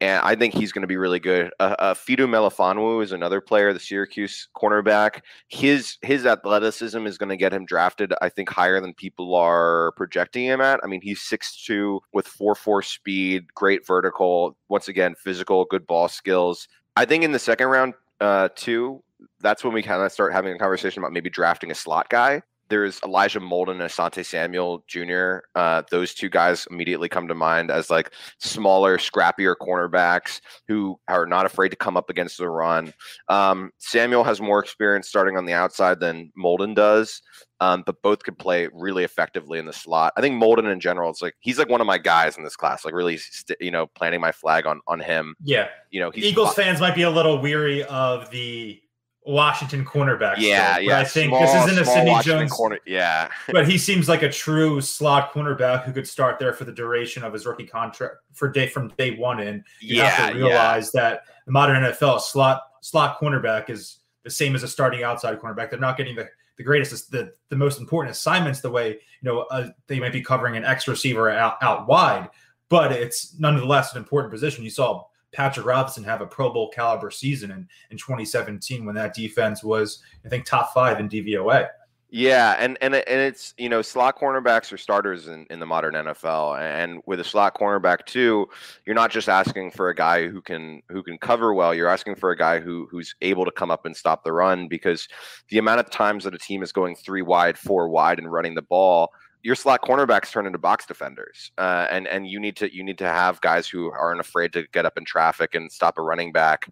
And 0.02 0.20
I 0.24 0.34
think 0.34 0.52
he's 0.52 0.72
going 0.72 0.82
to 0.82 0.88
be 0.88 0.96
really 0.96 1.20
good. 1.20 1.52
Uh, 1.60 1.76
uh, 1.78 1.94
Fido 1.94 2.26
Melifonwu 2.26 3.04
is 3.04 3.12
another 3.12 3.40
player, 3.40 3.72
the 3.72 3.78
Syracuse 3.78 4.48
cornerback. 4.56 5.20
His 5.46 5.96
his 6.02 6.26
athleticism 6.26 7.06
is 7.06 7.16
going 7.16 7.28
to 7.28 7.36
get 7.36 7.52
him 7.52 7.64
drafted, 7.64 8.12
I 8.20 8.28
think, 8.28 8.50
higher 8.50 8.80
than 8.80 8.94
people 8.94 9.36
are 9.36 9.92
projecting 9.92 10.44
him 10.44 10.60
at. 10.60 10.80
I 10.82 10.88
mean, 10.88 11.00
he's 11.02 11.20
6'2 11.20 12.00
with 12.12 12.26
4'4 12.26 12.84
speed, 12.84 13.44
great 13.54 13.86
vertical. 13.86 14.56
Once 14.68 14.88
again, 14.88 15.14
physical, 15.14 15.66
good 15.66 15.86
ball 15.86 16.08
skills. 16.08 16.66
I 16.96 17.04
think 17.04 17.22
in 17.22 17.30
the 17.30 17.38
second 17.38 17.68
round, 17.68 17.94
uh, 18.20 18.48
too, 18.56 19.04
that's 19.40 19.62
when 19.62 19.72
we 19.72 19.84
kind 19.84 20.02
of 20.02 20.10
start 20.10 20.32
having 20.32 20.52
a 20.52 20.58
conversation 20.58 21.00
about 21.00 21.12
maybe 21.12 21.30
drafting 21.30 21.70
a 21.70 21.76
slot 21.76 22.08
guy 22.08 22.42
there's 22.72 22.98
Elijah 23.02 23.38
Molden 23.38 23.72
and 23.72 23.82
Asante 23.82 24.24
Samuel 24.24 24.82
Jr. 24.88 25.40
Uh, 25.54 25.82
those 25.90 26.14
two 26.14 26.30
guys 26.30 26.66
immediately 26.70 27.06
come 27.06 27.28
to 27.28 27.34
mind 27.34 27.70
as 27.70 27.90
like 27.90 28.14
smaller, 28.38 28.96
scrappier 28.96 29.54
cornerbacks 29.54 30.40
who 30.68 30.98
are 31.06 31.26
not 31.26 31.44
afraid 31.44 31.68
to 31.68 31.76
come 31.76 31.98
up 31.98 32.08
against 32.08 32.38
the 32.38 32.48
run. 32.48 32.94
Um, 33.28 33.72
Samuel 33.76 34.24
has 34.24 34.40
more 34.40 34.58
experience 34.58 35.06
starting 35.06 35.36
on 35.36 35.44
the 35.44 35.52
outside 35.52 36.00
than 36.00 36.32
Molden 36.36 36.74
does, 36.74 37.20
um, 37.60 37.82
but 37.84 38.00
both 38.00 38.22
could 38.22 38.38
play 38.38 38.70
really 38.72 39.04
effectively 39.04 39.58
in 39.58 39.66
the 39.66 39.72
slot. 39.74 40.14
I 40.16 40.22
think 40.22 40.42
Molden 40.42 40.72
in 40.72 40.80
general, 40.80 41.10
it's 41.10 41.20
like 41.20 41.34
he's 41.40 41.58
like 41.58 41.68
one 41.68 41.82
of 41.82 41.86
my 41.86 41.98
guys 41.98 42.38
in 42.38 42.42
this 42.42 42.56
class. 42.56 42.86
Like 42.86 42.94
really, 42.94 43.18
st- 43.18 43.60
you 43.60 43.70
know, 43.70 43.86
planting 43.94 44.22
my 44.22 44.32
flag 44.32 44.66
on 44.66 44.80
on 44.88 44.98
him. 44.98 45.36
Yeah, 45.44 45.68
you 45.90 46.00
know, 46.00 46.10
Eagles 46.14 46.54
fans 46.54 46.80
might 46.80 46.94
be 46.94 47.02
a 47.02 47.10
little 47.10 47.38
weary 47.38 47.84
of 47.84 48.30
the 48.30 48.81
Washington 49.24 49.84
cornerback. 49.84 50.36
Yeah, 50.38 50.74
still, 50.74 50.84
yeah. 50.84 50.98
I 50.98 51.04
think 51.04 51.30
small, 51.30 51.40
this 51.40 51.54
isn't 51.66 51.82
a 51.82 51.84
Sidney 51.84 52.10
Washington 52.10 52.40
Jones. 52.40 52.52
corner. 52.52 52.78
Yeah, 52.86 53.28
but 53.52 53.68
he 53.68 53.78
seems 53.78 54.08
like 54.08 54.22
a 54.22 54.30
true 54.30 54.80
slot 54.80 55.32
cornerback 55.32 55.84
who 55.84 55.92
could 55.92 56.08
start 56.08 56.38
there 56.38 56.52
for 56.52 56.64
the 56.64 56.72
duration 56.72 57.22
of 57.22 57.32
his 57.32 57.46
rookie 57.46 57.66
contract 57.66 58.16
for 58.32 58.50
day 58.50 58.66
from 58.66 58.88
day 58.98 59.16
one. 59.16 59.40
And 59.40 59.64
you 59.80 59.96
yeah, 59.96 60.08
have 60.08 60.32
to 60.32 60.36
realize 60.38 60.90
yeah. 60.94 61.00
that 61.02 61.22
the 61.46 61.52
modern 61.52 61.82
NFL 61.82 62.20
slot 62.20 62.62
slot 62.80 63.18
cornerback 63.20 63.70
is 63.70 63.98
the 64.24 64.30
same 64.30 64.54
as 64.54 64.62
a 64.62 64.68
starting 64.68 65.02
outside 65.02 65.38
cornerback. 65.38 65.70
They're 65.70 65.78
not 65.78 65.96
getting 65.96 66.16
the 66.16 66.28
the 66.56 66.64
greatest, 66.64 67.10
the 67.10 67.32
the 67.48 67.56
most 67.56 67.80
important 67.80 68.14
assignments 68.14 68.60
the 68.60 68.70
way 68.70 68.90
you 68.90 68.98
know 69.22 69.42
uh, 69.50 69.68
they 69.86 70.00
might 70.00 70.12
be 70.12 70.22
covering 70.22 70.56
an 70.56 70.64
X 70.64 70.88
receiver 70.88 71.30
out, 71.30 71.56
out 71.62 71.86
wide, 71.86 72.28
but 72.68 72.92
it's 72.92 73.38
nonetheless 73.38 73.92
an 73.92 73.98
important 73.98 74.32
position. 74.32 74.64
You 74.64 74.70
saw 74.70 75.04
Patrick 75.32 75.66
Robinson 75.66 76.04
have 76.04 76.20
a 76.20 76.26
Pro 76.26 76.52
Bowl 76.52 76.70
caliber 76.70 77.10
season 77.10 77.50
in, 77.50 77.68
in 77.90 77.96
2017 77.96 78.84
when 78.84 78.94
that 78.94 79.14
defense 79.14 79.64
was, 79.64 80.02
I 80.24 80.28
think, 80.28 80.44
top 80.44 80.72
five 80.74 81.00
in 81.00 81.08
DVOA. 81.08 81.68
Yeah, 82.14 82.56
and 82.58 82.76
and 82.82 82.94
and 82.94 83.20
it's 83.22 83.54
you 83.56 83.70
know 83.70 83.80
slot 83.80 84.18
cornerbacks 84.20 84.70
are 84.70 84.76
starters 84.76 85.28
in, 85.28 85.46
in 85.48 85.60
the 85.60 85.64
modern 85.64 85.94
NFL, 85.94 86.60
and 86.60 87.00
with 87.06 87.20
a 87.20 87.24
slot 87.24 87.56
cornerback 87.56 88.04
too, 88.04 88.50
you're 88.84 88.94
not 88.94 89.10
just 89.10 89.30
asking 89.30 89.70
for 89.70 89.88
a 89.88 89.94
guy 89.94 90.28
who 90.28 90.42
can 90.42 90.82
who 90.90 91.02
can 91.02 91.16
cover 91.16 91.54
well. 91.54 91.74
You're 91.74 91.88
asking 91.88 92.16
for 92.16 92.30
a 92.30 92.36
guy 92.36 92.60
who 92.60 92.86
who's 92.90 93.14
able 93.22 93.46
to 93.46 93.50
come 93.50 93.70
up 93.70 93.86
and 93.86 93.96
stop 93.96 94.24
the 94.24 94.32
run 94.32 94.68
because 94.68 95.08
the 95.48 95.56
amount 95.56 95.80
of 95.80 95.88
times 95.88 96.24
that 96.24 96.34
a 96.34 96.38
team 96.38 96.62
is 96.62 96.70
going 96.70 96.96
three 96.96 97.22
wide, 97.22 97.56
four 97.56 97.88
wide, 97.88 98.18
and 98.18 98.30
running 98.30 98.56
the 98.56 98.60
ball, 98.60 99.08
your 99.42 99.54
slot 99.54 99.82
cornerbacks 99.82 100.30
turn 100.30 100.46
into 100.46 100.58
box 100.58 100.86
defenders, 100.86 101.50
uh, 101.58 101.86
and 101.90 102.06
and 102.06 102.28
you 102.28 102.38
need 102.38 102.56
to 102.56 102.74
you 102.74 102.84
need 102.84 102.98
to 102.98 103.08
have 103.08 103.40
guys 103.40 103.68
who 103.68 103.90
aren't 103.90 104.20
afraid 104.20 104.52
to 104.52 104.64
get 104.72 104.86
up 104.86 104.96
in 104.96 105.04
traffic 105.04 105.54
and 105.54 105.70
stop 105.70 105.98
a 105.98 106.02
running 106.02 106.32
back, 106.32 106.68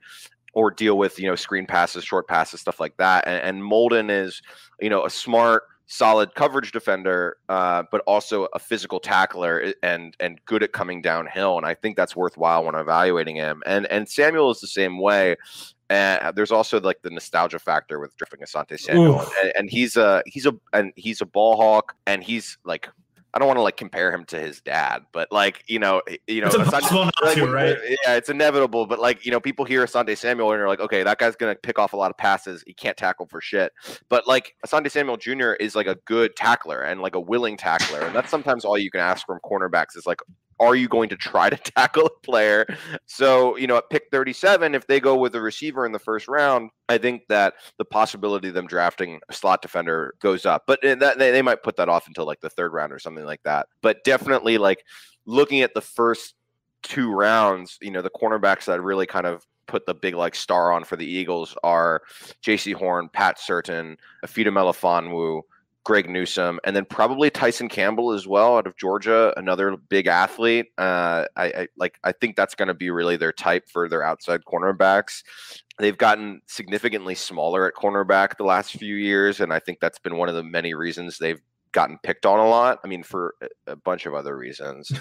or 0.55 0.71
deal 0.71 0.97
with 0.97 1.19
you 1.19 1.27
know 1.27 1.35
screen 1.35 1.67
passes, 1.67 2.05
short 2.05 2.29
passes, 2.29 2.61
stuff 2.61 2.81
like 2.81 2.97
that. 2.99 3.27
And, 3.27 3.43
and 3.43 3.62
Molden 3.62 4.11
is 4.11 4.41
you 4.81 4.89
know 4.89 5.05
a 5.05 5.11
smart, 5.11 5.65
solid 5.90 6.35
coverage 6.37 6.70
defender, 6.70 7.37
uh, 7.49 7.82
but 7.90 8.00
also 8.06 8.44
a 8.54 8.59
physical 8.59 9.00
tackler 9.00 9.75
and 9.82 10.16
and 10.20 10.40
good 10.47 10.62
at 10.62 10.73
coming 10.73 11.02
downhill. 11.02 11.56
And 11.56 11.66
I 11.66 11.75
think 11.75 11.97
that's 11.97 12.16
worthwhile 12.16 12.64
when 12.64 12.75
evaluating 12.75 13.37
him. 13.37 13.62
And 13.66 13.87
and 13.87 14.09
Samuel 14.09 14.50
is 14.50 14.61
the 14.61 14.68
same 14.68 14.99
way. 14.99 15.37
And 15.90 16.37
there's 16.37 16.52
also 16.52 16.80
like 16.80 17.02
the 17.02 17.11
nostalgia 17.11 17.59
factor 17.59 17.99
with 17.99 18.16
drifting 18.16 18.40
Asante 18.40 18.78
Samuel, 18.78 19.26
and, 19.42 19.52
and, 19.56 19.70
he's 19.70 19.97
a 19.97 20.23
he's 20.25 20.47
a 20.47 20.52
and 20.73 20.92
he's 20.94 21.20
a 21.20 21.26
ball 21.26 21.56
hawk, 21.56 21.97
and 22.06 22.23
he's 22.23 22.59
like 22.64 22.88
I 23.33 23.39
don't 23.39 23.47
want 23.47 23.59
to 23.59 23.63
like 23.63 23.77
compare 23.77 24.13
him 24.13 24.25
to 24.27 24.41
his 24.41 24.61
dad, 24.61 25.05
but 25.13 25.31
like 25.31 25.63
you 25.69 25.79
know, 25.79 26.03
you 26.27 26.41
know, 26.41 26.49
it's 26.49 26.57
impossible 26.57 27.05
Asante, 27.05 27.11
not 27.21 27.25
like, 27.25 27.37
to, 27.37 27.47
right? 27.47 27.77
Yeah, 28.05 28.17
it's 28.17 28.29
inevitable. 28.29 28.87
But 28.87 28.99
like 28.99 29.25
you 29.25 29.31
know, 29.31 29.41
people 29.41 29.65
hear 29.65 29.85
Asante 29.85 30.17
Samuel 30.17 30.51
and 30.53 30.61
they're 30.61 30.69
like, 30.69 30.81
okay, 30.81 31.03
that 31.03 31.19
guy's 31.19 31.37
gonna 31.37 31.55
pick 31.55 31.79
off 31.79 31.93
a 31.93 31.97
lot 31.97 32.11
of 32.11 32.16
passes. 32.16 32.64
He 32.66 32.75
can't 32.75 32.97
tackle 32.97 33.27
for 33.27 33.40
shit. 33.40 33.73
But 34.09 34.27
like 34.27 34.57
Asante 34.66 34.90
Samuel 34.90 35.16
Jr. 35.16 35.53
is 35.53 35.75
like 35.75 35.87
a 35.87 35.97
good 36.07 36.35
tackler 36.35 36.83
and 36.83 37.01
like 37.01 37.14
a 37.14 37.21
willing 37.21 37.57
tackler, 37.57 38.01
and 38.01 38.14
that's 38.14 38.31
sometimes 38.31 38.64
all 38.64 38.77
you 38.77 38.90
can 38.90 39.01
ask 39.01 39.27
from 39.27 39.38
cornerbacks 39.45 39.97
is 39.97 40.07
like 40.07 40.21
are 40.61 40.75
you 40.77 40.88
going 40.88 41.09
to 41.09 41.16
try 41.16 41.51
to 41.51 41.57
tackle 41.77 42.07
a 42.07 42.20
player? 42.23 42.66
So, 43.07 43.57
you 43.57 43.66
know, 43.66 43.79
at 43.79 43.90
pick 43.90 44.05
37, 44.12 44.75
if 44.75 44.87
they 44.87 45.01
go 45.01 45.16
with 45.16 45.35
a 45.35 45.40
receiver 45.40 45.87
in 45.87 45.92
the 45.92 45.99
first 45.99 46.29
round, 46.29 46.70
I 46.88 46.99
think 46.99 47.23
that 47.29 47.55
the 47.79 47.85
possibility 47.85 48.49
of 48.49 48.55
them 48.55 48.66
drafting 48.66 49.20
a 49.29 49.33
slot 49.33 49.62
defender 49.62 50.14
goes 50.20 50.46
up. 50.46 50.64
But 50.66 50.85
eh, 50.85 50.94
that, 50.96 51.18
they, 51.18 51.31
they 51.31 51.42
might 51.42 51.62
put 51.62 51.77
that 51.77 51.88
off 51.88 52.07
until 52.07 52.27
like 52.27 52.40
the 52.40 52.51
third 52.51 52.73
round 52.73 52.92
or 52.92 52.99
something 52.99 53.25
like 53.25 53.42
that. 53.44 53.66
But 53.83 54.05
definitely, 54.05 54.59
like 54.59 54.85
looking 55.27 55.62
at 55.62 55.75
the 55.75 55.81
first 55.81 56.35
two 56.83 57.12
rounds, 57.12 57.79
you 57.81 57.90
know, 57.90 58.03
the 58.03 58.11
cornerbacks 58.11 58.66
that 58.66 58.83
really 58.83 59.07
kind 59.07 59.27
of 59.27 59.44
put 59.66 59.87
the 59.87 59.94
big 59.94 60.14
like 60.14 60.35
star 60.35 60.73
on 60.73 60.85
for 60.85 60.96
the 60.96 61.07
Eagles 61.07 61.57
are 61.62 62.03
Jaycee 62.44 62.75
Horn, 62.75 63.09
Pat 63.12 63.38
Surtain, 63.38 63.96
Ifeatu 64.25 64.49
Melifonwu, 64.49 65.42
Greg 65.90 66.09
Newsome, 66.09 66.61
and 66.62 66.76
then 66.76 66.85
probably 66.85 67.31
Tyson 67.31 67.68
Campbell 67.68 68.12
as 68.12 68.24
well 68.24 68.57
out 68.57 68.68
of 68.68 68.76
Georgia, 68.76 69.35
another 69.37 69.76
big 69.76 70.07
athlete. 70.07 70.66
Uh, 70.79 71.24
I, 71.35 71.46
I 71.46 71.68
like. 71.76 71.98
I 72.05 72.12
think 72.12 72.37
that's 72.37 72.55
going 72.55 72.68
to 72.68 72.74
be 72.74 72.90
really 72.90 73.16
their 73.16 73.33
type 73.33 73.68
for 73.68 73.88
their 73.88 74.05
outside 74.05 74.42
cornerbacks. 74.44 75.24
They've 75.81 75.98
gotten 75.98 76.42
significantly 76.46 77.16
smaller 77.16 77.66
at 77.66 77.74
cornerback 77.74 78.37
the 78.37 78.44
last 78.44 78.70
few 78.70 78.94
years, 78.94 79.40
and 79.40 79.53
I 79.53 79.59
think 79.59 79.81
that's 79.81 79.98
been 79.98 80.16
one 80.16 80.29
of 80.29 80.37
the 80.37 80.44
many 80.44 80.74
reasons 80.74 81.18
they've 81.18 81.40
gotten 81.72 81.98
picked 82.05 82.24
on 82.24 82.38
a 82.38 82.48
lot. 82.48 82.79
I 82.85 82.87
mean, 82.87 83.03
for 83.03 83.35
a 83.66 83.74
bunch 83.74 84.07
of 84.07 84.14
other 84.14 84.37
reasons. 84.37 84.92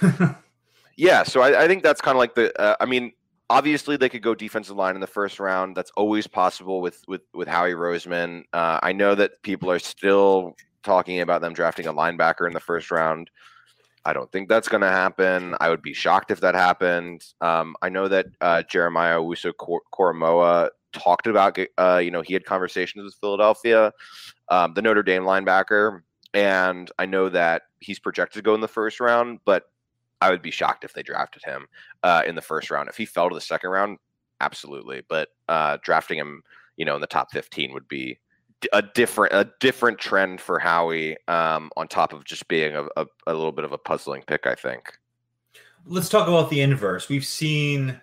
yeah, 0.98 1.22
so 1.22 1.42
I, 1.42 1.66
I 1.66 1.68
think 1.68 1.84
that's 1.84 2.02
kind 2.02 2.16
of 2.16 2.20
like 2.20 2.34
the. 2.34 2.60
Uh, 2.60 2.78
I 2.80 2.88
mean, 2.88 3.12
obviously 3.48 3.96
they 3.96 4.10
could 4.10 4.24
go 4.24 4.34
defensive 4.34 4.76
line 4.76 4.96
in 4.96 5.02
the 5.02 5.06
first 5.06 5.40
round. 5.40 5.78
That's 5.78 5.92
always 5.96 6.26
possible 6.26 6.82
with 6.82 7.04
with 7.08 7.22
with 7.36 7.48
Howie 7.48 7.74
Roseman. 7.74 8.46
Uh, 8.54 8.80
I 8.82 8.92
know 8.92 9.14
that 9.14 9.44
people 9.44 9.70
are 9.70 9.78
still 9.78 10.56
talking 10.84 11.22
about 11.22 11.42
them 11.42 11.54
drafting 11.54 11.88
a 11.88 11.94
linebacker 11.94 12.48
in 12.48 12.54
the 12.54 12.60
first 12.60 12.92
round. 12.92 13.30
I 14.06 14.14
don't 14.14 14.32
think 14.32 14.48
that's 14.48 14.70
going 14.70 14.82
to 14.82 14.90
happen. 14.90 15.56
I 15.60 15.70
would 15.70 15.82
be 15.82 15.94
shocked 15.94 16.32
if 16.32 16.40
that 16.42 16.56
happened. 16.56 17.26
Um, 17.42 17.76
I 17.82 17.90
know 17.90 18.08
that 18.08 18.28
uh, 18.42 18.64
Jeremiah 18.64 19.18
Owusu 19.18 19.54
Koramoah 19.94 20.70
talked 20.94 21.28
about, 21.28 21.58
uh, 21.78 21.98
you 22.04 22.10
know, 22.10 22.22
he 22.22 22.34
had 22.34 22.46
conversations 22.46 23.04
with 23.04 23.16
Philadelphia, 23.16 23.94
um, 24.50 24.74
the 24.74 24.82
Notre 24.82 25.04
Dame 25.04 25.24
linebacker, 25.24 26.02
and 26.34 26.92
I 26.98 27.06
know 27.06 27.30
that 27.30 27.64
he's 27.80 28.00
projected 28.00 28.40
to 28.40 28.46
go 28.46 28.56
in 28.56 28.62
the 28.62 28.68
first 28.68 29.00
round, 29.00 29.40
but 29.46 29.66
I 30.22 30.30
would 30.30 30.42
be 30.42 30.52
shocked 30.52 30.84
if 30.84 30.94
they 30.94 31.04
drafted 31.04 31.44
him 31.44 31.68
uh, 32.04 32.24
in 32.26 32.36
the 32.36 32.42
first 32.42 32.72
round. 32.72 32.90
If 32.90 32.98
he 32.98 33.06
fell 33.06 33.30
to 33.30 33.36
the 33.36 33.42
second 33.42 33.70
round, 33.70 33.98
absolutely, 34.42 35.04
but 35.08 35.30
uh, 35.48 35.78
drafting 35.82 36.18
him, 36.18 36.44
you 36.78 36.86
know, 36.86 36.96
in 36.96 37.02
the 37.02 37.08
top 37.08 37.32
15 37.32 37.74
would 37.74 37.88
be 37.88 38.20
a 38.74 38.82
different 38.82 39.34
a 39.34 39.50
different 39.60 40.00
trend 40.00 40.42
for 40.42 40.60
Howie 40.60 41.18
um, 41.28 41.72
on 41.78 41.88
top 41.88 42.14
of 42.14 42.26
just 42.26 42.48
being 42.48 42.76
a, 42.76 42.84
a, 42.98 43.06
a, 43.28 43.34
little 43.34 43.52
bit 43.52 43.66
of 43.66 43.72
a 43.72 43.78
puzzling 43.78 44.24
pick, 44.28 44.46
I 44.46 44.56
think. 44.56 44.94
Let's 45.86 46.10
talk 46.10 46.28
about 46.28 46.50
the 46.50 46.62
inverse. 46.62 47.10
We've 47.10 47.26
seen 47.26 48.00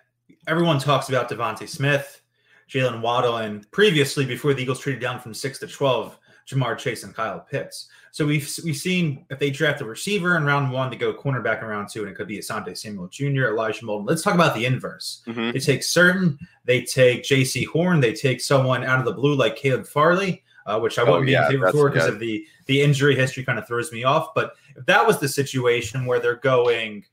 everyone 0.47 0.79
talks 0.79 1.09
about 1.09 1.29
DeVonta 1.29 1.67
Smith, 1.67 2.21
Jaylen 2.69 3.01
Waddle, 3.01 3.37
and 3.37 3.69
previously 3.71 4.25
before 4.25 4.53
the 4.53 4.61
Eagles 4.61 4.79
traded 4.79 5.01
down 5.01 5.19
from 5.19 5.33
six 5.33 5.59
to 5.59 5.67
twelve, 5.67 6.17
Ja'Marr 6.47 6.77
Chase 6.77 7.03
and 7.03 7.13
Kyle 7.13 7.39
Pitts. 7.39 7.87
So 8.11 8.25
we've 8.25 8.51
we've 8.63 8.75
seen 8.75 9.25
if 9.29 9.37
they 9.37 9.51
draft 9.51 9.81
a 9.81 9.85
receiver 9.85 10.37
in 10.37 10.43
round 10.43 10.71
one, 10.71 10.89
they 10.89 10.95
go 10.95 11.13
cornerback 11.13 11.61
in 11.61 11.67
round 11.67 11.89
two, 11.89 12.01
and 12.01 12.09
it 12.09 12.15
could 12.15 12.27
be 12.27 12.39
Asante 12.39 12.75
Samuel 12.75 13.09
Jr., 13.09 13.49
Elijah 13.49 13.85
Molden. 13.85 14.07
Let's 14.07 14.23
talk 14.23 14.33
about 14.33 14.55
the 14.55 14.65
inverse. 14.65 15.21
Mm-hmm. 15.27 15.51
They 15.51 15.59
take 15.59 15.83
certain, 15.83 16.39
they 16.65 16.81
take 16.81 17.23
Jaycee 17.23 17.67
Horn, 17.67 17.99
they 17.99 18.13
take 18.13 18.41
someone 18.41 18.83
out 18.83 18.97
of 18.97 19.05
the 19.05 19.13
blue 19.13 19.35
like 19.35 19.55
Caleb 19.55 19.85
Farley 19.85 20.43
uh, 20.67 20.79
which 20.79 20.99
I 20.99 21.03
wouldn't 21.03 21.23
oh, 21.23 21.25
be 21.25 21.33
in 21.33 21.47
favor 21.47 21.71
for 21.71 21.89
because 21.89 22.07
of 22.07 22.19
the 22.19 22.45
the 22.65 22.81
injury 22.81 23.15
history 23.15 23.43
kind 23.43 23.57
of 23.57 23.65
throws 23.65 23.91
me 23.91 24.03
off. 24.03 24.33
But 24.35 24.55
if 24.75 24.85
that 24.85 25.05
was 25.05 25.19
the 25.19 25.27
situation 25.27 26.05
where 26.05 26.19
they're 26.19 26.35
going 26.35 27.05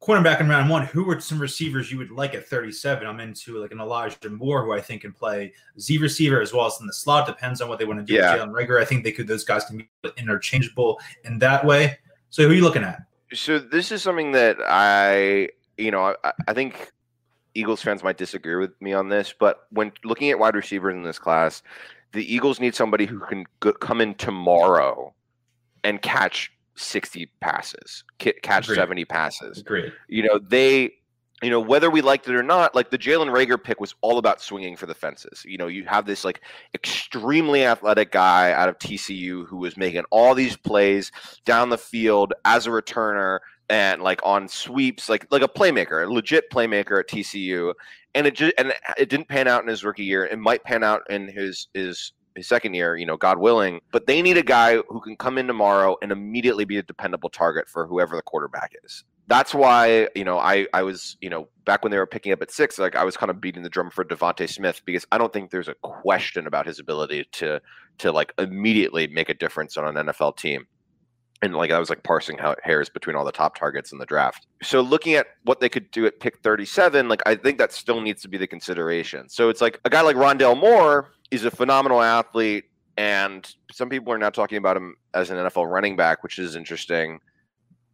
cornerback 0.00 0.40
in 0.40 0.48
round 0.48 0.70
one, 0.70 0.86
who 0.86 1.10
are 1.10 1.20
some 1.20 1.38
receivers 1.38 1.92
you 1.92 1.98
would 1.98 2.10
like 2.10 2.34
at 2.34 2.46
37? 2.48 3.06
I'm 3.06 3.20
into 3.20 3.58
like 3.58 3.72
an 3.72 3.80
Elijah 3.80 4.30
Moore, 4.30 4.64
who 4.64 4.72
I 4.72 4.80
think 4.80 5.02
can 5.02 5.12
play 5.12 5.52
Z 5.78 5.98
receiver 5.98 6.40
as 6.40 6.54
well 6.54 6.66
as 6.66 6.78
in 6.80 6.86
the 6.86 6.92
slot. 6.92 7.26
Depends 7.26 7.60
on 7.60 7.68
what 7.68 7.78
they 7.78 7.84
want 7.84 7.98
to 7.98 8.04
do 8.04 8.14
yeah. 8.14 8.32
with 8.32 8.42
Jalen 8.42 8.52
Reagor. 8.52 8.80
I 8.80 8.84
think 8.84 9.04
they 9.04 9.12
could 9.12 9.26
those 9.26 9.44
guys 9.44 9.64
can 9.64 9.78
be 9.78 9.88
interchangeable 10.16 10.98
in 11.24 11.38
that 11.40 11.64
way. 11.64 11.98
So 12.30 12.44
who 12.44 12.50
are 12.50 12.54
you 12.54 12.62
looking 12.62 12.84
at? 12.84 13.02
So 13.32 13.58
this 13.58 13.92
is 13.92 14.02
something 14.02 14.32
that 14.32 14.56
I, 14.66 15.50
you 15.76 15.90
know, 15.90 16.16
I, 16.24 16.32
I 16.48 16.52
think 16.52 16.90
Eagles 17.54 17.82
fans 17.82 18.02
might 18.02 18.16
disagree 18.16 18.56
with 18.56 18.80
me 18.80 18.92
on 18.92 19.08
this, 19.08 19.34
but 19.38 19.66
when 19.70 19.92
looking 20.04 20.30
at 20.30 20.38
wide 20.38 20.54
receivers 20.54 20.94
in 20.94 21.02
this 21.02 21.18
class, 21.18 21.62
the 22.12 22.32
Eagles 22.32 22.60
need 22.60 22.74
somebody 22.74 23.06
who 23.06 23.20
can 23.20 23.44
go, 23.60 23.72
come 23.72 24.00
in 24.00 24.14
tomorrow 24.14 25.14
and 25.84 26.02
catch 26.02 26.52
60 26.76 27.30
passes, 27.40 28.04
catch 28.18 28.66
Agreed. 28.66 28.76
70 28.76 29.04
passes. 29.04 29.62
Great. 29.62 29.92
You 30.08 30.24
know, 30.24 30.38
they 30.38 30.92
you 31.42 31.48
know, 31.48 31.60
whether 31.60 31.90
we 31.90 32.02
liked 32.02 32.28
it 32.28 32.34
or 32.34 32.42
not, 32.42 32.74
like 32.74 32.90
the 32.90 32.98
Jalen 32.98 33.32
Reagor 33.32 33.62
pick 33.62 33.80
was 33.80 33.94
all 34.02 34.18
about 34.18 34.42
swinging 34.42 34.76
for 34.76 34.84
the 34.84 34.94
fences. 34.94 35.42
You 35.46 35.56
know, 35.56 35.68
you 35.68 35.84
have 35.86 36.04
this 36.04 36.22
like 36.22 36.42
extremely 36.74 37.64
athletic 37.64 38.12
guy 38.12 38.52
out 38.52 38.68
of 38.68 38.78
TCU 38.78 39.46
who 39.46 39.56
was 39.56 39.76
making 39.76 40.04
all 40.10 40.34
these 40.34 40.56
plays 40.56 41.10
down 41.46 41.70
the 41.70 41.78
field 41.78 42.34
as 42.44 42.66
a 42.66 42.70
returner 42.70 43.38
and 43.70 44.02
like 44.02 44.20
on 44.22 44.48
sweeps, 44.48 45.08
like 45.08 45.26
like 45.30 45.42
a 45.42 45.48
playmaker, 45.48 46.04
a 46.04 46.12
legit 46.12 46.50
playmaker 46.50 47.00
at 47.00 47.08
TCU. 47.08 47.72
And 48.14 48.26
it 48.26 48.34
just 48.34 48.52
and 48.58 48.74
it 48.98 49.08
didn't 49.08 49.28
pan 49.28 49.48
out 49.48 49.62
in 49.62 49.68
his 49.68 49.84
rookie 49.84 50.04
year. 50.04 50.26
It 50.26 50.38
might 50.38 50.64
pan 50.64 50.82
out 50.84 51.02
in 51.08 51.28
his 51.28 51.68
his 51.72 52.12
his 52.34 52.48
second 52.48 52.74
year, 52.74 52.96
you 52.96 53.06
know, 53.06 53.16
God 53.16 53.38
willing. 53.38 53.80
But 53.92 54.06
they 54.06 54.20
need 54.20 54.36
a 54.36 54.42
guy 54.42 54.76
who 54.88 55.00
can 55.00 55.16
come 55.16 55.38
in 55.38 55.46
tomorrow 55.46 55.96
and 56.02 56.12
immediately 56.12 56.64
be 56.64 56.78
a 56.78 56.82
dependable 56.82 57.30
target 57.30 57.68
for 57.68 57.86
whoever 57.86 58.16
the 58.16 58.22
quarterback 58.22 58.72
is 58.84 59.04
that's 59.30 59.54
why 59.54 60.08
you 60.16 60.24
know 60.24 60.38
I 60.38 60.66
I 60.74 60.82
was 60.82 61.16
you 61.20 61.30
know 61.30 61.48
back 61.64 61.84
when 61.84 61.92
they 61.92 61.98
were 61.98 62.06
picking 62.06 62.32
up 62.32 62.42
at 62.42 62.50
six, 62.50 62.78
like 62.78 62.96
I 62.96 63.04
was 63.04 63.16
kind 63.16 63.30
of 63.30 63.40
beating 63.40 63.62
the 63.62 63.68
drum 63.68 63.88
for 63.88 64.04
DeVonta 64.04 64.48
Smith 64.50 64.82
because 64.84 65.06
I 65.12 65.18
don't 65.18 65.32
think 65.32 65.50
there's 65.50 65.68
a 65.68 65.74
question 65.74 66.48
about 66.48 66.66
his 66.66 66.80
ability 66.80 67.26
to 67.32 67.60
to 67.98 68.12
like 68.12 68.32
immediately 68.38 69.06
make 69.06 69.28
a 69.28 69.34
difference 69.34 69.76
on 69.76 69.96
an 69.96 70.06
NFL 70.06 70.36
team. 70.36 70.66
And 71.42 71.54
like 71.54 71.70
I 71.70 71.78
was 71.78 71.88
like 71.88 72.02
parsing 72.02 72.38
hairs 72.62 72.90
between 72.90 73.16
all 73.16 73.24
the 73.24 73.32
top 73.32 73.54
targets 73.54 73.92
in 73.92 73.98
the 73.98 74.04
draft. 74.04 74.46
So 74.62 74.82
looking 74.82 75.14
at 75.14 75.26
what 75.44 75.60
they 75.60 75.70
could 75.70 75.90
do 75.90 76.04
at 76.04 76.20
pick 76.20 76.38
37, 76.40 77.08
like 77.08 77.22
I 77.24 77.34
think 77.34 77.56
that 77.58 77.72
still 77.72 78.00
needs 78.00 78.20
to 78.22 78.28
be 78.28 78.36
the 78.36 78.46
consideration. 78.46 79.28
So 79.28 79.48
it's 79.48 79.62
like 79.62 79.80
a 79.84 79.90
guy 79.90 80.02
like 80.02 80.16
Rondale 80.16 80.58
Moore 80.58 81.12
is 81.30 81.44
a 81.44 81.50
phenomenal 81.50 82.02
athlete, 82.02 82.64
and 82.98 83.50
some 83.72 83.88
people 83.88 84.12
are 84.12 84.18
now 84.18 84.28
talking 84.28 84.58
about 84.58 84.76
him 84.76 84.96
as 85.14 85.30
an 85.30 85.38
NFL 85.38 85.70
running 85.70 85.96
back, 85.96 86.22
which 86.22 86.38
is 86.38 86.56
interesting. 86.56 87.20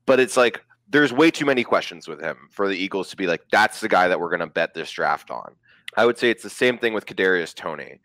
But 0.07 0.19
it's 0.19 0.37
like 0.37 0.61
there's 0.89 1.13
way 1.13 1.31
too 1.31 1.45
many 1.45 1.65
questions 1.65 2.09
with 2.09 2.21
him 2.21 2.49
for 2.51 2.69
the 2.69 2.77
Eagles 2.77 3.11
to 3.11 3.17
be 3.17 3.27
like, 3.27 3.43
that's 3.51 3.81
the 3.81 3.89
guy 3.89 4.09
that 4.09 4.19
we're 4.19 4.31
going 4.31 4.41
to 4.41 4.47
bet 4.47 4.75
this 4.75 4.91
draft 4.91 5.31
on. 5.31 5.55
I 5.97 6.07
would 6.07 6.19
say 6.19 6.31
it's 6.31 6.43
the 6.43 6.51
same 6.51 6.79
thing 6.79 6.93
with 6.95 7.07
Kadarius 7.07 7.55
Toney. 7.55 8.01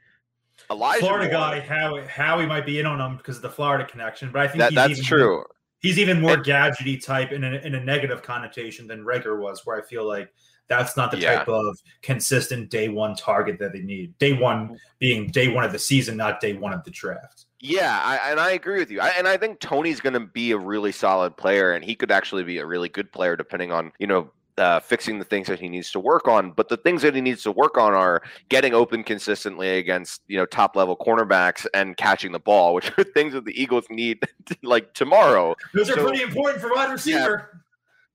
Elijah 0.72 1.00
Florida 1.02 1.26
Moore, 1.26 1.34
guy, 1.34 1.60
Howie, 1.60 2.08
Howie 2.08 2.46
might 2.46 2.66
be 2.66 2.80
in 2.80 2.86
on 2.86 3.00
him 3.00 3.18
because 3.18 3.36
of 3.36 3.42
the 3.42 3.50
Florida 3.50 3.86
connection, 3.86 4.32
but 4.32 4.42
I 4.42 4.48
think 4.48 4.60
that, 4.60 4.74
that's 4.74 5.04
true. 5.04 5.44
He's 5.80 6.00
even 6.00 6.22
more 6.22 6.34
and, 6.34 6.46
gadgety 6.46 7.04
type 7.04 7.32
in 7.32 7.44
a, 7.44 7.52
in 7.58 7.76
a 7.76 7.84
negative 7.84 8.22
connotation 8.22 8.88
than 8.88 9.04
Reagor 9.04 9.40
was, 9.40 9.66
where 9.66 9.78
I 9.78 9.86
feel 9.86 10.08
like 10.08 10.32
that's 10.68 10.96
not 10.96 11.12
the 11.12 11.18
yeah. 11.18 11.40
type 11.40 11.50
of 11.50 11.78
consistent 12.02 12.70
day 12.70 12.88
one 12.88 13.16
target 13.16 13.60
that 13.60 13.74
they 13.74 13.82
need. 13.82 14.18
Day 14.18 14.34
one 14.34 14.78
being 15.00 15.28
day 15.28 15.50
one 15.50 15.66
of 15.66 15.74
the 15.74 15.80
season, 15.80 16.16
not 16.16 16.40
day 16.40 16.54
one 16.54 16.72
of 16.72 16.84
the 16.84 16.92
draft. 16.92 17.46
Yeah, 17.60 18.00
I, 18.04 18.32
and 18.32 18.40
I 18.40 18.52
agree 18.52 18.80
with 18.80 18.90
you. 18.90 19.02
I, 19.02 19.10
and 19.10 19.28
I 19.28 19.38
think 19.38 19.60
Toney's 19.60 20.00
going 20.00 20.14
to 20.14 20.20
be 20.20 20.52
a 20.52 20.58
really 20.58 20.92
solid 20.92 21.36
player, 21.36 21.74
and 21.74 21.84
he 21.84 21.94
could 21.94 22.12
actually 22.12 22.44
be 22.44 22.58
a 22.58 22.66
really 22.66 22.90
good 22.90 23.12
player 23.12 23.36
depending 23.36 23.72
on 23.72 23.92
you 24.00 24.08
know 24.08 24.32
uh, 24.58 24.80
fixing 24.80 25.20
the 25.20 25.26
things 25.26 25.48
that 25.48 25.60
he 25.60 25.70
needs 25.70 25.92
to 25.92 26.00
work 26.00 26.28
on. 26.28 26.52
But 26.52 26.70
the 26.70 26.78
things 26.78 27.02
that 27.02 27.16
he 27.16 27.22
needs 27.22 27.44
to 27.44 27.52
work 27.52 27.78
on 27.78 27.94
are 27.94 28.22
getting 28.50 28.74
open 28.74 29.04
consistently 29.04 29.78
against 29.78 30.22
you 30.28 30.38
know 30.38 30.46
top 30.46 30.76
level 30.76 30.96
cornerbacks 30.96 31.66
and 31.74 31.98
catching 31.98 32.32
the 32.32 32.40
ball, 32.40 32.74
which 32.74 32.92
are 32.98 33.04
things 33.16 33.34
that 33.34 33.46
the 33.46 33.62
Eagles 33.62 33.86
need 33.90 34.20
like 34.64 34.94
tomorrow. 34.94 35.56
Those 35.74 35.88
so, 35.88 35.94
are 35.94 36.08
pretty 36.08 36.24
important 36.24 36.62
for 36.62 36.74
wide 36.74 36.92
receiver. 36.92 37.64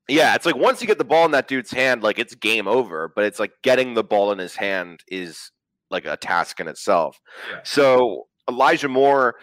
Yeah. 0.08 0.16
yeah, 0.16 0.34
it's 0.34 0.46
like 0.46 0.56
once 0.56 0.80
you 0.80 0.86
get 0.86 0.98
the 0.98 1.04
ball 1.04 1.24
in 1.24 1.30
that 1.32 1.48
dude's 1.48 1.70
hand, 1.70 2.02
like 2.02 2.18
it's 2.18 2.34
game 2.34 2.68
over. 2.68 3.12
But 3.14 3.24
it's 3.24 3.38
like 3.38 3.52
getting 3.62 3.94
the 3.94 4.04
ball 4.04 4.32
in 4.32 4.38
his 4.38 4.56
hand 4.56 5.00
is 5.08 5.50
like 5.90 6.06
a 6.06 6.16
task 6.16 6.60
in 6.60 6.68
itself. 6.68 7.20
Yeah. 7.50 7.60
So 7.64 8.26
Elijah 8.48 8.88
Moore, 8.88 9.36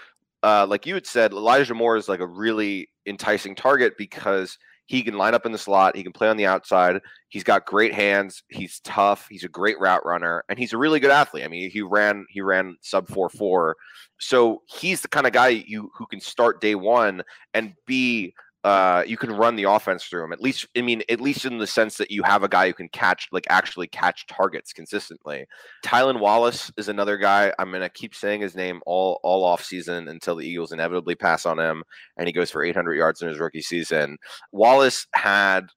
uh, 0.44 0.66
like 0.68 0.86
you 0.86 0.94
had 0.94 1.08
said, 1.08 1.32
Elijah 1.32 1.74
Moore 1.74 1.96
is 1.96 2.10
like 2.10 2.20
a 2.20 2.28
really 2.28 2.90
enticing 3.06 3.56
target 3.56 3.94
because 3.98 4.58
he 4.94 5.02
can 5.02 5.18
line 5.18 5.34
up 5.34 5.48
in 5.48 5.52
the 5.52 5.58
slot, 5.58 5.96
he 5.96 6.04
can 6.04 6.12
play 6.12 6.30
on 6.30 6.38
the 6.38 6.46
outside, 6.46 7.02
he's 7.30 7.44
got 7.44 7.66
great 7.66 7.96
hands, 7.96 8.44
he's 8.50 8.80
tough, 8.82 9.26
he's 9.28 9.44
a 9.44 9.50
great 9.50 9.80
route 9.80 10.06
runner, 10.06 10.44
and 10.50 10.60
he's 10.60 10.72
a 10.72 10.78
really 10.78 11.00
good 11.00 11.10
athlete. 11.10 11.44
I 11.44 11.48
mean, 11.48 11.72
he 11.72 11.82
ran 11.82 12.28
he 12.30 12.42
ran 12.42 12.78
sub 12.82 13.08
four 13.08 13.28
four, 13.28 13.76
so 14.20 14.62
he's 14.68 15.02
the 15.02 15.08
kind 15.08 15.26
of 15.26 15.34
guy 15.34 15.48
you 15.48 15.90
who 15.98 16.06
can 16.06 16.22
start 16.22 16.62
day 16.62 16.76
one 16.76 17.24
and 17.56 17.74
be 17.88 18.36
uh, 18.64 19.04
you 19.06 19.18
can 19.18 19.32
run 19.32 19.58
the 19.58 19.64
offense 19.64 20.06
through 20.06 20.24
him. 20.24 20.32
At 20.32 20.42
least, 20.42 20.68
I 20.78 20.82
mean, 20.82 21.04
at 21.10 21.20
least 21.20 21.44
in 21.44 21.58
the 21.58 21.68
sense 21.68 21.98
that 21.98 22.12
you 22.12 22.24
have 22.24 22.44
a 22.44 22.48
guy 22.48 22.68
who 22.68 22.74
can 22.74 22.88
catch, 22.90 23.28
like 23.32 23.46
actually 23.50 23.88
catch 23.88 24.26
targets 24.28 24.72
consistently. 24.72 25.46
Tylan 25.84 26.20
Wallace 26.20 26.72
is 26.78 26.88
another 26.88 27.18
guy. 27.18 27.54
I'm 27.60 27.72
gonna 27.72 27.90
keep 27.90 28.16
saying 28.16 28.40
his 28.42 28.56
name 28.56 28.82
all 28.86 29.20
all 29.24 29.44
off 29.44 29.64
season 29.64 30.08
until 30.08 30.38
the 30.38 30.48
Eagles 30.48 30.72
inevitably 30.72 31.16
pass 31.16 31.46
on 31.46 31.60
him, 31.60 31.84
and 32.18 32.28
he 32.28 32.34
goes 32.34 32.52
for 32.52 32.64
800 32.64 32.94
yards 32.94 33.22
in 33.22 33.28
his 33.28 33.40
rookie 33.40 33.62
season. 33.62 34.18
Wallace 34.54 35.08
had 35.14 35.68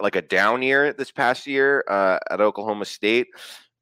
like 0.00 0.16
a 0.16 0.22
down 0.22 0.62
year 0.62 0.94
this 0.94 1.10
past 1.10 1.46
year 1.46 1.84
uh, 1.88 2.18
at 2.30 2.40
Oklahoma 2.40 2.86
State, 2.86 3.26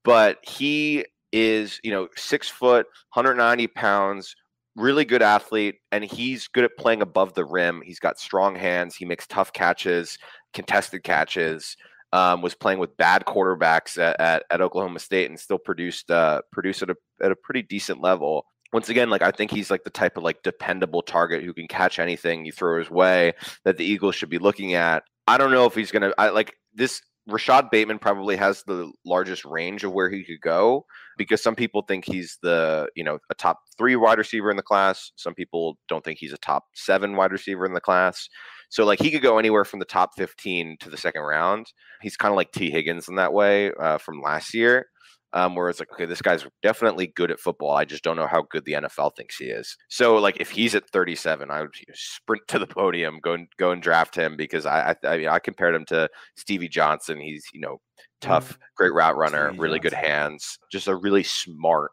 but 0.05 0.39
he 0.43 1.05
is 1.33 1.79
you 1.85 1.93
know 1.93 2.09
six 2.17 2.49
foot, 2.49 2.87
190 3.15 3.69
pounds 3.69 4.35
really 4.81 5.05
good 5.05 5.23
athlete, 5.23 5.77
and 5.93 6.05
he's 6.05 6.49
good 6.49 6.64
at 6.64 6.77
playing 6.79 7.03
above 7.03 7.35
the 7.35 7.45
rim. 7.45 7.83
He's 7.85 8.01
got 8.01 8.19
strong 8.19 8.57
hands. 8.57 8.97
He 8.97 9.05
makes 9.05 9.27
tough 9.27 9.53
catches, 9.53 10.19
contested 10.53 11.03
catches. 11.05 11.77
Um, 12.12 12.43
was 12.43 12.57
playing 12.57 12.81
with 12.81 12.97
bad 12.97 13.25
quarterbacks 13.25 13.97
at, 13.97 14.21
at, 14.21 14.43
at 14.51 14.61
Oklahoma 14.61 14.99
State 14.99 15.31
and 15.31 15.38
still 15.38 15.59
produced 15.59 16.11
uh, 16.11 16.43
produced 16.51 16.83
at 16.83 16.90
a 16.90 16.97
at 17.23 17.31
a 17.31 17.37
pretty 17.37 17.62
decent 17.62 18.01
level. 18.01 18.45
Once 18.73 18.88
again, 18.88 19.11
like 19.11 19.23
I 19.23 19.31
think 19.31 19.53
he's 19.53 19.71
like 19.71 19.85
the 19.85 19.90
type 19.90 20.16
of 20.16 20.25
like 20.25 20.43
dependable 20.43 21.03
target 21.03 21.45
who 21.45 21.55
can 21.55 21.69
catch 21.69 22.01
anything 22.01 22.45
you 22.45 22.51
throw 22.51 22.81
his 22.81 22.90
way 22.90 23.33
that 23.64 23.77
the 23.77 23.85
Eagles 23.85 24.16
should 24.16 24.29
be 24.29 24.38
looking 24.38 24.75
at. 24.75 25.05
I 25.29 25.38
don't 25.38 25.53
know 25.53 25.66
if 25.66 25.75
he's 25.77 25.93
gonna. 25.93 26.12
I 26.19 26.31
like 26.31 26.57
this 26.75 27.01
Rashod 27.31 27.71
Bateman 27.71 27.99
probably 27.99 28.37
has 28.37 28.62
the 28.62 28.90
largest 29.05 29.45
range 29.45 29.85
of 29.85 29.93
where 29.93 30.11
he 30.11 30.25
could 30.25 30.40
go 30.40 30.85
because 31.16 31.43
some 31.43 31.55
people 31.55 31.83
think 31.83 32.05
he's 32.05 32.38
the, 32.43 32.88
you 32.97 33.05
know, 33.05 33.19
a 33.31 33.35
top 33.35 33.59
three 33.79 33.97
wide 33.97 34.19
receiver 34.19 34.51
in 34.51 34.57
the 34.57 34.62
class. 34.62 35.12
Some 35.16 35.35
people 35.35 35.79
don't 35.88 36.05
think 36.05 36.19
he's 36.19 36.33
a 36.33 36.38
top 36.38 36.64
seven 36.75 37.16
wide 37.16 37.33
receiver 37.33 37.64
in 37.66 37.75
the 37.75 37.81
class. 37.81 38.29
So 38.69 38.85
like 38.85 39.01
he 39.01 39.11
could 39.11 39.23
go 39.23 39.38
anywhere 39.38 39.64
from 39.64 39.81
the 39.81 39.85
top 39.85 40.11
15 40.16 40.77
to 40.81 40.90
the 40.90 40.97
second 40.97 41.23
round. 41.23 41.66
He's 42.03 42.16
kind 42.16 42.33
of 42.33 42.37
like 42.37 42.53
Tee 42.53 42.71
Higgins 42.71 43.09
in 43.09 43.16
that 43.16 43.33
way 43.33 43.73
uh, 43.81 43.99
from 43.99 44.21
last 44.23 44.55
year 44.55 44.87
um, 45.33 45.55
where 45.55 45.69
it's 45.69 45.79
like, 45.79 45.93
okay, 45.93 46.07
this 46.07 46.23
guy's 46.23 46.47
definitely 46.62 47.09
good 47.09 47.31
at 47.31 47.40
football. 47.40 47.71
I 47.71 47.85
just 47.85 48.03
don't 48.03 48.16
know 48.16 48.27
how 48.27 48.43
good 48.51 48.64
the 48.64 48.73
NFL 48.73 49.16
thinks 49.16 49.37
he 49.37 49.47
is. 49.47 49.77
So, 49.88 50.16
like, 50.16 50.38
if 50.40 50.51
he's 50.51 50.75
at 50.75 50.88
37, 50.90 51.51
I 51.51 51.62
would 51.62 51.75
sprint 51.95 52.43
to 52.49 52.59
the 52.59 52.66
podium, 52.66 53.21
go 53.23 53.35
and 53.35 53.49
go 53.59 53.71
and 53.71 53.83
draft 53.83 54.14
him 54.14 54.37
because 54.37 54.66
I 54.66 54.90
I, 54.90 55.09
I, 55.09 55.19
mean, 55.19 55.29
I 55.29 55.38
compared 55.38 55.75
him 55.75 55.85
to 55.87 56.09
Stevie 56.37 56.69
Johnson. 56.69 57.21
He's 57.21 57.45
you 57.53 57.61
know 57.61 57.81
tough, 58.21 58.51
mm-hmm. 58.51 58.62
great 58.77 58.93
route 58.93 59.16
runner, 59.16 59.49
Stevie 59.49 59.61
really 59.61 59.79
Johnson. 59.79 59.99
good 60.01 60.07
hands, 60.07 60.59
just 60.71 60.88
a 60.88 60.97
really 60.97 61.23
smart 61.23 61.93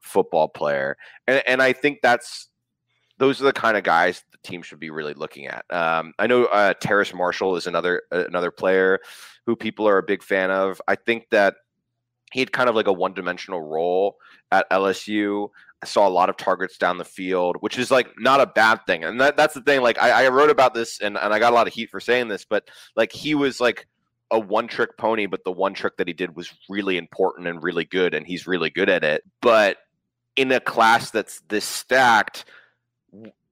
football 0.00 0.48
player, 0.48 0.96
and 1.26 1.42
and 1.46 1.62
I 1.62 1.72
think 1.72 1.98
that's 2.02 2.48
those 3.18 3.40
are 3.40 3.44
the 3.44 3.52
kind 3.52 3.76
of 3.76 3.82
guys 3.82 4.22
the 4.30 4.38
team 4.48 4.62
should 4.62 4.80
be 4.80 4.90
really 4.90 5.14
looking 5.14 5.46
at. 5.46 5.64
Um, 5.70 6.12
I 6.18 6.26
know 6.26 6.44
uh, 6.46 6.74
Terrace 6.74 7.14
Marshall 7.14 7.56
is 7.56 7.66
another 7.66 8.02
uh, 8.12 8.24
another 8.26 8.50
player 8.50 9.00
who 9.46 9.56
people 9.56 9.88
are 9.88 9.98
a 9.98 10.02
big 10.02 10.22
fan 10.22 10.50
of. 10.50 10.80
I 10.86 10.96
think 10.96 11.26
that 11.30 11.54
he 12.32 12.40
had 12.40 12.52
kind 12.52 12.68
of 12.68 12.74
like 12.74 12.86
a 12.86 12.92
one 12.92 13.14
dimensional 13.14 13.60
role 13.60 14.16
at 14.50 14.68
LSU. 14.70 15.48
I 15.82 15.86
saw 15.86 16.08
a 16.08 16.10
lot 16.10 16.30
of 16.30 16.36
targets 16.36 16.78
down 16.78 16.98
the 16.98 17.04
field, 17.04 17.56
which 17.60 17.78
is 17.78 17.90
like 17.90 18.08
not 18.18 18.40
a 18.40 18.46
bad 18.46 18.80
thing. 18.86 19.04
And 19.04 19.20
that, 19.20 19.36
that's 19.36 19.54
the 19.54 19.60
thing. 19.60 19.82
Like 19.82 19.98
I, 19.98 20.24
I 20.24 20.28
wrote 20.28 20.50
about 20.50 20.74
this 20.74 21.00
and, 21.00 21.16
and 21.16 21.32
I 21.32 21.38
got 21.38 21.52
a 21.52 21.54
lot 21.54 21.66
of 21.66 21.74
heat 21.74 21.90
for 21.90 22.00
saying 22.00 22.28
this, 22.28 22.44
but 22.44 22.68
like 22.96 23.12
he 23.12 23.34
was 23.34 23.60
like 23.60 23.86
a 24.30 24.38
one 24.38 24.68
trick 24.68 24.96
pony, 24.96 25.26
but 25.26 25.44
the 25.44 25.52
one 25.52 25.74
trick 25.74 25.96
that 25.98 26.08
he 26.08 26.14
did 26.14 26.34
was 26.34 26.52
really 26.68 26.96
important 26.96 27.46
and 27.46 27.62
really 27.62 27.84
good, 27.84 28.14
and 28.14 28.26
he's 28.26 28.46
really 28.46 28.70
good 28.70 28.88
at 28.88 29.04
it. 29.04 29.22
But 29.40 29.78
in 30.34 30.50
a 30.52 30.60
class 30.60 31.10
that's 31.10 31.40
this 31.48 31.64
stacked, 31.64 32.44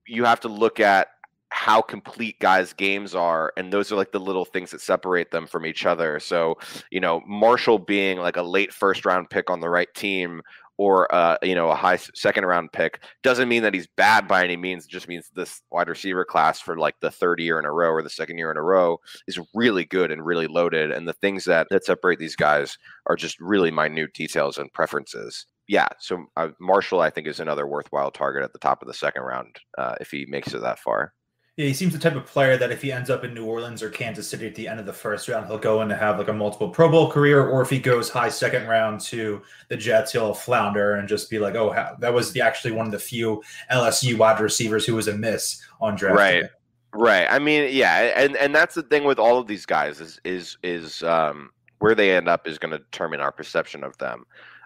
you 0.05 0.25
have 0.25 0.41
to 0.41 0.49
look 0.49 0.79
at 0.79 1.07
how 1.55 1.81
complete 1.81 2.37
guys' 2.39 2.73
games 2.73 3.15
are, 3.15 3.53
and 3.55 3.71
those 3.71 3.89
are 3.89 3.95
like 3.95 4.11
the 4.11 4.19
little 4.19 4.43
things 4.43 4.71
that 4.71 4.81
separate 4.81 5.31
them 5.31 5.47
from 5.47 5.65
each 5.65 5.85
other. 5.85 6.19
So, 6.19 6.57
you 6.91 6.99
know, 6.99 7.21
Marshall 7.25 7.79
being 7.79 8.17
like 8.17 8.35
a 8.35 8.43
late 8.43 8.73
first 8.73 9.05
round 9.05 9.29
pick 9.29 9.49
on 9.49 9.61
the 9.61 9.69
right 9.69 9.91
team 9.95 10.41
or 10.77 11.13
uh, 11.15 11.37
you 11.41 11.55
know 11.55 11.69
a 11.69 11.75
high 11.75 11.95
second 11.95 12.45
round 12.45 12.73
pick 12.73 13.01
doesn't 13.23 13.47
mean 13.47 13.63
that 13.63 13.73
he's 13.73 13.87
bad 13.95 14.27
by 14.27 14.43
any 14.43 14.57
means. 14.57 14.83
It 14.83 14.91
just 14.91 15.07
means 15.07 15.31
this 15.33 15.61
wide 15.71 15.87
receiver 15.87 16.25
class 16.25 16.59
for 16.59 16.77
like 16.77 16.95
the 16.99 17.09
third 17.09 17.39
year 17.39 17.57
in 17.57 17.63
a 17.63 17.71
row 17.71 17.91
or 17.91 18.03
the 18.03 18.09
second 18.09 18.37
year 18.37 18.51
in 18.51 18.57
a 18.57 18.61
row 18.61 18.99
is 19.25 19.39
really 19.53 19.85
good 19.85 20.11
and 20.11 20.25
really 20.25 20.47
loaded. 20.47 20.91
And 20.91 21.07
the 21.07 21.13
things 21.13 21.45
that 21.45 21.67
that 21.71 21.85
separate 21.85 22.19
these 22.19 22.35
guys 22.35 22.77
are 23.07 23.15
just 23.15 23.39
really 23.39 23.71
minute 23.71 24.13
details 24.13 24.57
and 24.57 24.71
preferences. 24.73 25.45
Yeah, 25.69 25.87
so 25.99 26.25
uh, 26.35 26.49
Marshall 26.59 26.99
I 26.99 27.09
think 27.09 27.27
is 27.27 27.39
another 27.39 27.65
worthwhile 27.65 28.11
target 28.11 28.43
at 28.43 28.51
the 28.51 28.59
top 28.59 28.81
of 28.81 28.89
the 28.89 28.93
second 28.93 29.23
round 29.23 29.55
uh, 29.77 29.95
if 30.01 30.11
he 30.11 30.25
makes 30.27 30.53
it 30.53 30.61
that 30.61 30.79
far. 30.79 31.14
Yeah, 31.57 31.67
he 31.67 31.73
seems 31.73 31.93
the 31.93 31.99
type 31.99 32.17
of 32.17 32.25
player 32.25 32.57
that 32.57 32.71
if 32.71 32.81
he 32.81 32.91
ends 32.91 33.09
up 33.09 33.23
in 33.23 33.33
New 33.33 33.45
Orleans 33.45 33.81
or 33.81 33.89
Kansas 33.89 34.27
City 34.29 34.45
at 34.45 34.55
the 34.55 34.67
end 34.67 34.77
of 34.77 34.85
the 34.85 34.91
first 34.91 35.29
round, 35.29 35.47
he'll 35.47 35.57
go 35.57 35.81
in 35.81 35.87
to 35.87 35.95
have 35.95 36.17
like 36.17 36.27
a 36.27 36.33
multiple 36.33 36.67
Pro 36.67 36.89
Bowl 36.89 37.09
career. 37.09 37.47
Or 37.47 37.61
if 37.61 37.69
he 37.69 37.79
goes 37.79 38.09
high 38.09 38.27
second 38.27 38.67
round 38.67 38.99
to 39.01 39.41
the 39.69 39.77
Jets, 39.77 40.11
he'll 40.11 40.33
flounder 40.33 40.95
and 40.95 41.07
just 41.07 41.29
be 41.29 41.39
like, 41.39 41.55
"Oh, 41.55 41.73
that 41.99 42.13
was 42.13 42.33
the 42.33 42.41
actually 42.41 42.73
one 42.73 42.85
of 42.85 42.91
the 42.91 42.99
few 42.99 43.41
LSU 43.71 44.17
wide 44.17 44.41
receivers 44.41 44.85
who 44.85 44.95
was 44.95 45.07
a 45.07 45.17
miss 45.17 45.61
on 45.79 45.95
draft." 45.95 46.17
Right, 46.17 46.41
day. 46.41 46.49
right. 46.91 47.27
I 47.29 47.39
mean, 47.39 47.69
yeah, 47.71 48.11
and 48.17 48.35
and 48.35 48.53
that's 48.53 48.75
the 48.75 48.83
thing 48.83 49.05
with 49.05 49.17
all 49.17 49.39
of 49.39 49.47
these 49.47 49.65
guys 49.65 50.01
is 50.01 50.19
is 50.25 50.57
is 50.61 51.03
um, 51.03 51.51
where 51.79 51.95
they 51.95 52.17
end 52.17 52.27
up 52.27 52.49
is 52.49 52.59
going 52.59 52.71
to 52.71 52.79
determine 52.79 53.21
our 53.21 53.31
perception 53.31 53.85
of 53.85 53.97
them, 53.97 54.25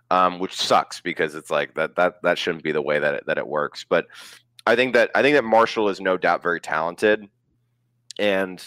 um, 0.10 0.40
which 0.40 0.56
sucks 0.56 1.02
because 1.02 1.36
it's 1.36 1.52
like 1.52 1.76
that 1.76 1.96
that 1.98 2.16
that 2.24 2.40
shouldn't 2.40 2.64
be 2.64 2.72
the 2.72 2.82
way 2.82 2.98
that 2.98 3.14
it, 3.14 3.24
that 3.28 3.38
it 3.38 3.48
works. 3.48 3.86
But 3.88 4.08
I 4.70 4.76
think 4.76 4.94
that 4.94 5.10
I 5.16 5.24
think 5.24 5.36
that 5.36 5.44
Marshall 5.44 5.90
is 5.90 6.00
no 6.00 6.16
doubt 6.16 6.44
very 6.44 6.62
talented, 6.62 7.28
and 8.20 8.64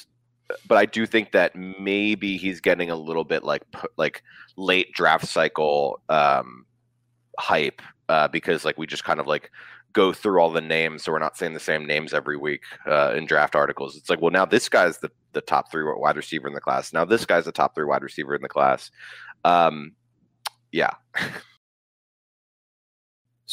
but 0.67 0.77
I 0.77 0.85
do 0.85 1.07
think 1.07 1.31
that 1.31 1.55
maybe 1.55 2.37
he's 2.37 2.61
getting 2.61 2.91
a 2.91 2.97
little 2.97 3.23
bit 3.23 3.45
like 3.45 3.63
like 3.97 4.25
late 4.57 4.93
draft 4.93 5.27
cycle 5.29 6.01
um, 6.09 6.67
hype 7.39 7.81
uh, 8.09 8.27
because 8.27 8.65
like 8.65 8.79
we 8.79 8.87
just 8.87 9.05
kind 9.05 9.21
of 9.21 9.29
like 9.29 9.53
go 9.93 10.13
through 10.13 10.41
all 10.41 10.51
the 10.51 10.61
names, 10.61 11.05
so 11.05 11.13
we're 11.13 11.21
not 11.21 11.37
saying 11.37 11.55
the 11.55 11.61
same 11.61 11.87
names 11.87 12.13
every 12.13 12.37
week 12.37 12.63
uh, 12.85 13.13
in 13.15 13.25
draft 13.25 13.55
articles. 13.55 13.97
It's 13.97 14.11
like, 14.11 14.21
well, 14.21 14.33
now 14.33 14.45
this 14.45 14.69
guy's 14.69 14.99
the 14.99 15.11
the 15.35 15.41
top 15.41 15.71
three 15.71 15.85
wide 15.85 16.17
receiver 16.17 16.49
in 16.49 16.55
the 16.55 16.61
class. 16.61 16.93
Now 16.93 17.05
this 17.05 17.25
guy's 17.25 17.45
the 17.45 17.53
top 17.53 17.77
three 17.77 17.87
wide 17.87 18.03
receiver 18.03 18.35
in 18.35 18.43
the 18.43 18.49
class. 18.49 18.91
Um, 19.45 19.93
yeah. 20.73 20.91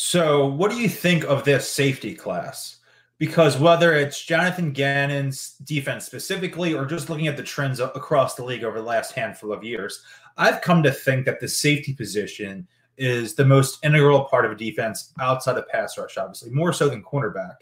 so, 0.02 0.46
what 0.46 0.72
do 0.72 0.78
you 0.78 0.88
think 0.88 1.26
of 1.26 1.44
this 1.44 1.70
safety 1.70 2.16
class? 2.16 2.78
Because 3.18 3.60
whether 3.60 3.94
it's 3.96 4.24
Jonathan 4.24 4.72
Gannon's 4.72 5.56
defense 5.66 6.06
specifically, 6.06 6.74
or 6.74 6.86
just 6.86 7.10
looking 7.10 7.28
at 7.28 7.36
the 7.36 7.44
trends 7.44 7.82
across 7.82 8.36
the 8.36 8.46
league 8.46 8.64
over 8.64 8.78
the 8.78 8.88
last 8.88 9.12
handful 9.12 9.52
of 9.52 9.62
years, 9.62 10.02
I've 10.38 10.62
come 10.62 10.84
to 10.84 10.92
think 10.94 11.26
that 11.26 11.42
the 11.42 11.50
safety 11.50 11.94
position 11.94 12.66
is 12.98 13.36
the 13.36 13.44
most 13.44 13.84
integral 13.84 14.24
part 14.24 14.46
of 14.46 14.54
a 14.54 14.56
defense 14.56 15.12
outside 15.20 15.58
of 15.58 15.68
pass 15.68 15.98
rush, 15.98 16.18
obviously, 16.18 16.52
more 16.52 16.72
so 16.72 16.88
than 16.88 17.04
cornerback. 17.04 17.58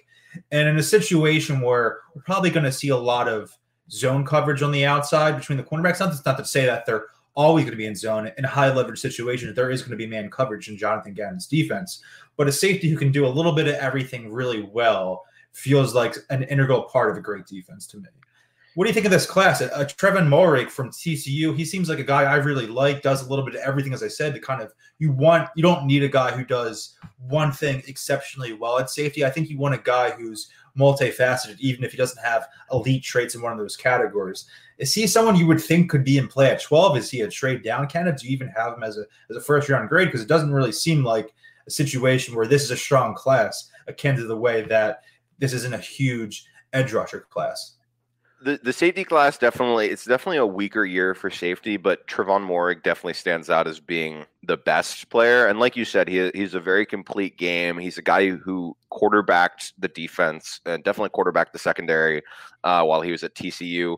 And 0.51 0.69
in 0.69 0.77
a 0.77 0.83
situation 0.83 1.59
where 1.59 2.01
we're 2.13 2.21
probably 2.21 2.51
going 2.51 2.65
to 2.65 2.71
see 2.71 2.89
a 2.89 2.97
lot 2.97 3.27
of 3.27 3.51
zone 3.89 4.23
coverage 4.23 4.61
on 4.61 4.71
the 4.71 4.85
outside 4.85 5.39
between 5.39 5.57
the 5.57 5.63
cornerbacks, 5.63 5.99
not, 5.99 6.13
not 6.23 6.37
to 6.37 6.45
say 6.45 6.67
that 6.67 6.85
they're 6.85 7.07
always 7.37 7.63
going 7.63 7.71
to 7.71 7.77
be 7.77 7.85
in 7.85 7.95
zone 7.95 8.31
in 8.37 8.43
high 8.43 8.73
leverage 8.73 8.99
situations. 8.99 9.55
There 9.55 9.69
is 9.69 9.81
going 9.81 9.91
to 9.91 9.97
be 9.97 10.07
man 10.07 10.29
coverage 10.29 10.69
in 10.69 10.77
Jonathan 10.77 11.13
Gannon's 11.13 11.45
defense, 11.45 12.01
but 12.35 12.47
a 12.47 12.51
safety 12.51 12.89
who 12.89 12.97
can 12.97 13.11
do 13.11 13.25
a 13.25 13.29
little 13.29 13.53
bit 13.53 13.67
of 13.67 13.75
everything 13.75 14.33
really 14.33 14.63
well 14.63 15.23
feels 15.53 15.93
like 15.93 16.15
an 16.31 16.43
integral 16.43 16.83
part 16.83 17.11
of 17.11 17.17
a 17.17 17.21
great 17.21 17.45
defense 17.45 17.85
to 17.87 17.97
me. 17.97 18.07
What 18.73 18.85
do 18.85 18.89
you 18.89 18.93
think 18.93 19.05
of 19.05 19.11
this 19.11 19.25
class? 19.25 19.61
Uh, 19.61 19.69
Trevon 19.85 20.27
Moehrig 20.27 20.69
from 20.69 20.89
TCU, 20.89 21.55
he 21.55 21.65
seems 21.65 21.89
like 21.89 21.97
a 21.97 22.03
guy 22.03 22.23
I 22.23 22.35
really 22.35 22.67
like. 22.67 23.01
Does 23.01 23.25
a 23.25 23.29
little 23.29 23.45
bit 23.45 23.55
of 23.55 23.61
everything, 23.61 23.91
as 23.91 24.03
I 24.03 24.07
said. 24.07 24.35
To 24.35 24.39
kind 24.39 24.61
of 24.61 24.71
you 24.99 25.11
want 25.11 25.49
you 25.55 25.63
don't 25.63 25.87
need 25.87 26.03
a 26.03 26.07
guy 26.07 26.29
who 26.29 26.43
does 26.43 26.95
one 27.27 27.51
thing 27.51 27.81
exceptionally 27.87 28.53
well 28.53 28.77
at 28.77 28.91
safety. 28.91 29.25
I 29.25 29.31
think 29.31 29.49
you 29.49 29.57
want 29.57 29.73
a 29.73 29.79
guy 29.79 30.11
who's 30.11 30.49
multifaceted, 30.77 31.59
even 31.59 31.83
if 31.83 31.91
he 31.91 31.97
doesn't 31.97 32.23
have 32.23 32.47
elite 32.71 33.03
traits 33.03 33.35
in 33.35 33.41
one 33.41 33.51
of 33.51 33.57
those 33.57 33.77
categories. 33.77 34.45
Is 34.77 34.93
he 34.93 35.07
someone 35.07 35.35
you 35.35 35.47
would 35.47 35.61
think 35.61 35.89
could 35.89 36.03
be 36.03 36.17
in 36.17 36.27
play 36.27 36.51
at 36.51 36.61
12? 36.61 36.97
Is 36.97 37.09
he 37.09 37.21
a 37.21 37.29
trade 37.29 37.63
down 37.63 37.87
candidate? 37.87 38.21
Do 38.21 38.27
you 38.27 38.33
even 38.33 38.49
have 38.49 38.73
him 38.73 38.83
as 38.83 38.97
a 38.97 39.05
as 39.29 39.37
a 39.37 39.41
first 39.41 39.69
round 39.69 39.89
grade? 39.89 40.07
Because 40.07 40.21
it 40.21 40.27
doesn't 40.27 40.53
really 40.53 40.71
seem 40.71 41.03
like 41.03 41.33
a 41.65 41.71
situation 41.71 42.35
where 42.35 42.47
this 42.47 42.63
is 42.63 42.71
a 42.71 42.77
strong 42.77 43.15
class, 43.15 43.69
akin 43.87 44.15
to 44.15 44.25
the 44.25 44.37
way 44.37 44.61
that 44.63 45.03
this 45.39 45.53
isn't 45.53 45.73
a 45.73 45.79
huge 45.79 46.45
edge 46.73 46.93
rusher 46.93 47.21
class 47.21 47.76
the, 48.41 48.59
the 48.63 48.73
safety 48.73 49.03
class 49.03 49.37
definitely 49.37 49.87
it's 49.87 50.05
definitely 50.05 50.37
a 50.37 50.45
weaker 50.45 50.85
year 50.85 51.13
for 51.13 51.29
safety, 51.29 51.77
but 51.77 52.07
Trevon 52.07 52.47
Moehrig 52.47 52.83
definitely 52.83 53.13
stands 53.13 53.49
out 53.49 53.67
as 53.67 53.79
being 53.79 54.25
the 54.43 54.57
best 54.57 55.09
player. 55.09 55.47
And 55.47 55.59
like 55.59 55.75
you 55.75 55.85
said, 55.85 56.07
he 56.07 56.29
he's 56.33 56.53
a 56.53 56.59
very 56.59 56.85
complete 56.85 57.37
game. 57.37 57.77
He's 57.77 57.97
a 57.97 58.01
guy 58.01 58.29
who 58.29 58.75
quarterbacked 58.89 59.73
the 59.79 59.87
defense 59.87 60.61
and 60.65 60.83
definitely 60.83 61.09
quarterbacked 61.09 61.53
the 61.53 61.59
secondary 61.59 62.21
uh, 62.63 62.83
while 62.83 63.01
he 63.01 63.11
was 63.11 63.23
at 63.23 63.35
TCU. 63.35 63.97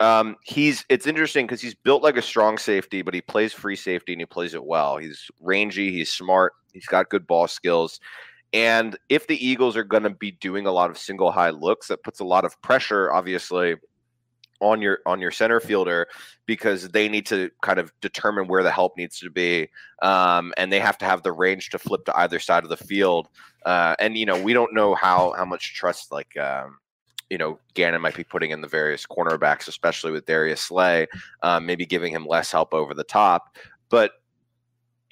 Um, 0.00 0.36
he's 0.44 0.84
it's 0.88 1.06
interesting 1.06 1.46
because 1.46 1.60
he's 1.60 1.74
built 1.74 2.02
like 2.02 2.16
a 2.16 2.22
strong 2.22 2.58
safety, 2.58 3.02
but 3.02 3.14
he 3.14 3.20
plays 3.20 3.52
free 3.52 3.76
safety 3.76 4.12
and 4.12 4.20
he 4.20 4.26
plays 4.26 4.54
it 4.54 4.64
well. 4.64 4.96
He's 4.96 5.30
rangy, 5.40 5.92
he's 5.92 6.10
smart, 6.10 6.54
he's 6.72 6.86
got 6.86 7.08
good 7.08 7.26
ball 7.26 7.48
skills. 7.48 8.00
And 8.52 8.98
if 9.08 9.26
the 9.26 9.46
Eagles 9.46 9.76
are 9.76 9.84
going 9.84 10.02
to 10.02 10.10
be 10.10 10.32
doing 10.32 10.66
a 10.66 10.72
lot 10.72 10.90
of 10.90 10.98
single 10.98 11.32
high 11.32 11.50
looks, 11.50 11.88
that 11.88 12.02
puts 12.02 12.20
a 12.20 12.24
lot 12.24 12.44
of 12.44 12.60
pressure, 12.60 13.10
obviously, 13.12 13.76
on 14.60 14.80
your 14.80 15.00
on 15.06 15.20
your 15.20 15.32
center 15.32 15.58
fielder 15.60 16.06
because 16.46 16.88
they 16.90 17.08
need 17.08 17.26
to 17.26 17.50
kind 17.62 17.78
of 17.78 17.92
determine 18.00 18.46
where 18.46 18.62
the 18.62 18.70
help 18.70 18.96
needs 18.96 19.18
to 19.18 19.28
be, 19.28 19.68
um, 20.02 20.52
and 20.56 20.72
they 20.72 20.80
have 20.80 20.96
to 20.98 21.04
have 21.04 21.22
the 21.22 21.32
range 21.32 21.70
to 21.70 21.78
flip 21.78 22.04
to 22.04 22.16
either 22.18 22.38
side 22.38 22.62
of 22.62 22.70
the 22.70 22.76
field. 22.76 23.28
Uh, 23.66 23.96
and 23.98 24.16
you 24.16 24.24
know, 24.24 24.40
we 24.40 24.52
don't 24.52 24.72
know 24.72 24.94
how 24.94 25.34
how 25.36 25.44
much 25.44 25.74
trust 25.74 26.12
like. 26.12 26.36
Um, 26.36 26.78
you 27.30 27.38
know, 27.38 27.58
Gannon 27.72 28.02
might 28.02 28.14
be 28.14 28.24
putting 28.24 28.50
in 28.50 28.60
the 28.60 28.68
various 28.68 29.06
cornerbacks, 29.06 29.66
especially 29.66 30.12
with 30.12 30.26
Darius 30.26 30.60
Slay, 30.60 31.06
um, 31.42 31.64
maybe 31.64 31.86
giving 31.86 32.12
him 32.12 32.26
less 32.26 32.52
help 32.52 32.74
over 32.74 32.92
the 32.92 33.04
top. 33.04 33.56
But 33.88 34.12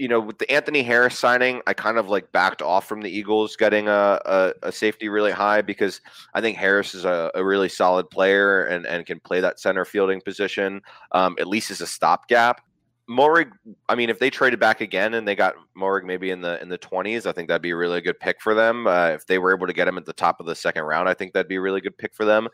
you 0.00 0.08
know, 0.08 0.18
with 0.18 0.38
the 0.38 0.50
Anthony 0.50 0.82
Harris 0.82 1.18
signing, 1.18 1.60
I 1.66 1.74
kind 1.74 1.98
of 1.98 2.08
like 2.08 2.32
backed 2.32 2.62
off 2.62 2.88
from 2.88 3.02
the 3.02 3.10
Eagles 3.10 3.54
getting 3.54 3.86
a, 3.86 4.18
a, 4.24 4.52
a 4.62 4.72
safety 4.72 5.10
really 5.10 5.30
high 5.30 5.60
because 5.60 6.00
I 6.32 6.40
think 6.40 6.56
Harris 6.56 6.94
is 6.94 7.04
a, 7.04 7.30
a, 7.34 7.44
really 7.44 7.68
solid 7.68 8.08
player 8.08 8.64
and, 8.64 8.86
and 8.86 9.04
can 9.04 9.20
play 9.20 9.40
that 9.40 9.60
center 9.60 9.84
fielding 9.84 10.22
position, 10.22 10.80
um, 11.12 11.36
at 11.38 11.46
least 11.46 11.70
as 11.70 11.82
a 11.82 11.86
stopgap. 11.86 12.62
Moehrig, 13.10 13.50
I 13.90 13.94
mean, 13.94 14.08
if 14.08 14.18
they 14.18 14.30
traded 14.30 14.58
back 14.58 14.80
again 14.80 15.12
and 15.14 15.28
they 15.28 15.34
got 15.34 15.56
Moehrig 15.76 16.04
maybe 16.04 16.30
in 16.30 16.40
the 16.40 16.62
in 16.62 16.70
the 16.70 16.78
twenties, 16.78 17.26
I 17.26 17.32
think 17.32 17.48
that'd 17.48 17.60
be 17.60 17.70
a 17.70 17.76
really 17.76 18.00
good 18.00 18.18
pick 18.20 18.40
for 18.40 18.54
them. 18.54 18.86
Uh, 18.86 19.08
if 19.08 19.26
they 19.26 19.38
were 19.38 19.54
able 19.54 19.66
to 19.66 19.72
get 19.74 19.88
him 19.88 19.98
at 19.98 20.06
the 20.06 20.12
top 20.14 20.40
of 20.40 20.46
the 20.46 20.54
second 20.54 20.84
round, 20.84 21.08
I 21.08 21.14
think 21.14 21.34
that'd 21.34 21.48
be 21.48 21.56
a 21.56 21.60
really 21.60 21.80
good 21.80 21.98
pick 21.98 22.14
for 22.14 22.24
them. 22.24 22.48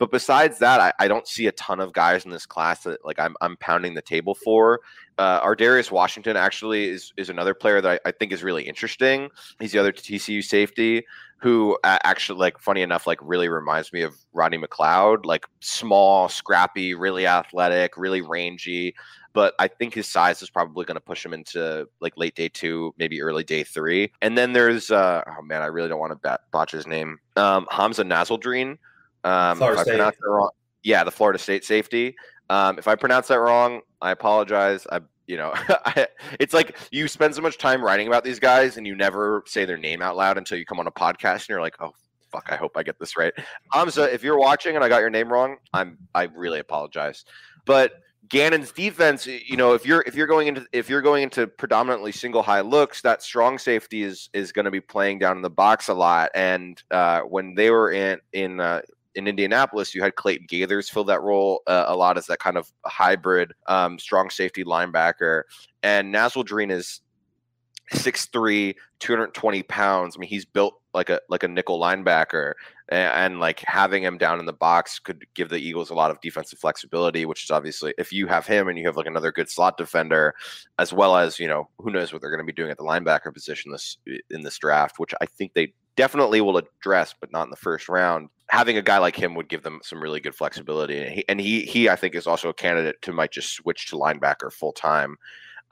But 0.00 0.10
besides 0.10 0.58
that, 0.60 0.80
I, 0.80 0.92
I 0.98 1.08
don't 1.08 1.28
see 1.28 1.46
a 1.46 1.52
ton 1.52 1.78
of 1.78 1.92
guys 1.92 2.24
in 2.24 2.30
this 2.30 2.46
class 2.46 2.84
that 2.84 3.04
like 3.04 3.20
I'm 3.20 3.36
I'm 3.42 3.58
pounding 3.58 3.92
the 3.92 4.02
table 4.02 4.34
for. 4.34 4.80
Uh, 5.18 5.40
Ar'Darius 5.42 5.90
Washington 5.90 6.38
actually 6.38 6.88
is 6.88 7.12
is 7.18 7.28
another 7.28 7.52
player 7.52 7.82
that 7.82 8.00
I, 8.04 8.08
I 8.08 8.12
think 8.12 8.32
is 8.32 8.42
really 8.42 8.62
interesting. 8.64 9.28
He's 9.60 9.72
the 9.72 9.78
other 9.78 9.92
TCU 9.92 10.42
safety 10.42 11.04
who 11.36 11.78
uh, 11.84 11.98
actually 12.02 12.38
like 12.38 12.58
funny 12.58 12.80
enough 12.80 13.06
like 13.06 13.18
really 13.22 13.48
reminds 13.48 13.92
me 13.92 14.00
of 14.00 14.16
Rodney 14.32 14.56
McLeod, 14.58 15.26
like 15.26 15.44
small, 15.60 16.30
scrappy, 16.30 16.94
really 16.94 17.26
athletic, 17.26 17.96
really 17.98 18.22
rangy 18.22 18.94
but 19.32 19.54
I 19.58 19.68
think 19.68 19.94
his 19.94 20.08
size 20.08 20.42
is 20.42 20.50
probably 20.50 20.84
going 20.84 20.96
to 20.96 21.00
push 21.00 21.24
him 21.24 21.32
into 21.32 21.88
like 22.00 22.14
late 22.16 22.34
day 22.34 22.48
two, 22.48 22.92
maybe 22.98 23.22
early 23.22 23.44
day 23.44 23.62
three. 23.62 24.12
And 24.22 24.36
then 24.36 24.52
there's 24.52 24.90
uh, 24.90 25.22
oh 25.24 25.42
man, 25.42 25.62
I 25.62 25.66
really 25.66 25.88
don't 25.88 26.00
want 26.00 26.20
to 26.20 26.38
botch 26.50 26.72
his 26.72 26.86
name. 26.86 27.18
Um, 27.36 27.66
Hamsah 27.70 28.04
Nasirildeen. 28.04 28.78
Um, 29.24 29.58
Florida 29.58 29.82
State. 29.82 30.14
Wrong, 30.24 30.50
yeah, 30.82 31.04
the 31.04 31.10
Florida 31.10 31.38
State 31.38 31.64
safety. 31.64 32.16
Um, 32.48 32.78
if 32.78 32.88
I 32.88 32.96
pronounce 32.96 33.28
that 33.28 33.38
wrong, 33.38 33.80
I 34.00 34.10
apologize. 34.10 34.86
I 34.90 35.00
you 35.26 35.36
know, 35.36 35.54
it's 36.40 36.52
like 36.52 36.76
you 36.90 37.06
spend 37.06 37.34
so 37.34 37.40
much 37.40 37.56
time 37.56 37.82
writing 37.82 38.08
about 38.08 38.24
these 38.24 38.40
guys 38.40 38.76
and 38.76 38.86
you 38.86 38.96
never 38.96 39.44
say 39.46 39.64
their 39.64 39.78
name 39.78 40.02
out 40.02 40.16
loud 40.16 40.36
until 40.38 40.58
you 40.58 40.66
come 40.66 40.80
on 40.80 40.88
a 40.88 40.92
podcast 40.92 41.42
and 41.42 41.50
you're 41.50 41.60
like, 41.60 41.76
oh 41.80 41.92
fuck, 42.32 42.48
I 42.50 42.56
hope 42.56 42.76
I 42.76 42.82
get 42.82 42.98
this 42.98 43.16
right. 43.16 43.32
Hamsah, 43.72 44.12
if 44.12 44.24
you're 44.24 44.38
watching 44.38 44.74
and 44.74 44.84
I 44.84 44.88
got 44.88 45.00
your 45.00 45.10
name 45.10 45.32
wrong, 45.32 45.56
I'm 45.72 45.98
I 46.14 46.24
really 46.24 46.58
apologize. 46.58 47.24
But 47.64 47.92
Gannon's 48.28 48.72
defense, 48.72 49.26
you 49.26 49.56
know, 49.56 49.74
if 49.74 49.86
you're 49.86 50.02
if 50.06 50.14
you're 50.14 50.26
going 50.26 50.48
into 50.48 50.64
if 50.72 50.88
you're 50.88 51.02
going 51.02 51.22
into 51.22 51.46
predominantly 51.46 52.12
single 52.12 52.42
high 52.42 52.60
looks, 52.60 53.00
that 53.02 53.22
strong 53.22 53.58
safety 53.58 54.02
is 54.02 54.30
is 54.32 54.52
going 54.52 54.64
to 54.64 54.70
be 54.70 54.80
playing 54.80 55.18
down 55.18 55.36
in 55.36 55.42
the 55.42 55.50
box 55.50 55.88
a 55.88 55.94
lot. 55.94 56.30
And 56.34 56.82
uh, 56.90 57.20
when 57.20 57.54
they 57.54 57.70
were 57.70 57.92
in 57.92 58.18
in 58.32 58.60
uh, 58.60 58.82
in 59.14 59.26
Indianapolis, 59.26 59.94
you 59.94 60.02
had 60.02 60.14
Clayton 60.14 60.46
Geathers 60.46 60.90
fill 60.90 61.04
that 61.04 61.22
role 61.22 61.62
uh, 61.66 61.84
a 61.88 61.96
lot 61.96 62.16
as 62.16 62.26
that 62.26 62.38
kind 62.38 62.56
of 62.56 62.70
hybrid 62.86 63.52
um, 63.66 63.98
strong 63.98 64.30
safety 64.30 64.64
linebacker. 64.64 65.42
And 65.82 66.14
Nasirildeen 66.14 66.70
is 66.70 67.00
6'3", 67.92 68.74
220 69.00 69.62
pounds. 69.64 70.16
I 70.16 70.20
mean, 70.20 70.28
he's 70.28 70.44
built 70.44 70.80
like 70.92 71.08
a 71.08 71.20
like 71.28 71.42
a 71.44 71.48
nickel 71.48 71.80
linebacker 71.80 72.54
and, 72.88 73.12
and, 73.12 73.40
like 73.40 73.60
having 73.60 74.02
him 74.02 74.18
down 74.18 74.40
in 74.40 74.46
the 74.46 74.52
box 74.52 74.98
could 74.98 75.24
give 75.34 75.48
the 75.48 75.58
Eagles 75.58 75.90
a 75.90 75.94
lot 75.94 76.10
of 76.10 76.20
defensive 76.20 76.58
flexibility, 76.58 77.24
which 77.24 77.44
is 77.44 77.50
obviously 77.50 77.94
if 77.96 78.12
you 78.12 78.26
have 78.26 78.46
him 78.46 78.68
and 78.68 78.76
you 78.76 78.86
have 78.86 78.96
like 78.96 79.06
another 79.06 79.30
good 79.30 79.48
slot 79.48 79.76
defender, 79.76 80.34
as 80.78 80.92
well 80.92 81.16
as 81.16 81.38
you 81.38 81.46
know 81.46 81.68
who 81.78 81.90
knows 81.90 82.12
what 82.12 82.20
they're 82.20 82.30
going 82.30 82.44
to 82.44 82.44
be 82.44 82.52
doing 82.52 82.70
at 82.70 82.76
the 82.76 82.84
linebacker 82.84 83.32
position 83.32 83.70
this 83.70 83.98
in 84.30 84.42
this 84.42 84.58
draft, 84.58 84.98
which 84.98 85.14
I 85.20 85.26
think 85.26 85.52
they 85.54 85.72
definitely 85.96 86.40
will 86.40 86.56
address, 86.58 87.14
but 87.20 87.32
not 87.32 87.44
in 87.44 87.50
the 87.50 87.56
first 87.56 87.88
round. 87.88 88.28
Having 88.48 88.78
a 88.78 88.82
guy 88.82 88.98
like 88.98 89.16
him 89.16 89.34
would 89.34 89.48
give 89.48 89.62
them 89.62 89.80
some 89.82 90.02
really 90.02 90.20
good 90.20 90.34
flexibility, 90.34 90.98
and 90.98 91.12
he 91.12 91.24
and 91.28 91.40
he, 91.40 91.60
he 91.62 91.88
I 91.88 91.96
think 91.96 92.14
is 92.14 92.26
also 92.26 92.48
a 92.48 92.54
candidate 92.54 93.00
to 93.02 93.12
might 93.12 93.30
just 93.30 93.54
switch 93.54 93.88
to 93.88 93.96
linebacker 93.96 94.52
full 94.52 94.72
time. 94.72 95.16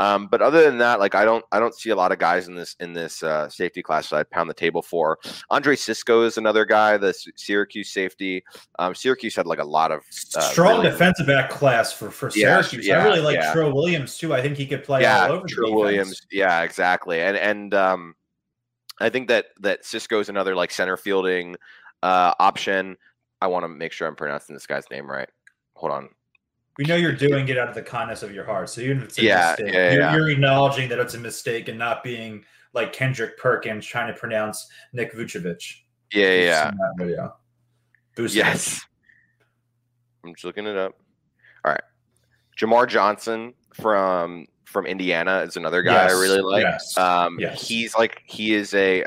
Um, 0.00 0.28
but 0.31 0.40
other 0.40 0.62
than 0.62 0.78
that, 0.78 1.00
like 1.00 1.14
I 1.14 1.24
don't 1.24 1.44
I 1.50 1.59
don't 1.59 1.74
see 1.74 1.90
a 1.90 1.96
lot 1.96 2.12
of 2.12 2.18
guys 2.18 2.46
in 2.46 2.54
this 2.54 2.76
in 2.78 2.92
this 2.92 3.22
uh, 3.22 3.48
safety 3.48 3.83
class 3.83 4.11
that 4.11 4.16
I'd 4.16 4.31
pound 4.31 4.48
the 4.48 4.54
table 4.54 4.81
for. 4.81 5.18
Andre 5.50 5.74
Cisco 5.74 6.22
is 6.22 6.38
another 6.38 6.64
guy, 6.64 6.96
the 6.96 7.12
Syracuse 7.37 7.92
safety. 7.92 8.44
Um, 8.78 8.94
Syracuse 8.94 9.35
had 9.35 9.46
like 9.46 9.59
a 9.59 9.64
lot 9.64 9.90
of 9.90 10.02
uh, 10.37 10.40
strong 10.40 10.78
really, 10.78 10.90
defensive 10.90 11.26
back 11.26 11.50
class 11.50 11.92
for 11.92 12.11
for 12.11 12.31
Syracuse. 12.31 12.87
Yeah, 12.87 13.00
I 13.00 13.04
really 13.04 13.20
like 13.20 13.37
yeah. 13.37 13.52
Trill 13.52 13.74
Williams 13.74 14.16
too. 14.16 14.33
I 14.33 14.40
think 14.40 14.57
he 14.57 14.66
could 14.66 14.85
play 14.85 15.02
yeah, 15.02 15.26
all 15.26 15.33
over. 15.33 15.46
Trill 15.48 15.74
Williams, 15.74 16.20
yeah, 16.31 16.62
exactly. 16.62 17.20
And 17.20 17.37
and 17.37 17.74
um, 17.74 18.14
I 19.00 19.08
think 19.11 19.28
that 19.28 19.46
that 19.61 19.84
Cisco 19.84 20.20
is 20.20 20.28
another 20.28 20.54
like 20.54 20.70
center 20.70 20.96
fielding 20.96 21.56
uh, 22.02 22.34
option. 22.38 22.96
I 23.40 23.46
want 23.46 23.64
to 23.64 23.68
make 23.68 23.92
sure 23.92 24.08
I'm 24.08 24.16
pronouncing 24.16 24.54
this 24.54 24.66
guy's 24.66 24.84
name 24.90 25.08
right. 25.11 25.28
Hold 25.74 25.92
on. 25.92 26.08
we 26.78 26.84
know 26.84 26.96
you're 26.96 27.12
doing 27.12 27.48
it 27.48 27.56
out 27.58 27.68
of 27.68 27.74
the 27.74 27.82
kindness 27.82 28.22
of 28.22 28.32
your 28.34 28.44
heart. 28.44 28.68
So 28.70 28.80
even 28.80 28.98
if 28.98 29.04
it's 29.04 29.18
a 29.18 29.22
Yeah, 29.22 29.54
mistake, 29.58 29.74
yeah, 29.74 29.92
you're, 29.92 30.00
yeah. 30.00 30.14
you're 30.16 30.28
acknowledging 30.30 30.88
that 30.88 30.98
it's 30.98 31.14
a 31.14 31.18
mistake 31.20 31.68
and 31.68 31.78
not 31.78 32.02
being 32.02 32.44
like 32.74 32.92
Kendrick 32.92 33.38
Perkins 33.38 33.87
trying 33.87 34.12
to 34.12 34.18
pronounce 34.18 34.68
Nick 34.92 35.14
Vucevic. 35.14 35.74
Yeah, 36.12 36.26
yeah, 36.26 36.40
yeah. 36.42 36.70
seen 36.70 36.78
that 36.78 36.94
video. 37.04 37.37
Vucevic. 38.16 38.34
Yes. 38.34 38.84
I'm 40.24 40.34
just 40.34 40.44
looking 40.44 40.66
it 40.66 40.76
up. 40.76 40.94
All 41.64 41.72
right. 41.72 41.82
Jamar 42.58 42.88
Johnson 42.88 43.54
from 43.74 44.46
from 44.68 44.87
Indiana 44.87 45.38
is 45.40 45.57
another 45.57 45.83
guy 45.83 46.04
Yes, 46.04 46.12
I 46.12 46.20
really 46.20 46.40
like. 46.42 46.62
yes, 46.62 46.96
Um 46.98 47.38
yes. 47.40 47.66
he's 47.66 47.94
like 47.96 48.22
he 48.26 48.54
is 48.54 48.74
a 48.74 49.04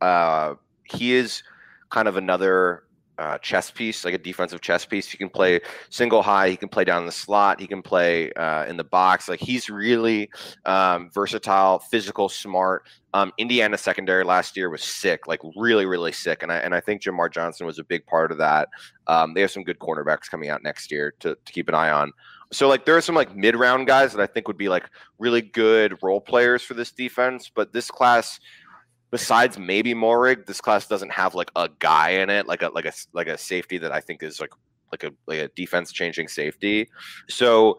uh 0.00 0.54
he 0.84 1.14
is 1.14 1.42
kind 1.90 2.08
of 2.08 2.16
another 2.16 2.83
uh, 3.18 3.38
chess 3.38 3.70
piece, 3.70 4.04
like 4.04 4.14
a 4.14 4.18
defensive 4.18 4.60
chess 4.60 4.84
piece. 4.84 5.08
He 5.08 5.16
can 5.16 5.28
play 5.28 5.60
single 5.90 6.22
high. 6.22 6.48
He 6.48 6.56
can 6.56 6.68
play 6.68 6.84
down 6.84 7.06
the 7.06 7.12
slot. 7.12 7.60
He 7.60 7.66
can 7.66 7.82
play 7.82 8.32
uh, 8.32 8.64
in 8.66 8.76
the 8.76 8.84
box. 8.84 9.28
Like 9.28 9.40
he's 9.40 9.70
really 9.70 10.30
um, 10.64 11.10
versatile, 11.12 11.78
physical, 11.78 12.28
smart. 12.28 12.86
Um, 13.12 13.32
Indiana 13.38 13.78
secondary 13.78 14.24
last 14.24 14.56
year 14.56 14.68
was 14.68 14.82
sick, 14.82 15.28
like 15.28 15.40
really, 15.56 15.86
really 15.86 16.10
sick, 16.10 16.42
and 16.42 16.50
I 16.50 16.56
and 16.56 16.74
I 16.74 16.80
think 16.80 17.00
Jamar 17.02 17.32
Johnson 17.32 17.64
was 17.64 17.78
a 17.78 17.84
big 17.84 18.04
part 18.06 18.32
of 18.32 18.38
that. 18.38 18.68
Um, 19.06 19.34
they 19.34 19.40
have 19.42 19.52
some 19.52 19.62
good 19.62 19.78
cornerbacks 19.78 20.28
coming 20.28 20.48
out 20.50 20.64
next 20.64 20.90
year 20.90 21.14
to, 21.20 21.36
to 21.36 21.52
keep 21.52 21.68
an 21.68 21.74
eye 21.74 21.90
on. 21.90 22.10
So 22.52 22.68
like 22.68 22.84
there 22.84 22.96
are 22.96 23.00
some 23.00 23.14
like 23.14 23.34
mid 23.34 23.56
round 23.56 23.86
guys 23.86 24.12
that 24.12 24.22
I 24.22 24.26
think 24.26 24.48
would 24.48 24.58
be 24.58 24.68
like 24.68 24.88
really 25.18 25.42
good 25.42 25.96
role 26.02 26.20
players 26.20 26.62
for 26.62 26.74
this 26.74 26.92
defense, 26.92 27.50
but 27.52 27.72
this 27.72 27.90
class 27.90 28.38
besides 29.14 29.60
maybe 29.60 29.94
Moehrig, 29.94 30.44
this 30.44 30.60
class 30.60 30.88
doesn't 30.88 31.12
have 31.12 31.36
like 31.36 31.52
a 31.54 31.70
guy 31.78 32.10
in 32.10 32.30
it, 32.30 32.48
like 32.48 32.62
a 32.62 32.70
like 32.70 32.84
a 32.84 32.92
like 33.12 33.28
a 33.28 33.38
safety 33.38 33.78
that 33.78 33.92
I 33.92 34.00
think 34.00 34.24
is 34.24 34.40
like 34.40 34.50
like 34.90 35.04
a 35.04 35.12
like 35.28 35.38
a 35.38 35.46
defense 35.54 35.92
changing 35.92 36.26
safety. 36.26 36.90
So 37.28 37.78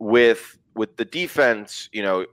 with 0.00 0.58
with 0.74 0.96
the 0.96 1.04
defense, 1.04 1.88
you 1.92 2.02
know, 2.02 2.26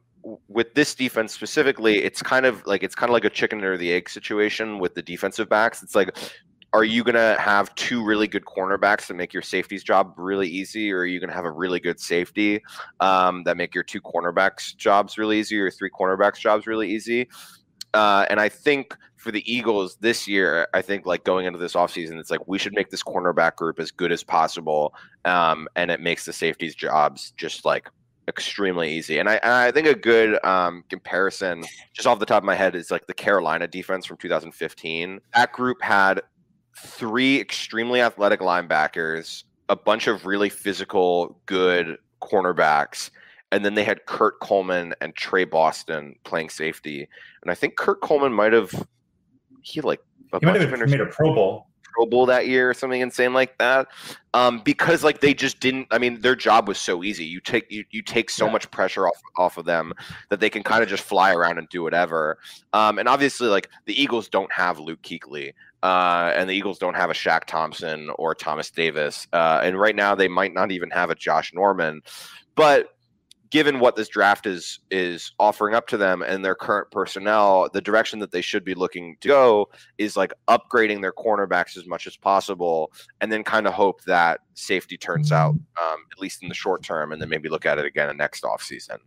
with 0.48 0.74
this 0.74 0.96
defense 0.96 1.34
specifically, 1.34 2.00
it's 2.00 2.24
kind 2.24 2.48
of 2.48 2.66
like 2.66 2.82
it's 2.82 2.96
kind 2.96 3.12
of 3.12 3.14
like 3.14 3.26
a 3.26 3.30
chicken 3.30 3.64
or 3.64 3.78
the 3.78 3.94
egg 3.94 4.10
situation 4.10 4.80
with 4.80 4.96
the 4.96 5.04
defensive 5.04 5.48
backs. 5.48 5.84
It's 5.84 5.94
like 5.94 6.18
are 6.74 6.84
you 6.84 7.06
going 7.06 7.16
to 7.16 7.38
have 7.40 7.74
two 7.76 8.04
really 8.04 8.28
good 8.28 8.44
cornerbacks 8.44 9.08
that 9.08 9.14
make 9.14 9.34
your 9.34 9.44
safety's 9.44 9.82
job 9.82 10.14
really 10.18 10.50
easy 10.50 10.92
or 10.92 11.02
are 11.02 11.06
you 11.06 11.22
going 11.22 11.30
to 11.30 11.36
have 11.36 11.46
a 11.46 11.52
really 11.52 11.80
good 11.80 11.98
safety 12.02 12.62
um, 13.00 13.44
that 13.46 13.56
make 13.56 13.74
your 13.74 13.84
two 13.84 14.02
cornerbacks 14.02 14.76
jobs 14.76 15.18
really 15.18 15.40
easy 15.40 15.58
or 15.58 15.72
three 15.72 15.90
cornerbacks 15.90 16.38
jobs 16.38 16.68
really 16.68 16.90
easy 16.90 17.30
uh, 17.96 18.26
and 18.30 18.40
I 18.40 18.50
think 18.50 18.96
for 19.16 19.32
the 19.32 19.52
Eagles 19.52 19.96
this 20.02 20.28
year, 20.28 20.68
I 20.74 20.82
think 20.82 21.06
like 21.06 21.24
going 21.24 21.46
into 21.46 21.58
this 21.58 21.74
offseason, 21.74 22.20
it's 22.20 22.30
like 22.30 22.48
we 22.48 22.60
should 22.60 22.74
make 22.74 22.90
this 22.90 23.02
cornerback 23.02 23.56
group 23.56 23.80
as 23.80 23.90
good 23.90 24.12
as 24.12 24.24
possible. 24.24 24.94
Um, 25.24 25.68
and 25.76 25.90
it 25.90 26.02
makes 26.02 26.26
the 26.26 26.34
safeties' 26.34 26.76
jobs 26.76 27.32
just 27.38 27.66
like 27.66 27.90
extremely 28.28 28.94
easy. 28.94 29.18
And 29.18 29.30
I, 29.30 29.36
and 29.36 29.52
I 29.52 29.72
think 29.72 29.88
a 29.88 29.96
good 29.96 30.44
um, 30.46 30.84
comparison, 30.90 31.64
just 31.94 32.06
off 32.06 32.20
the 32.20 32.26
top 32.26 32.44
of 32.44 32.46
my 32.46 32.54
head, 32.54 32.76
is 32.76 32.92
like 32.92 33.08
the 33.08 33.14
Carolina 33.14 33.68
defense 33.68 34.06
from 34.06 34.18
2015. 34.18 35.22
That 35.34 35.54
group 35.54 35.82
had 35.82 36.22
three 36.78 37.40
extremely 37.40 38.02
athletic 38.02 38.42
linebackers, 38.42 39.46
a 39.70 39.76
bunch 39.76 40.08
of 40.08 40.26
really 40.26 40.50
physical, 40.50 41.40
good 41.46 41.98
cornerbacks, 42.22 43.10
and 43.56 43.64
then 43.64 43.74
they 43.74 43.86
had 43.86 44.06
Kurt 44.06 44.42
Coleman 44.42 44.94
and 45.00 45.16
Tre 45.16 45.46
Boston 45.46 46.16
playing 46.26 46.50
safety. 46.50 47.08
And 47.42 47.50
I 47.50 47.56
think 47.56 47.78
Kurt 47.78 48.02
Coleman 48.02 48.34
might 48.34 48.52
have 48.52 48.86
he 49.62 49.80
like 49.80 50.02
a 50.34 50.40
He 50.40 50.46
might 50.46 50.60
have 50.60 50.90
made 50.90 51.00
a 51.00 51.06
Pro 51.06 51.34
Bowl. 51.34 51.68
Pro 51.94 52.06
Bowl 52.06 52.26
that 52.26 52.48
year 52.50 52.70
or 52.70 52.74
something 52.74 53.00
insane 53.00 53.34
like 53.34 53.58
that. 53.60 53.88
Um, 54.34 54.60
because 54.60 55.06
like 55.06 55.22
they 55.22 55.34
just 55.34 55.62
didn't. 55.62 55.88
I 55.90 56.00
mean, 56.00 56.20
their 56.20 56.36
job 56.36 56.68
was 56.68 56.78
so 56.78 57.02
easy. 57.02 57.24
You 57.24 57.40
take 57.40 57.72
you, 57.72 57.86
you 57.92 58.02
take 58.02 58.30
so 58.30 58.48
Yeah. 58.48 58.52
much 58.52 58.70
pressure 58.72 59.08
off 59.08 59.16
off 59.38 59.58
of 59.58 59.64
them 59.64 59.94
that 60.30 60.42
they 60.42 60.50
can 60.50 60.62
kind 60.62 60.84
of 60.84 60.90
just 60.90 61.04
fly 61.04 61.34
around 61.34 61.58
and 61.58 61.70
do 61.70 61.82
whatever. 61.82 62.38
Um, 62.74 63.00
and 63.00 63.08
obviously, 63.08 63.48
like 63.48 63.70
the 63.86 64.00
Eagles 64.00 64.28
don't 64.28 64.52
have 64.52 64.80
Luke 64.80 65.02
Kuechly. 65.02 65.54
Uh, 65.82 66.34
and 66.36 66.50
the 66.50 66.54
Eagles 66.54 66.80
don't 66.80 66.96
have 66.96 67.10
a 67.12 67.14
Shaq 67.14 67.46
Thompson 67.46 68.10
or 68.18 68.36
Thomas 68.36 68.70
Davis. 68.72 69.28
Uh, 69.32 69.62
and 69.64 69.80
right 69.80 69.96
now, 69.96 70.16
they 70.16 70.28
might 70.28 70.54
not 70.54 70.72
even 70.72 70.90
have 70.90 71.10
a 71.12 71.16
Josh 71.16 71.54
Norman. 71.54 72.02
But 72.56 72.95
given 73.50 73.80
what 73.80 73.96
this 73.96 74.08
draft 74.08 74.46
is 74.46 74.80
is 74.92 75.32
offering 75.40 75.76
up 75.76 75.88
to 75.88 75.98
them 75.98 76.22
and 76.22 76.44
their 76.44 76.56
current 76.56 76.90
personnel, 76.92 77.70
the 77.74 77.82
direction 77.82 78.20
that 78.20 78.32
they 78.32 78.42
should 78.42 78.64
be 78.64 78.74
looking 78.74 79.18
to 79.22 79.28
go 79.28 79.70
is 79.98 80.18
like 80.18 80.34
upgrading 80.48 81.02
their 81.02 81.14
cornerbacks 81.14 81.78
as 81.78 81.86
much 81.86 82.08
as 82.08 82.18
possible, 82.18 82.92
and 83.22 83.32
then 83.32 83.44
kind 83.44 83.68
of 83.68 83.74
hope 83.74 84.04
that 84.04 84.42
safety 84.54 84.98
turns 84.98 85.32
out 85.32 85.52
um, 85.52 86.06
at 86.12 86.20
least 86.20 86.44
in 86.44 86.50
the 86.50 86.56
short 86.56 86.84
term, 86.84 87.12
and 87.12 87.22
then 87.22 87.30
maybe 87.30 87.50
look 87.50 87.66
at 87.66 87.78
it 87.78 87.86
again 87.86 88.10
in 88.10 88.18
next 88.18 88.44
offseason. 88.44 88.98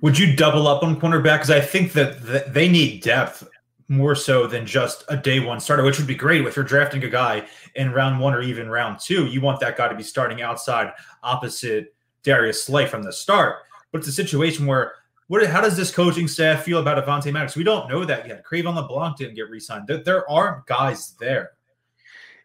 Would 0.00 0.18
you 0.18 0.34
double 0.34 0.66
up 0.66 0.82
on 0.82 1.00
cornerback? 1.00 1.36
Because 1.36 1.50
I 1.50 1.60
think 1.60 1.92
that 1.92 2.24
th- 2.24 2.46
they 2.48 2.68
need 2.68 3.02
depth 3.02 3.46
more 3.88 4.14
so 4.14 4.46
than 4.46 4.66
just 4.66 5.04
a 5.08 5.16
day 5.16 5.40
one 5.40 5.60
starter, 5.60 5.82
which 5.82 5.98
would 5.98 6.06
be 6.06 6.14
great 6.14 6.44
if 6.44 6.56
you're 6.56 6.64
drafting 6.64 7.02
a 7.04 7.08
guy 7.08 7.46
in 7.74 7.92
round 7.92 8.20
one 8.20 8.34
or 8.34 8.42
even 8.42 8.68
round 8.68 8.98
two. 9.00 9.26
You 9.26 9.40
want 9.40 9.60
that 9.60 9.76
guy 9.76 9.88
to 9.88 9.94
be 9.94 10.02
starting 10.02 10.42
outside 10.42 10.92
opposite 11.22 11.94
Darius 12.22 12.62
Slay 12.64 12.86
from 12.86 13.02
the 13.02 13.12
start. 13.12 13.56
But 13.92 13.98
it's 13.98 14.08
a 14.08 14.12
situation 14.12 14.66
where 14.66 14.92
what? 15.28 15.46
How 15.46 15.60
does 15.60 15.76
this 15.76 15.90
coaching 15.94 16.26
staff 16.28 16.62
feel 16.64 16.78
about 16.80 17.04
Avonte 17.04 17.32
Maddox? 17.32 17.54
We 17.56 17.64
don't 17.64 17.88
know 17.88 18.04
that 18.04 18.26
yet. 18.26 18.44
Cre'Von 18.44 18.74
LeBlanc 18.76 19.16
didn't 19.16 19.34
get 19.34 19.50
re-signed. 19.50 19.86
There, 19.86 20.02
there 20.02 20.30
aren't 20.30 20.66
guys 20.66 21.14
there. 21.20 21.52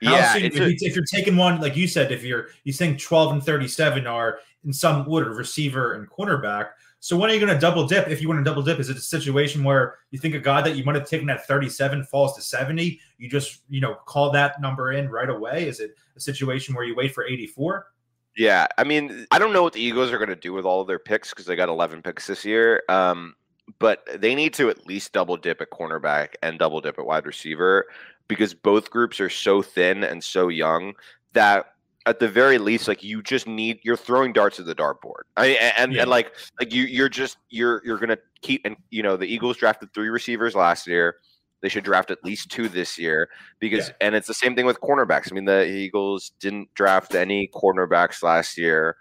How 0.03 0.15
Yeah, 0.15 0.33
soon- 0.33 0.43
if, 0.43 0.55
a- 0.59 0.69
you, 0.69 0.77
if 0.81 0.95
you're 0.95 1.05
taking 1.05 1.35
one, 1.37 1.61
like 1.61 1.75
you 1.77 1.87
said, 1.87 2.11
if 2.11 2.23
you're 2.23 2.47
you 2.65 2.73
think 2.73 2.99
12 2.99 3.33
and 3.33 3.43
37 3.43 4.05
are 4.05 4.39
in 4.65 4.73
some 4.73 5.07
order 5.07 5.33
receiver 5.33 5.93
and 5.93 6.09
cornerback. 6.09 6.69
So 6.99 7.17
when 7.17 7.29
are 7.29 7.33
you 7.33 7.39
going 7.41 7.53
to 7.53 7.59
double 7.59 7.85
dip? 7.85 8.07
If 8.07 8.21
you 8.21 8.29
want 8.29 8.39
to 8.39 8.43
double 8.49 8.63
dip, 8.63 8.79
is 8.79 8.89
it 8.89 8.95
a 8.95 9.01
situation 9.01 9.61
where 9.61 9.95
you 10.11 10.19
think 10.19 10.35
a 10.35 10.39
guy 10.39 10.61
that 10.61 10.77
you 10.77 10.85
might 10.85 10.95
have 10.95 11.05
taken 11.07 11.29
at 11.29 11.45
37 11.45 12.05
falls 12.05 12.33
to 12.35 12.41
70? 12.41 12.97
You 13.17 13.29
just 13.29 13.59
you 13.69 13.81
know 13.81 13.95
call 14.05 14.31
that 14.31 14.61
number 14.61 14.93
in 14.93 15.09
right 15.09 15.29
away. 15.29 15.67
Is 15.67 15.79
it 15.81 15.95
a 16.15 16.19
situation 16.21 16.73
where 16.75 16.85
you 16.85 16.95
wait 16.95 17.13
for 17.13 17.25
84? 17.25 17.87
Yeah, 18.35 18.67
I 18.77 18.83
mean, 18.83 19.27
I 19.31 19.37
don't 19.39 19.53
know 19.53 19.63
what 19.63 19.73
the 19.73 19.81
Eagles 19.81 20.11
are 20.11 20.17
going 20.17 20.29
to 20.29 20.35
do 20.35 20.53
with 20.53 20.65
all 20.65 20.81
of 20.81 20.87
their 20.87 20.99
picks 20.99 21.29
because 21.29 21.45
they 21.45 21.55
got 21.55 21.69
11 21.69 22.01
picks 22.01 22.27
this 22.27 22.43
year. 22.43 22.83
Um, 22.89 23.35
but 23.79 24.07
they 24.15 24.35
need 24.35 24.53
to 24.55 24.69
at 24.69 24.85
least 24.87 25.13
double 25.13 25.37
dip 25.37 25.61
at 25.61 25.69
cornerback 25.69 26.29
and 26.41 26.59
double 26.59 26.81
dip 26.81 26.97
at 26.99 27.05
wide 27.05 27.25
receiver 27.25 27.85
because 28.27 28.53
both 28.53 28.89
groups 28.89 29.19
are 29.19 29.29
so 29.29 29.61
thin 29.61 30.03
and 30.03 30.23
so 30.23 30.47
young 30.47 30.93
that 31.33 31.67
at 32.05 32.19
the 32.19 32.27
very 32.27 32.57
least, 32.57 32.87
like 32.89 33.01
you 33.03 33.21
just 33.21 33.47
need 33.47 33.79
you're 33.83 33.95
throwing 33.95 34.33
darts 34.33 34.59
at 34.59 34.65
the 34.65 34.75
dartboard. 34.75 35.21
I 35.37 35.47
and, 35.77 35.93
Yeah. 35.93 36.01
and 36.01 36.09
like 36.09 36.33
like 36.59 36.73
you 36.73 36.83
you're 36.83 37.07
just 37.07 37.37
you're 37.49 37.81
you're 37.85 37.97
gonna 37.97 38.17
keep 38.41 38.61
and 38.65 38.75
you 38.89 39.01
know 39.03 39.15
the 39.15 39.25
Eagles 39.27 39.55
drafted 39.57 39.93
three 39.93 40.09
receivers 40.09 40.55
last 40.55 40.85
year. 40.85 41.17
They 41.63 41.69
should 41.69 41.83
draft 41.83 42.11
at 42.11 42.23
least 42.23 42.51
two 42.51 42.69
this 42.69 42.99
year 42.99 43.29
because 43.59 43.87
Yeah. 43.89 43.95
and 44.01 44.15
it's 44.15 44.27
the 44.27 44.33
same 44.35 44.55
thing 44.55 44.67
with 44.67 44.79
cornerbacks. 44.81 45.31
I 45.31 45.33
mean, 45.33 45.45
the 45.45 45.65
Eagles 45.65 46.33
didn't 46.39 46.71
draft 46.75 47.15
any 47.15 47.49
cornerbacks 47.51 48.21
last 48.21 48.55
year. 48.59 48.97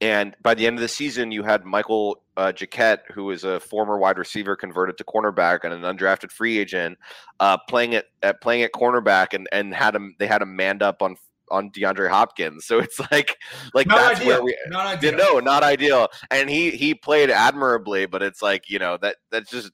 And 0.00 0.36
by 0.42 0.54
the 0.54 0.64
end 0.68 0.76
of 0.76 0.82
the 0.82 0.86
season, 0.88 1.32
you 1.32 1.42
had 1.42 1.64
Michael 1.64 2.22
uh, 2.36 2.52
Jacquet, 2.52 3.00
who 3.12 3.24
was 3.24 3.42
a 3.42 3.58
former 3.58 3.98
wide 3.98 4.16
receiver 4.16 4.54
converted 4.54 4.96
to 4.98 5.04
cornerback 5.04 5.64
and 5.64 5.74
an 5.74 5.82
undrafted 5.82 6.30
free 6.30 6.56
agent, 6.58 6.98
uh, 7.40 7.58
playing 7.68 7.96
at, 7.96 8.04
at 8.22 8.40
playing 8.40 8.62
at 8.62 8.70
cornerback, 8.72 9.34
and 9.34 9.48
and 9.50 9.74
had 9.74 9.96
him 9.96 10.14
they 10.20 10.28
had 10.28 10.40
him 10.42 10.54
manned 10.54 10.84
up 10.84 11.02
on 11.02 11.16
on 11.50 11.70
DeAndre 11.72 12.08
Hopkins. 12.10 12.64
So 12.64 12.78
it's 12.78 13.00
like 13.10 13.36
like 13.74 13.88
Not 13.88 13.98
that's 13.98 14.20
ideal. 14.20 14.28
where 14.34 14.42
we 14.44 14.56
Not 14.68 14.86
ideal. 14.86 15.16
no, 15.16 15.40
not 15.40 15.64
ideal. 15.64 16.06
And 16.30 16.48
he 16.48 16.70
he 16.70 16.94
played 16.94 17.30
admirably, 17.30 18.06
but 18.06 18.22
it's 18.22 18.40
like 18.40 18.70
you 18.70 18.78
know 18.78 18.98
that 18.98 19.16
that's 19.32 19.50
just 19.50 19.72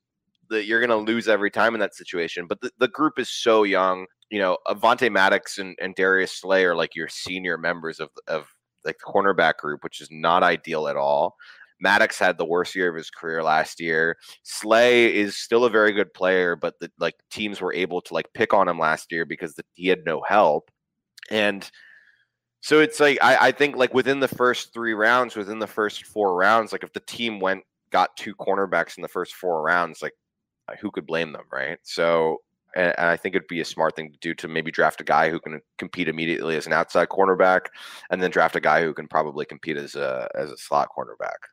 that 0.51 0.67
you're 0.67 0.81
gonna 0.81 0.97
lose 0.97 1.29
every 1.29 1.51
time 1.51 1.75
in 1.75 1.81
that 1.81 1.95
situation. 1.95 2.47
But 2.47 2.61
the, 2.61 2.71
the 2.79 2.89
group 2.89 3.19
is 3.19 3.29
so 3.29 3.63
young. 3.63 4.07
You 4.31 4.41
know, 4.41 4.59
Avonte 4.67 5.11
Maddox 5.11 5.59
and, 5.59 5.77
and 5.81 5.95
Darius 5.95 6.41
Slay 6.41 6.65
are 6.65 6.75
like 6.75 6.95
your 6.95 7.09
senior 7.09 7.59
members 7.59 8.01
of 8.01 8.11
of 8.27 8.47
like 8.85 8.97
the 8.99 9.13
cornerback 9.13 9.57
group, 9.57 9.83
which 9.83 10.01
is 10.01 10.09
not 10.11 10.43
ideal 10.43 10.89
at 10.89 10.97
all. 10.97 11.37
Maddox 11.81 12.19
had 12.19 12.39
the 12.39 12.45
worst 12.45 12.75
year 12.75 12.89
of 12.89 12.97
his 12.97 13.11
career 13.11 13.43
last 13.43 13.81
year. 13.81 14.17
Slay 14.43 15.15
is 15.15 15.37
still 15.37 15.65
a 15.65 15.71
very 15.71 15.93
good 15.93 16.13
player, 16.15 16.57
but 16.57 16.75
the 16.81 16.91
like 16.99 17.15
teams 17.31 17.61
were 17.61 17.75
able 17.75 18.01
to 18.03 18.15
like 18.15 18.33
pick 18.35 18.55
on 18.55 18.69
him 18.69 18.79
last 18.79 19.11
year 19.11 19.25
because 19.25 19.55
the, 19.55 19.65
he 19.75 19.89
had 19.89 20.05
no 20.05 20.23
help. 20.27 20.71
And 21.31 21.69
so 22.61 22.81
it's 22.81 23.01
like 23.01 23.19
I, 23.23 23.49
I 23.49 23.53
think 23.53 23.77
like 23.77 23.93
within 23.93 24.21
the 24.21 24.29
first 24.29 24.73
three 24.73 24.95
rounds, 24.95 25.37
within 25.37 25.59
the 25.59 25.67
first 25.67 26.07
four 26.07 26.37
rounds, 26.37 26.73
like 26.73 26.85
if 26.85 26.93
the 26.93 27.01
team 27.01 27.41
went 27.41 27.63
got 27.91 28.17
two 28.17 28.35
cornerbacks 28.35 28.97
in 28.97 29.03
the 29.03 29.09
first 29.09 29.35
four 29.35 29.63
rounds, 29.63 30.01
like 30.01 30.15
who 30.81 30.91
could 30.91 31.07
blame 31.07 31.33
them, 31.33 31.45
right? 31.53 31.79
So 31.83 32.41
and, 32.75 32.95
I 32.99 33.17
think 33.17 33.35
it'd 33.35 33.49
be 33.49 33.61
a 33.61 33.65
smart 33.65 33.97
thing 33.97 34.13
to 34.13 34.19
do 34.19 34.35
to 34.35 34.49
maybe 34.49 34.71
draft 34.71 35.01
a 35.01 35.05
guy 35.05 35.31
who 35.31 35.41
can 35.41 35.61
compete 35.79 36.09
immediately 36.09 36.57
as 36.57 36.67
an 36.67 36.73
outside 36.73 37.09
cornerback, 37.09 37.67
and 38.11 38.23
then 38.23 38.31
draft 38.31 38.57
a 38.57 38.61
guy 38.61 38.83
who 38.83 38.95
can 38.95 39.07
probably 39.07 39.45
compete 39.45 39.77
as 39.77 39.95
a 39.95 40.29
as 40.35 40.51
a 40.51 40.57
slot 40.57 40.89
cornerback. 40.97 41.49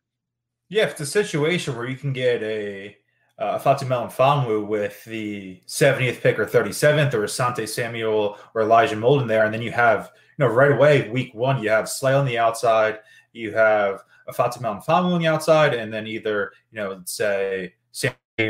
Yeah, 0.69 0.83
if 0.83 0.91
it's 0.91 1.01
a 1.01 1.05
situation 1.05 1.75
where 1.75 1.87
you 1.87 1.97
can 1.97 2.13
get 2.13 2.41
a 2.43 2.97
uh, 3.37 3.57
Fatu 3.59 3.85
Melifonwu 3.85 4.65
with 4.67 5.03
the 5.05 5.61
70th 5.67 6.21
pick 6.21 6.37
or 6.37 6.45
37th, 6.45 7.13
or 7.13 7.23
Asante 7.23 7.67
Samuel 7.67 8.37
or 8.53 8.61
Elijah 8.61 8.95
Molden 8.95 9.27
there, 9.27 9.45
and 9.45 9.53
then 9.53 9.61
you 9.61 9.71
have 9.71 10.11
you 10.37 10.45
know 10.45 10.51
right 10.51 10.71
away 10.71 11.09
week 11.09 11.33
one 11.33 11.61
you 11.61 11.69
have 11.69 11.89
Slay 11.89 12.13
on 12.13 12.25
the 12.25 12.37
outside, 12.37 12.99
you 13.33 13.53
have 13.53 14.03
Fatu 14.33 14.59
Melifonwu 14.59 15.13
on 15.13 15.21
the 15.21 15.27
outside, 15.27 15.73
and 15.73 15.93
then 15.93 16.07
either 16.07 16.53
you 16.71 16.79
know 16.79 17.01
say 17.05 17.73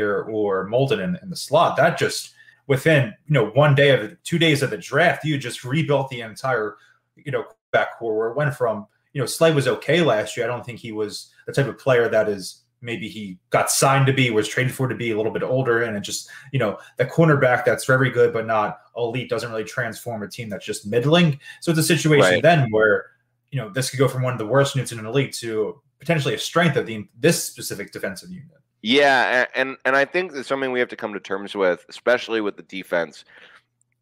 Or 0.00 0.68
Molden 0.68 1.02
in, 1.02 1.18
in 1.22 1.30
the 1.30 1.36
slot. 1.36 1.76
That 1.76 1.98
just 1.98 2.32
within 2.66 3.14
you 3.26 3.34
know 3.34 3.46
one 3.50 3.74
day 3.74 3.90
of 3.90 4.22
two 4.22 4.38
days 4.38 4.62
of 4.62 4.70
the 4.70 4.78
draft, 4.78 5.24
you 5.24 5.38
just 5.38 5.64
rebuilt 5.64 6.08
the 6.08 6.20
entire 6.20 6.76
you 7.16 7.32
know 7.32 7.44
back 7.72 7.98
core 7.98 8.16
where 8.16 8.28
it 8.28 8.36
went 8.36 8.54
from 8.54 8.86
you 9.12 9.20
know 9.20 9.26
Slay 9.26 9.52
was 9.52 9.68
okay 9.68 10.02
last 10.02 10.36
year. 10.36 10.46
I 10.46 10.48
don't 10.48 10.64
think 10.64 10.78
he 10.78 10.92
was 10.92 11.30
the 11.46 11.52
type 11.52 11.66
of 11.66 11.78
player 11.78 12.08
that 12.08 12.28
is 12.28 12.62
maybe 12.80 13.08
he 13.08 13.38
got 13.50 13.70
signed 13.70 14.06
to 14.06 14.12
be, 14.12 14.30
was 14.30 14.48
traded 14.48 14.74
for 14.74 14.88
to 14.88 14.94
be 14.94 15.12
a 15.12 15.16
little 15.16 15.32
bit 15.32 15.42
older, 15.42 15.82
and 15.82 15.96
it 15.96 16.00
just 16.00 16.28
you 16.52 16.58
know 16.58 16.78
the 16.98 17.04
cornerback 17.04 17.64
that's 17.64 17.84
very 17.84 18.10
good 18.10 18.32
but 18.32 18.46
not 18.46 18.80
elite 18.96 19.28
doesn't 19.28 19.50
really 19.50 19.64
transform 19.64 20.22
a 20.22 20.28
team 20.28 20.48
that's 20.48 20.66
just 20.66 20.86
middling. 20.86 21.38
So 21.60 21.70
it's 21.70 21.80
a 21.80 21.84
situation 21.84 22.32
right. 22.32 22.42
then 22.42 22.70
where 22.70 23.06
you 23.50 23.60
know 23.60 23.70
this 23.70 23.90
could 23.90 23.98
go 23.98 24.08
from 24.08 24.22
one 24.22 24.32
of 24.32 24.38
the 24.38 24.46
worst 24.46 24.74
units 24.74 24.92
in 24.92 25.02
the 25.02 25.10
league 25.10 25.32
to 25.32 25.80
potentially 25.98 26.34
a 26.34 26.38
strength 26.38 26.76
of 26.76 26.86
the 26.86 27.06
this 27.18 27.42
specific 27.44 27.92
defensive 27.92 28.30
unit. 28.30 28.61
Yeah, 28.82 29.46
and 29.54 29.76
and 29.84 29.94
I 29.94 30.04
think 30.04 30.32
it's 30.34 30.48
something 30.48 30.72
we 30.72 30.80
have 30.80 30.88
to 30.88 30.96
come 30.96 31.14
to 31.14 31.20
terms 31.20 31.54
with, 31.54 31.84
especially 31.88 32.40
with 32.40 32.56
the 32.56 32.64
defense 32.64 33.24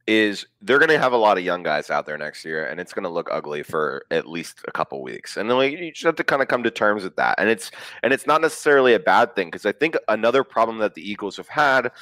is 0.07 0.47
they're 0.63 0.79
going 0.79 0.89
to 0.89 0.99
have 0.99 1.13
a 1.13 1.17
lot 1.17 1.39
of 1.39 1.45
young 1.45 1.63
guys 1.63 1.89
out 1.89 2.05
there 2.05 2.19
next 2.19 2.45
year, 2.45 2.67
and 2.67 2.81
it's 2.81 2.93
going 2.93 3.05
to 3.05 3.09
look 3.09 3.29
ugly 3.31 3.63
for 3.63 4.05
at 4.11 4.27
least 4.27 4.61
a 4.67 4.73
couple 4.73 5.01
weeks. 5.03 5.37
And 5.37 5.49
then 5.49 5.57
like, 5.57 5.73
you 5.73 5.93
just 5.93 6.05
have 6.05 6.17
to 6.17 6.25
kind 6.25 6.43
of 6.43 6.49
come 6.49 6.63
to 6.65 6.71
terms 6.71 7.05
with 7.05 7.15
that. 7.17 7.37
And 7.39 7.49
it's 7.49 7.71
and 8.03 8.13
it's 8.13 8.27
not 8.27 8.41
necessarily 8.41 8.95
a 8.95 8.99
bad 8.99 9.37
thing 9.37 9.49
because 9.49 9.67
I 9.67 9.73
think 9.73 9.97
another 10.09 10.43
problem 10.43 10.79
that 10.79 10.95
the 10.95 11.09
Eagles 11.09 11.37
have 11.37 11.49
had, 11.49 11.93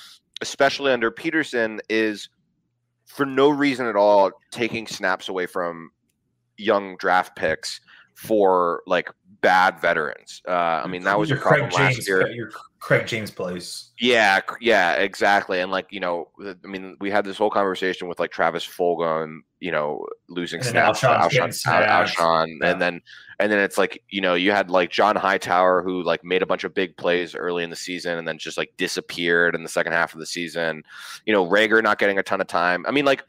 especially 0.41 0.93
under 0.93 1.11
Pederson, 1.11 1.81
is 1.89 2.29
for 3.07 3.26
no 3.26 3.49
reason 3.51 3.87
at 3.87 3.97
all 3.97 4.31
taking 4.51 4.87
snaps 4.87 5.29
away 5.29 5.47
from 5.47 5.91
young 6.57 6.97
draft 6.97 7.37
picks 7.37 7.81
for 8.14 8.83
like 8.87 9.11
bad 9.43 9.81
veterans. 9.81 10.43
Uh, 10.47 10.83
I 10.83 10.87
mean, 10.87 11.05
that 11.05 11.18
was 11.18 11.29
your 11.29 11.41
problem 11.41 11.70
Craig 11.70 11.81
last 11.81 11.95
James, 11.95 12.09
year. 12.09 12.29
Your 12.31 12.51
Craig 12.81 13.07
James 13.07 13.31
plays. 13.31 13.91
Yeah, 13.99 14.41
yeah, 14.61 14.95
exactly. 14.95 15.61
And 15.61 15.70
like 15.70 15.87
you 15.91 16.01
know, 16.01 16.29
I 16.41 16.66
mean, 16.66 16.97
we 17.01 17.11
had 17.11 17.24
this 17.24 17.37
whole 17.37 17.51
conversation 17.51 18.07
with 18.09 18.20
like 18.20 18.31
Travis 18.31 18.66
Fulgham, 18.66 19.41
you 19.59 19.72
know, 19.72 20.07
losing 20.29 20.61
and 20.61 20.68
snaps, 20.68 21.01
Alshon, 21.01 21.49
Alshon, 21.49 21.87
Alshon, 21.87 22.59
yeah. 22.61 22.70
and 22.70 22.81
then 22.81 23.01
and 23.41 23.51
then 23.51 23.59
it's 23.59 23.79
like 23.79 24.03
you 24.11 24.20
know, 24.20 24.35
you 24.35 24.53
had 24.53 24.70
like 24.70 24.91
John 24.91 25.16
Hightower 25.16 25.83
who 25.83 26.03
like 26.03 26.22
made 26.22 26.43
a 26.43 26.47
bunch 26.47 26.64
of 26.64 26.72
big 26.72 26.97
plays 26.97 27.35
early 27.35 27.64
in 27.64 27.70
the 27.70 27.76
season 27.76 28.16
and 28.16 28.29
then 28.29 28.39
just 28.39 28.57
like 28.57 28.72
disappeared 28.76 29.55
in 29.55 29.62
the 29.64 29.68
second 29.68 29.93
half 29.93 30.14
of 30.14 30.20
the 30.20 30.26
season. 30.26 30.85
You 31.26 31.33
know, 31.33 31.45
Reagor 31.45 31.83
not 31.83 31.99
getting 31.99 32.18
a 32.18 32.22
ton 32.22 32.41
of 32.41 32.47
time. 32.47 32.87
I 32.87 32.93
mean, 32.93 33.05
like 33.05 33.24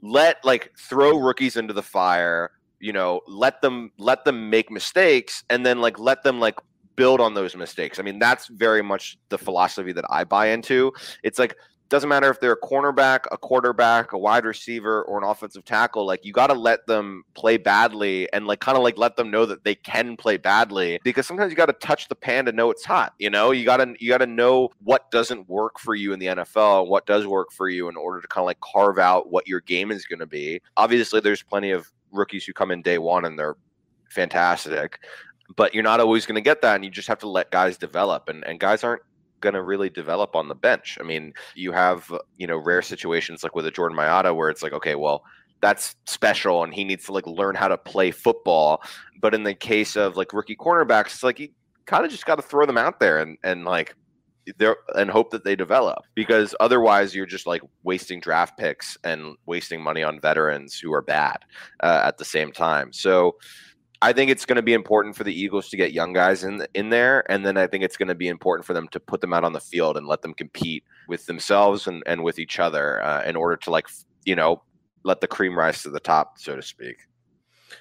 let 0.00 0.42
like 0.44 0.72
throw 0.78 1.18
rookies 1.18 1.56
into 1.56 1.74
the 1.74 1.82
fire 1.82 2.50
you 2.78 2.92
know 2.92 3.20
let 3.26 3.62
them 3.62 3.90
let 3.98 4.24
them 4.24 4.50
make 4.50 4.70
mistakes 4.70 5.42
and 5.48 5.64
then 5.64 5.80
like 5.80 5.98
let 5.98 6.22
them 6.22 6.38
like 6.38 6.56
build 6.96 7.20
on 7.20 7.34
those 7.34 7.54
mistakes 7.54 7.98
i 7.98 8.02
mean 8.02 8.18
that's 8.18 8.48
very 8.48 8.82
much 8.82 9.18
the 9.28 9.38
philosophy 9.38 9.92
that 9.92 10.04
i 10.10 10.24
buy 10.24 10.48
into 10.48 10.92
it's 11.22 11.38
like 11.38 11.56
doesn't 11.88 12.08
matter 12.08 12.28
if 12.30 12.40
they're 12.40 12.52
a 12.52 12.60
cornerback, 12.60 13.26
a 13.30 13.38
quarterback, 13.38 14.12
a 14.12 14.18
wide 14.18 14.44
receiver, 14.44 15.04
or 15.04 15.18
an 15.18 15.24
offensive 15.24 15.64
tackle. 15.64 16.04
Like 16.04 16.24
you 16.24 16.32
got 16.32 16.48
to 16.48 16.54
let 16.54 16.86
them 16.86 17.24
play 17.34 17.56
badly 17.56 18.30
and 18.32 18.46
like 18.46 18.60
kind 18.60 18.76
of 18.76 18.82
like 18.82 18.98
let 18.98 19.16
them 19.16 19.30
know 19.30 19.46
that 19.46 19.64
they 19.64 19.74
can 19.74 20.16
play 20.16 20.36
badly 20.36 20.98
because 21.04 21.26
sometimes 21.26 21.50
you 21.50 21.56
got 21.56 21.66
to 21.66 21.72
touch 21.74 22.08
the 22.08 22.14
pan 22.14 22.44
to 22.46 22.52
know 22.52 22.70
it's 22.70 22.84
hot. 22.84 23.14
You 23.18 23.30
know, 23.30 23.52
you 23.52 23.64
got 23.64 23.78
to 23.78 23.94
you 24.00 24.08
got 24.08 24.18
to 24.18 24.26
know 24.26 24.70
what 24.82 25.10
doesn't 25.10 25.48
work 25.48 25.78
for 25.78 25.94
you 25.94 26.12
in 26.12 26.18
the 26.18 26.26
NFL 26.26 26.82
and 26.82 26.90
what 26.90 27.06
does 27.06 27.26
work 27.26 27.52
for 27.52 27.68
you 27.68 27.88
in 27.88 27.96
order 27.96 28.20
to 28.20 28.28
kind 28.28 28.42
of 28.42 28.46
like 28.46 28.60
carve 28.60 28.98
out 28.98 29.30
what 29.30 29.46
your 29.46 29.60
game 29.60 29.90
is 29.90 30.06
going 30.06 30.20
to 30.20 30.26
be. 30.26 30.60
Obviously, 30.76 31.20
there's 31.20 31.42
plenty 31.42 31.70
of 31.70 31.90
rookies 32.10 32.44
who 32.44 32.52
come 32.52 32.70
in 32.70 32.82
day 32.82 32.98
one 32.98 33.24
and 33.24 33.38
they're 33.38 33.56
fantastic, 34.08 35.00
but 35.54 35.74
you're 35.74 35.82
not 35.82 36.00
always 36.00 36.26
going 36.26 36.36
to 36.36 36.40
get 36.40 36.62
that, 36.62 36.74
and 36.76 36.84
you 36.84 36.90
just 36.90 37.08
have 37.08 37.18
to 37.20 37.28
let 37.28 37.50
guys 37.50 37.76
develop. 37.78 38.28
And 38.28 38.44
and 38.44 38.58
guys 38.58 38.82
aren't 38.82 39.02
going 39.40 39.54
to 39.54 39.62
really 39.62 39.90
develop 39.90 40.34
on 40.34 40.48
the 40.48 40.54
bench. 40.54 40.98
I 41.00 41.04
mean, 41.04 41.32
you 41.54 41.72
have 41.72 42.12
you 42.38 42.46
know 42.46 42.56
rare 42.56 42.82
situations 42.82 43.42
like 43.42 43.54
with 43.54 43.66
a 43.66 43.70
Jordan 43.70 43.96
Mailata 43.96 44.34
where 44.34 44.50
it's 44.50 44.62
like, 44.62 44.72
okay, 44.72 44.94
well 44.94 45.24
that's 45.60 45.96
special 46.06 46.62
and 46.64 46.74
he 46.74 46.84
needs 46.84 47.06
to 47.06 47.12
like 47.12 47.26
learn 47.26 47.54
how 47.54 47.68
to 47.68 47.78
play 47.78 48.10
football. 48.10 48.82
But 49.20 49.34
in 49.34 49.42
the 49.42 49.54
case 49.54 49.96
of 49.96 50.16
like 50.16 50.32
rookie 50.32 50.56
cornerbacks, 50.56 51.06
it's 51.06 51.22
like 51.22 51.40
you 51.40 51.48
kind 51.86 52.04
of 52.04 52.10
just 52.10 52.26
got 52.26 52.36
to 52.36 52.42
throw 52.42 52.66
them 52.66 52.78
out 52.78 53.00
there 53.00 53.18
and 53.18 53.38
and 53.42 53.64
like 53.64 53.94
there 54.58 54.76
and 54.94 55.10
hope 55.10 55.30
that 55.30 55.44
they 55.44 55.56
develop 55.56 56.04
because 56.14 56.54
otherwise 56.60 57.14
you're 57.14 57.26
just 57.26 57.46
like 57.46 57.62
wasting 57.82 58.20
draft 58.20 58.56
picks 58.56 58.96
and 59.02 59.34
wasting 59.46 59.82
money 59.82 60.02
on 60.02 60.20
veterans 60.20 60.78
who 60.78 60.92
are 60.92 61.02
bad 61.02 61.38
uh, 61.80 62.02
at 62.04 62.18
the 62.18 62.24
same 62.24 62.52
time. 62.52 62.92
So 62.92 63.36
I 64.06 64.12
think 64.12 64.30
it's 64.30 64.46
going 64.46 64.54
to 64.54 64.62
be 64.62 64.72
important 64.72 65.16
for 65.16 65.24
the 65.24 65.34
Eagles 65.34 65.68
to 65.70 65.76
get 65.76 65.92
young 65.92 66.12
guys 66.12 66.44
in 66.44 66.64
in 66.74 66.90
there, 66.90 67.28
and 67.28 67.44
then 67.44 67.56
I 67.56 67.66
think 67.66 67.82
it's 67.82 67.96
going 67.96 68.06
to 68.06 68.14
be 68.14 68.28
important 68.28 68.64
for 68.64 68.72
them 68.72 68.86
to 68.92 69.00
put 69.00 69.20
them 69.20 69.32
out 69.32 69.42
on 69.42 69.52
the 69.52 69.58
field 69.58 69.96
and 69.96 70.06
let 70.06 70.22
them 70.22 70.32
compete 70.32 70.84
with 71.08 71.26
themselves 71.26 71.88
and, 71.88 72.04
and 72.06 72.22
with 72.22 72.38
each 72.38 72.60
other 72.60 73.02
uh, 73.02 73.24
in 73.24 73.34
order 73.34 73.56
to 73.56 73.70
like 73.70 73.88
you 74.24 74.36
know 74.36 74.62
let 75.02 75.20
the 75.20 75.26
cream 75.26 75.58
rise 75.58 75.82
to 75.82 75.90
the 75.90 75.98
top, 75.98 76.38
so 76.38 76.54
to 76.54 76.62
speak. 76.62 76.98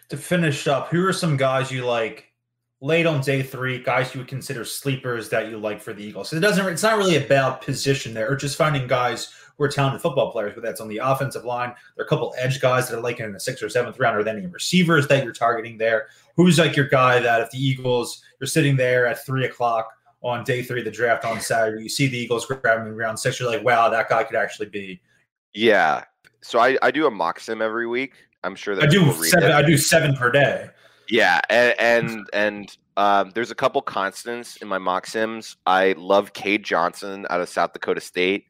To 0.09 0.17
finish 0.17 0.67
up, 0.67 0.87
who 0.87 1.05
are 1.05 1.13
some 1.13 1.37
guys 1.37 1.71
you 1.71 1.85
like 1.85 2.33
late 2.81 3.05
on 3.05 3.21
day 3.21 3.43
three, 3.43 3.77
guys 3.83 4.15
you 4.15 4.21
would 4.21 4.27
consider 4.27 4.65
sleepers 4.65 5.29
that 5.29 5.51
you 5.51 5.59
like 5.59 5.79
for 5.79 5.93
the 5.93 6.03
Eagles. 6.03 6.33
It 6.33 6.39
doesn't. 6.39 6.65
It's 6.65 6.81
not 6.81 6.97
really 6.97 7.17
about 7.17 7.61
position 7.61 8.15
there, 8.15 8.31
or 8.31 8.35
just 8.35 8.57
finding 8.57 8.87
guys 8.87 9.31
who 9.57 9.63
are 9.63 9.69
talented 9.69 10.01
football 10.01 10.31
players. 10.31 10.53
But 10.53 10.63
that's 10.63 10.81
on 10.81 10.87
the 10.87 10.97
offensive 10.97 11.45
line. 11.45 11.73
There 11.95 12.03
are 12.03 12.05
a 12.05 12.09
couple 12.09 12.33
edge 12.37 12.59
guys 12.59 12.89
that 12.89 12.97
are 12.97 13.01
like 13.01 13.19
in 13.19 13.31
the 13.31 13.39
sixth 13.39 13.63
or 13.63 13.69
seventh 13.69 13.99
round, 13.99 14.17
or 14.17 14.23
then 14.23 14.37
any 14.37 14.47
receivers 14.47 15.07
that 15.07 15.23
you're 15.23 15.33
targeting 15.33 15.77
there. 15.77 16.07
Who's 16.35 16.59
like 16.59 16.75
your 16.75 16.87
guy 16.87 17.19
that 17.19 17.41
if 17.41 17.51
the 17.51 17.57
Eagles 17.57 18.21
you're 18.39 18.47
sitting 18.47 18.75
there 18.75 19.07
at 19.07 19.25
three 19.25 19.45
o'clock 19.45 19.89
on 20.21 20.43
day 20.43 20.63
three 20.63 20.79
of 20.79 20.85
the 20.85 20.91
draft 20.91 21.23
on 21.23 21.39
Saturday, 21.39 21.83
you 21.83 21.89
see 21.89 22.07
the 22.07 22.17
Eagles 22.17 22.45
grabbing 22.45 22.87
in 22.87 22.95
round 22.95 23.19
six, 23.19 23.39
you're 23.39 23.49
like, 23.49 23.63
wow, 23.63 23.89
that 23.89 24.09
guy 24.09 24.23
could 24.23 24.35
actually 24.35 24.67
be. 24.67 24.99
Yeah. 25.53 26.03
So 26.41 26.59
I, 26.59 26.77
I 26.81 26.91
do 26.91 27.05
a 27.05 27.11
mock 27.11 27.39
sim 27.39 27.61
every 27.61 27.87
week. 27.87 28.13
I'm 28.43 28.55
sure 28.55 28.75
that 28.75 28.83
I 28.83 28.87
do 28.87 29.11
seven. 29.23 29.51
I 29.51 29.61
do 29.61 29.77
seven 29.77 30.15
per 30.15 30.31
day. 30.31 30.69
Yeah, 31.09 31.41
and 31.49 31.75
and, 31.79 32.29
and 32.33 32.77
um, 32.97 33.31
there's 33.33 33.51
a 33.51 33.55
couple 33.55 33.81
constants 33.81 34.57
in 34.57 34.67
my 34.67 34.77
mock 34.77 35.07
sims. 35.07 35.57
I 35.65 35.93
love 35.97 36.33
Cade 36.33 36.63
Johnson 36.63 37.25
out 37.29 37.41
of 37.41 37.49
South 37.49 37.73
Dakota 37.73 38.01
State, 38.01 38.45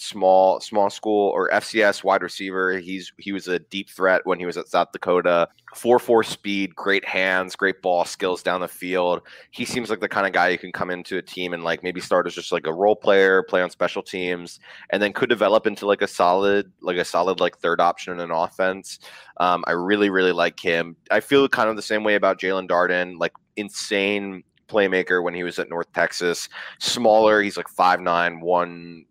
small 0.00 0.60
small 0.60 0.90
school 0.90 1.30
or 1.30 1.50
FCS 1.50 2.02
wide 2.02 2.22
receiver. 2.22 2.78
He's 2.78 3.12
he 3.18 3.32
was 3.32 3.48
a 3.48 3.58
deep 3.58 3.90
threat 3.90 4.22
when 4.24 4.38
he 4.38 4.46
was 4.46 4.56
at 4.56 4.68
South 4.68 4.92
Dakota. 4.92 5.48
Four 5.74 5.98
four 5.98 6.24
speed, 6.24 6.74
great 6.74 7.04
hands, 7.04 7.54
great 7.54 7.82
ball 7.82 8.04
skills 8.04 8.42
down 8.42 8.60
the 8.60 8.68
field. 8.68 9.22
He 9.50 9.64
seems 9.64 9.90
like 9.90 10.00
the 10.00 10.08
kind 10.08 10.26
of 10.26 10.32
guy 10.32 10.50
who 10.50 10.58
can 10.58 10.72
come 10.72 10.90
into 10.90 11.18
a 11.18 11.22
team 11.22 11.52
and 11.52 11.62
like 11.62 11.82
maybe 11.82 12.00
start 12.00 12.26
as 12.26 12.34
just 12.34 12.52
like 12.52 12.66
a 12.66 12.72
role 12.72 12.96
player, 12.96 13.42
play 13.42 13.62
on 13.62 13.70
special 13.70 14.02
teams, 14.02 14.58
and 14.90 15.02
then 15.02 15.12
could 15.12 15.28
develop 15.28 15.66
into 15.66 15.86
like 15.86 16.02
a 16.02 16.08
solid 16.08 16.72
like 16.80 16.96
a 16.96 17.04
solid 17.04 17.40
like 17.40 17.58
third 17.58 17.80
option 17.80 18.14
in 18.14 18.20
an 18.20 18.30
offense. 18.30 18.98
Um, 19.36 19.64
I 19.66 19.72
really 19.72 20.10
really 20.10 20.32
like 20.32 20.58
him. 20.58 20.96
I 21.10 21.20
feel 21.20 21.48
kind 21.48 21.68
of 21.68 21.76
the 21.76 21.82
same 21.82 22.04
way 22.04 22.14
about 22.14 22.40
Jaelon 22.40 22.68
Darden. 22.68 23.18
Like 23.18 23.32
insane 23.56 24.44
playmaker 24.70 25.22
when 25.22 25.34
he 25.34 25.42
was 25.42 25.58
at 25.58 25.68
North 25.68 25.92
Texas. 25.92 26.48
Smaller, 26.78 27.42
he's 27.42 27.56
like 27.56 27.68
five 27.68 28.00
nine, 28.00 28.40
one 28.40 29.04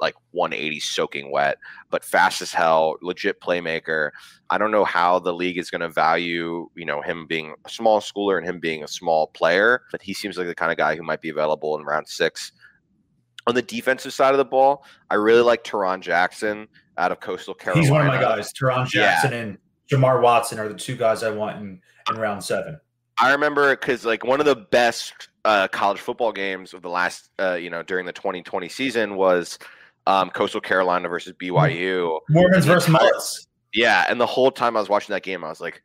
like 0.00 0.14
180 0.32 0.80
soaking 0.80 1.30
wet, 1.30 1.58
but 1.90 2.04
fast 2.04 2.40
as 2.42 2.52
hell, 2.52 2.96
legit 3.02 3.40
playmaker. 3.40 4.10
I 4.50 4.58
don't 4.58 4.70
know 4.70 4.84
how 4.84 5.18
the 5.18 5.32
league 5.32 5.58
is 5.58 5.70
going 5.70 5.80
to 5.80 5.88
value, 5.88 6.68
you 6.74 6.84
know, 6.84 7.02
him 7.02 7.26
being 7.26 7.54
a 7.64 7.68
small 7.68 8.00
schooler 8.00 8.38
and 8.38 8.46
him 8.46 8.60
being 8.60 8.84
a 8.84 8.88
small 8.88 9.28
player, 9.28 9.82
but 9.90 10.02
he 10.02 10.14
seems 10.14 10.38
like 10.38 10.46
the 10.46 10.54
kind 10.54 10.72
of 10.72 10.78
guy 10.78 10.96
who 10.96 11.02
might 11.02 11.20
be 11.20 11.28
available 11.28 11.78
in 11.78 11.84
round 11.84 12.08
six. 12.08 12.52
On 13.46 13.54
the 13.54 13.62
defensive 13.62 14.12
side 14.12 14.34
of 14.34 14.38
the 14.38 14.44
ball, 14.44 14.84
I 15.10 15.14
really 15.14 15.42
like 15.42 15.64
Tarron 15.64 16.00
Jackson 16.00 16.68
out 16.98 17.12
of 17.12 17.20
Coastal 17.20 17.54
Carolina. 17.54 17.82
He's 17.82 17.90
one 17.90 18.02
of 18.02 18.06
my 18.06 18.20
guys. 18.20 18.52
Tarron 18.52 18.86
Jackson 18.86 19.32
yeah. 19.32 19.38
and 19.38 19.58
Jamar 19.90 20.22
Watson 20.22 20.58
are 20.58 20.68
the 20.68 20.74
two 20.74 20.96
guys 20.96 21.22
I 21.22 21.30
want 21.30 21.58
in, 21.58 21.80
in 22.10 22.16
round 22.16 22.44
seven. 22.44 22.78
I 23.18 23.32
remember 23.32 23.74
because 23.74 24.04
like 24.04 24.24
one 24.24 24.38
of 24.38 24.46
the 24.46 24.54
best 24.54 25.28
uh, 25.44 25.66
college 25.68 25.98
football 25.98 26.32
games 26.32 26.74
of 26.74 26.82
the 26.82 26.88
last, 26.88 27.30
uh, 27.40 27.54
you 27.54 27.70
know, 27.70 27.82
during 27.82 28.06
the 28.06 28.12
2020 28.12 28.68
season 28.68 29.16
was 29.16 29.58
um, 30.08 30.30
Coastal 30.30 30.62
Carolina 30.62 31.06
versus 31.06 31.34
BYU. 31.34 32.18
Mormons 32.30 32.64
versus 32.64 32.88
Mullets. 32.88 33.46
Yeah, 33.74 34.06
and 34.08 34.18
the 34.18 34.26
whole 34.26 34.50
time 34.50 34.74
I 34.74 34.80
was 34.80 34.88
watching 34.88 35.12
that 35.12 35.22
game, 35.22 35.44
I 35.44 35.50
was 35.50 35.60
like, 35.60 35.82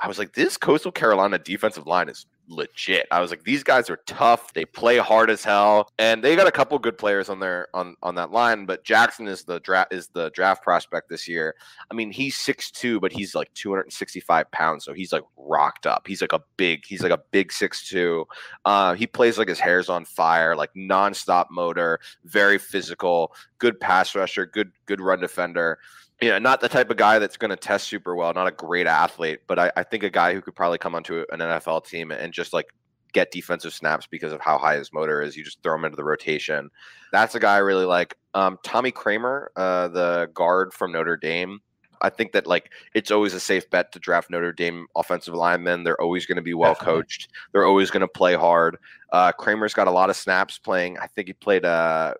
I 0.00 0.08
was 0.08 0.18
like, 0.18 0.34
this 0.34 0.56
Coastal 0.56 0.92
Carolina 0.92 1.38
defensive 1.38 1.86
line 1.86 2.08
is 2.08 2.26
legit. 2.48 3.06
I 3.10 3.20
was 3.20 3.30
like, 3.30 3.44
these 3.44 3.62
guys 3.62 3.90
are 3.90 3.98
tough. 4.06 4.52
They 4.54 4.64
play 4.64 4.98
hard 4.98 5.30
as 5.30 5.42
hell, 5.44 5.88
and 5.98 6.22
they 6.22 6.36
got 6.36 6.46
a 6.46 6.52
couple 6.52 6.78
good 6.78 6.98
players 6.98 7.28
on 7.28 7.40
their 7.40 7.68
on 7.74 7.96
on 8.02 8.14
that 8.16 8.30
line. 8.30 8.66
But 8.66 8.84
Jackson 8.84 9.26
is 9.26 9.44
the 9.44 9.60
draft 9.60 9.92
is 9.92 10.08
the 10.08 10.30
draft 10.30 10.62
prospect 10.62 11.08
this 11.08 11.26
year. 11.26 11.54
I 11.90 11.94
mean, 11.94 12.10
he's 12.10 12.36
six 12.36 12.70
two, 12.70 13.00
but 13.00 13.12
he's 13.12 13.34
like 13.34 13.52
two 13.54 13.70
hundred 13.70 13.82
and 13.82 13.92
sixty 13.92 14.20
five 14.20 14.50
pounds, 14.52 14.84
so 14.84 14.92
he's 14.92 15.12
like 15.12 15.24
rocked 15.36 15.86
up. 15.86 16.06
He's 16.06 16.20
like 16.20 16.32
a 16.32 16.42
big. 16.56 16.84
He's 16.86 17.02
like 17.02 17.12
a 17.12 17.22
big 17.30 17.52
six 17.52 17.88
two. 17.88 18.26
Uh, 18.64 18.94
he 18.94 19.06
plays 19.06 19.38
like 19.38 19.48
his 19.48 19.60
hair's 19.60 19.88
on 19.88 20.04
fire, 20.04 20.54
like 20.56 20.72
nonstop 20.74 21.46
motor, 21.50 22.00
very 22.24 22.58
physical, 22.58 23.34
good 23.58 23.80
pass 23.80 24.14
rusher, 24.14 24.46
good 24.46 24.70
good 24.86 25.00
run 25.00 25.20
defender 25.20 25.78
you 26.20 26.30
know, 26.30 26.38
not 26.38 26.60
the 26.60 26.68
type 26.68 26.90
of 26.90 26.96
guy 26.96 27.18
that's 27.18 27.36
going 27.36 27.50
to 27.50 27.56
test 27.56 27.88
super 27.88 28.14
well, 28.16 28.32
not 28.32 28.46
a 28.46 28.52
great 28.52 28.86
athlete, 28.86 29.40
but 29.46 29.58
I, 29.58 29.70
I, 29.76 29.82
think 29.82 30.02
a 30.02 30.10
guy 30.10 30.32
who 30.32 30.40
could 30.40 30.54
probably 30.54 30.78
come 30.78 30.94
onto 30.94 31.24
an 31.30 31.40
NFL 31.40 31.86
team 31.86 32.10
and 32.10 32.32
just 32.32 32.54
like 32.54 32.66
get 33.12 33.30
defensive 33.30 33.72
snaps 33.72 34.06
because 34.06 34.32
of 34.32 34.40
how 34.40 34.58
high 34.58 34.76
his 34.76 34.92
motor 34.92 35.22
is. 35.22 35.36
You 35.36 35.44
just 35.44 35.62
throw 35.62 35.74
him 35.74 35.84
into 35.84 35.96
the 35.96 36.04
rotation. 36.04 36.70
That's 37.12 37.34
a 37.34 37.40
guy 37.40 37.54
I 37.54 37.58
really 37.58 37.84
like. 37.84 38.16
Um, 38.34 38.58
Tommy 38.62 38.92
Kraemer, 38.92 39.48
uh, 39.56 39.88
the 39.88 40.30
guard 40.32 40.72
from 40.72 40.92
Notre 40.92 41.16
Dame. 41.16 41.60
I 42.02 42.10
think 42.10 42.32
that 42.32 42.46
like 42.46 42.72
it's 42.94 43.10
always 43.10 43.32
a 43.32 43.40
safe 43.40 43.68
bet 43.70 43.92
to 43.92 43.98
draft 43.98 44.30
Notre 44.30 44.52
Dame 44.52 44.86
offensive 44.94 45.34
linemen. 45.34 45.82
They're 45.82 46.00
always 46.00 46.26
going 46.26 46.36
to 46.36 46.42
be 46.42 46.52
well 46.52 46.74
coached. 46.74 47.30
They're 47.52 47.64
always 47.64 47.90
going 47.90 48.02
to 48.02 48.08
play 48.08 48.34
hard. 48.34 48.76
Uh, 49.12 49.32
Kraemer's 49.32 49.72
got 49.72 49.88
a 49.88 49.90
lot 49.90 50.10
of 50.10 50.16
snaps 50.16 50.58
playing. 50.58 50.98
I 50.98 51.06
think 51.06 51.28
he 51.28 51.32
played 51.32 51.64
uh, 51.64 52.14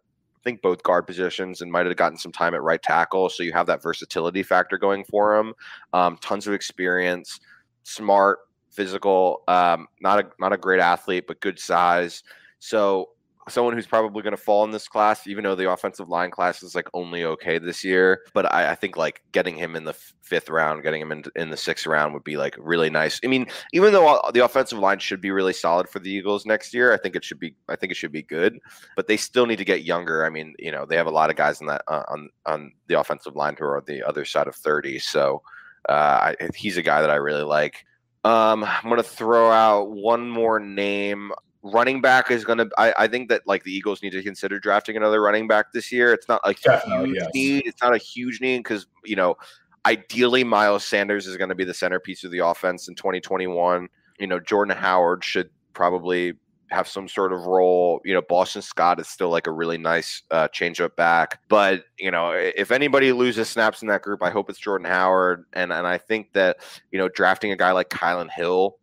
think 0.47 0.63
both 0.63 0.83
guard 0.85 1.09
positions 1.09 1.61
and 1.61 1.73
might 1.73 1.87
have 1.87 1.97
gotten 1.97 2.17
some 2.17 2.31
time 2.31 2.55
at 2.55 2.63
right 2.63 2.81
tackle. 2.81 3.29
So 3.29 3.43
you 3.43 3.53
have 3.53 3.67
that 3.67 3.83
versatility 3.83 4.45
factor 4.45 4.79
going 4.79 5.05
for 5.05 5.37
him. 5.37 5.55
Um, 5.93 6.17
tons 6.21 6.47
of 6.47 6.55
experience, 6.55 7.41
smart, 7.83 8.39
physical, 8.71 9.43
um, 9.49 9.89
not 10.01 10.21
a 10.21 10.31
not 10.39 10.53
a 10.53 10.57
great 10.57 10.81
athlete, 10.81 11.27
but 11.27 11.41
good 11.41 11.59
size. 11.59 12.23
So 12.61 13.11
someone 13.49 13.75
who's 13.75 13.87
probably 13.87 14.23
going 14.23 14.37
to 14.37 14.43
fall 14.43 14.65
in 14.65 14.71
this 14.71 14.89
class, 14.89 15.27
even 15.27 15.45
though 15.45 15.55
the 15.55 15.71
offensive 15.71 16.09
line 16.09 16.31
class 16.31 16.63
is 16.63 16.75
like 16.75 16.89
only 16.95 17.25
okay 17.25 17.59
this 17.59 17.85
year. 17.85 18.23
But 18.35 18.53
I, 18.53 18.73
I 18.73 18.75
think 18.75 18.97
like 18.97 19.23
getting 19.33 19.57
him 19.57 19.77
in 19.77 19.85
the 19.85 19.95
fifth 20.23 20.51
round, 20.51 20.83
getting 20.83 21.01
him 21.01 21.13
in, 21.13 21.25
in 21.37 21.51
the 21.51 21.57
sixth 21.57 21.87
round 21.87 22.13
would 22.15 22.25
be 22.25 22.37
like 22.37 22.57
really 22.59 22.91
nice. 22.91 23.21
I 23.25 23.29
mean, 23.29 23.47
even 23.73 23.93
though 23.93 24.21
the 24.35 24.45
offensive 24.45 24.79
line 24.79 24.99
should 24.99 25.21
be 25.21 25.31
really 25.31 25.53
solid 25.53 25.89
for 25.89 26.01
the 26.01 26.11
Eagles 26.11 26.45
next 26.45 26.75
year, 26.75 26.93
I 26.93 26.97
think 26.97 27.15
it 27.15 27.25
should 27.25 27.39
be. 27.39 27.55
I 27.69 27.77
think 27.77 27.93
it 27.93 27.97
should 27.97 28.13
be 28.13 28.23
good. 28.23 28.59
But 28.97 29.07
they 29.07 29.17
still 29.17 29.47
need 29.47 29.59
to 29.59 29.65
get 29.65 29.85
younger. 29.85 30.27
I 30.27 30.31
mean, 30.31 30.55
you 30.59 30.73
know, 30.73 30.85
they 30.85 30.97
have 30.97 31.07
a 31.07 31.11
lot 31.11 31.31
of 31.31 31.37
guys 31.37 31.61
in 31.61 31.69
that 31.69 31.83
uh, 31.87 32.03
on 32.09 32.29
on 32.47 32.73
the 32.89 32.99
offensive 32.99 33.37
line 33.37 33.57
who 33.59 33.65
are 33.65 33.77
on 33.77 33.85
the 33.87 34.03
other 34.03 34.25
side 34.25 34.49
of 34.49 34.57
thirty. 34.57 34.99
So 34.99 35.43
uh, 35.89 35.93
I, 36.41 36.49
he's 36.55 36.77
a 36.77 36.83
guy 36.83 37.01
that 37.01 37.11
I 37.11 37.17
really 37.17 37.45
like. 37.45 37.85
Um, 38.25 38.65
I'm 38.65 38.91
going 38.91 38.97
to 38.97 39.05
throw 39.05 39.53
out 39.53 39.93
one 39.93 40.29
more 40.29 40.59
name 40.59 41.31
running 41.73 42.01
back 42.01 42.31
is 42.31 42.45
going 42.45 42.59
to. 42.59 42.71
I 42.79 43.07
think 43.07 43.29
that 43.29 43.43
like 43.47 43.65
the 43.65 43.73
Eagles 43.73 44.03
need 44.03 44.11
to 44.11 44.23
consider 44.23 44.59
drafting 44.59 44.97
another 44.97 45.21
running 45.21 45.49
back 45.49 45.73
this 45.73 45.91
year. 45.93 46.13
It's 46.13 46.29
not 46.29 46.45
like 46.47 46.59
a 46.61 46.63
Definitely, 46.63 47.09
huge 47.09 47.19
yes. 47.21 47.31
need. 47.35 47.67
It's 47.67 47.83
not 47.83 47.95
a 47.95 47.99
huge 47.99 48.41
need 48.41 48.59
because 48.59 48.87
you 49.05 49.17
know, 49.17 49.37
ideally 49.85 50.45
Miles 50.45 50.85
Sanders 50.85 51.27
is 51.27 51.37
going 51.37 51.49
to 51.49 51.55
be 51.55 51.65
the 51.65 51.75
centerpiece 51.75 52.25
of 52.25 52.31
the 52.31 52.39
offense 52.39 52.89
in 52.89 52.95
2021. 52.95 53.89
You 54.19 54.27
know, 54.27 54.41
Jordan 54.41 54.77
Howard 54.77 55.25
should 55.25 55.51
probably 55.75 56.35
have 56.71 56.89
some 56.89 57.09
sort 57.09 57.33
of 57.33 57.47
role. 57.47 58.01
You 58.05 58.15
know, 58.15 58.23
Boston 58.23 58.63
Scott 58.63 59.01
is 59.01 59.09
still 59.09 59.29
like 59.29 59.47
a 59.47 59.53
really 59.53 59.79
nice 59.79 60.23
uh, 60.31 60.49
changeup 60.49 60.97
back. 60.97 61.41
But 61.49 61.85
you 61.99 62.11
know, 62.11 62.33
if 62.33 62.71
anybody 62.71 63.13
loses 63.13 63.49
snaps 63.49 63.83
in 63.83 63.89
that 63.89 64.03
group, 64.03 64.23
I 64.23 64.31
hope 64.31 64.51
it's 64.51 64.59
Jordan 64.59 64.87
Howard. 64.87 65.45
And 65.53 65.73
and 65.73 65.87
I 65.87 65.99
think 65.99 66.33
that 66.33 66.59
you 66.91 66.99
know, 66.99 67.09
drafting 67.09 67.53
a 67.53 67.57
guy 67.57 67.73
like 67.73 67.89
Kylin 67.89 68.31
Hill 68.31 68.77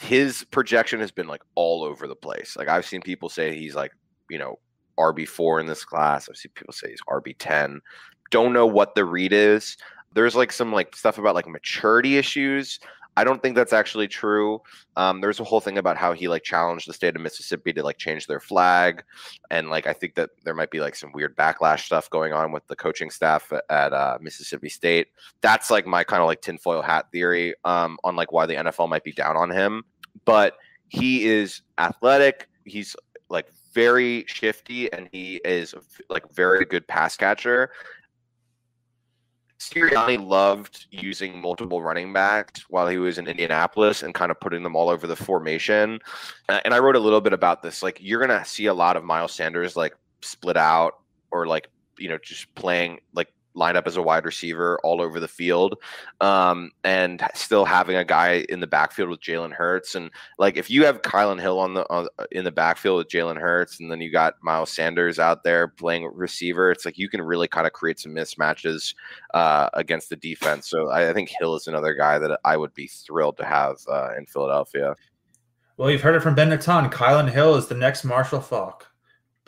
his 0.00 0.44
projection 0.50 1.00
has 1.00 1.10
been 1.10 1.26
like 1.26 1.42
all 1.54 1.82
over 1.82 2.06
the 2.06 2.16
place. 2.16 2.56
Like 2.56 2.68
I've 2.68 2.86
seen 2.86 3.02
people 3.02 3.28
say 3.28 3.56
he's 3.56 3.74
like, 3.74 3.92
you 4.30 4.38
know, 4.38 4.58
RB4 4.98 5.60
in 5.60 5.66
this 5.66 5.84
class. 5.84 6.28
I've 6.28 6.36
seen 6.36 6.52
people 6.54 6.72
say 6.72 6.90
he's 6.90 7.02
RB10. 7.08 7.78
Don't 8.30 8.52
know 8.52 8.66
what 8.66 8.94
the 8.94 9.04
read 9.04 9.32
is. 9.32 9.76
There's 10.14 10.36
like 10.36 10.52
some 10.52 10.72
like 10.72 10.94
stuff 10.94 11.18
about 11.18 11.34
like 11.34 11.48
maturity 11.48 12.16
issues. 12.16 12.78
I 13.18 13.24
don't 13.24 13.42
think 13.42 13.56
that's 13.56 13.72
actually 13.72 14.06
true. 14.06 14.62
Um, 14.96 15.20
there's 15.20 15.40
a 15.40 15.44
whole 15.44 15.58
thing 15.58 15.76
about 15.76 15.96
how 15.96 16.12
he 16.12 16.28
like 16.28 16.44
challenged 16.44 16.88
the 16.88 16.92
state 16.92 17.16
of 17.16 17.20
Mississippi 17.20 17.72
to 17.72 17.82
like 17.82 17.98
change 17.98 18.28
their 18.28 18.38
flag, 18.38 19.02
and 19.50 19.70
like 19.70 19.88
I 19.88 19.92
think 19.92 20.14
that 20.14 20.30
there 20.44 20.54
might 20.54 20.70
be 20.70 20.78
like 20.78 20.94
some 20.94 21.10
weird 21.10 21.36
backlash 21.36 21.80
stuff 21.80 22.08
going 22.10 22.32
on 22.32 22.52
with 22.52 22.64
the 22.68 22.76
coaching 22.76 23.10
staff 23.10 23.52
at 23.70 23.92
uh, 23.92 24.18
Mississippi 24.20 24.68
State. 24.68 25.08
That's 25.40 25.68
like 25.68 25.84
my 25.84 26.04
kind 26.04 26.22
of 26.22 26.28
like 26.28 26.42
tinfoil 26.42 26.80
hat 26.80 27.06
theory 27.10 27.56
um, 27.64 27.98
on 28.04 28.14
like 28.14 28.30
why 28.30 28.46
the 28.46 28.54
NFL 28.54 28.88
might 28.88 29.02
be 29.02 29.12
down 29.12 29.36
on 29.36 29.50
him. 29.50 29.82
But 30.24 30.56
he 30.86 31.26
is 31.26 31.62
athletic. 31.76 32.48
He's 32.66 32.94
like 33.28 33.48
very 33.74 34.26
shifty, 34.28 34.92
and 34.92 35.08
he 35.10 35.40
is 35.44 35.74
like 36.08 36.32
very 36.32 36.64
good 36.64 36.86
pass 36.86 37.16
catcher. 37.16 37.72
Sirianni 39.58 40.24
loved 40.24 40.86
using 40.90 41.40
multiple 41.40 41.82
running 41.82 42.12
backs 42.12 42.64
while 42.68 42.86
he 42.86 42.98
was 42.98 43.18
in 43.18 43.26
Indianapolis 43.26 44.02
and 44.02 44.14
kind 44.14 44.30
of 44.30 44.38
putting 44.38 44.62
them 44.62 44.76
all 44.76 44.88
over 44.88 45.06
the 45.06 45.16
formation. 45.16 45.98
And 46.48 46.72
I 46.72 46.78
wrote 46.78 46.96
a 46.96 47.00
little 47.00 47.20
bit 47.20 47.32
about 47.32 47.62
this. 47.62 47.82
Like, 47.82 47.98
you're 48.00 48.24
going 48.24 48.38
to 48.38 48.44
see 48.44 48.66
a 48.66 48.74
lot 48.74 48.96
of 48.96 49.02
Miles 49.02 49.32
Sanders 49.32 49.76
like 49.76 49.94
split 50.22 50.56
out 50.56 51.00
or 51.32 51.46
like, 51.46 51.68
you 51.98 52.08
know, 52.08 52.18
just 52.22 52.54
playing 52.54 53.00
like 53.12 53.32
line 53.54 53.76
up 53.76 53.86
as 53.86 53.96
a 53.96 54.02
wide 54.02 54.24
receiver 54.24 54.78
all 54.84 55.00
over 55.00 55.20
the 55.20 55.28
field, 55.28 55.76
um, 56.20 56.70
and 56.84 57.22
still 57.34 57.64
having 57.64 57.96
a 57.96 58.04
guy 58.04 58.44
in 58.48 58.60
the 58.60 58.66
backfield 58.66 59.08
with 59.08 59.20
Jalen 59.20 59.52
Hurts. 59.52 59.94
And 59.94 60.10
like 60.38 60.56
if 60.56 60.70
you 60.70 60.84
have 60.84 61.02
Kylin 61.02 61.40
Hill 61.40 61.58
on 61.58 61.74
the 61.74 61.84
on, 61.90 62.08
in 62.30 62.44
the 62.44 62.52
backfield 62.52 62.98
with 62.98 63.08
Jalen 63.08 63.40
Hurts, 63.40 63.80
and 63.80 63.90
then 63.90 64.00
you 64.00 64.10
got 64.10 64.34
Miles 64.42 64.70
Sanders 64.70 65.18
out 65.18 65.44
there 65.44 65.68
playing 65.68 66.10
receiver, 66.14 66.70
it's 66.70 66.84
like 66.84 66.98
you 66.98 67.08
can 67.08 67.22
really 67.22 67.48
kind 67.48 67.66
of 67.66 67.72
create 67.72 67.98
some 67.98 68.14
mismatches 68.14 68.94
uh, 69.34 69.68
against 69.74 70.08
the 70.08 70.16
defense. 70.16 70.68
So 70.68 70.88
I, 70.88 71.10
I, 71.10 71.12
think 71.12 71.30
Hill 71.38 71.56
is 71.56 71.66
another 71.66 71.94
guy 71.94 72.18
that 72.18 72.38
I 72.44 72.56
would 72.56 72.74
be 72.74 72.86
thrilled 72.86 73.36
to 73.38 73.44
have 73.44 73.76
uh, 73.88 74.10
in 74.16 74.26
Philadelphia. 74.26 74.94
Well, 75.76 75.90
you've 75.90 76.02
heard 76.02 76.16
it 76.16 76.22
from 76.22 76.34
Ben 76.34 76.48
Natan. 76.48 76.90
Kylin 76.90 77.30
Hill 77.30 77.54
is 77.54 77.68
the 77.68 77.74
next 77.74 78.04
Marshall 78.04 78.40
Faulk. 78.40 78.88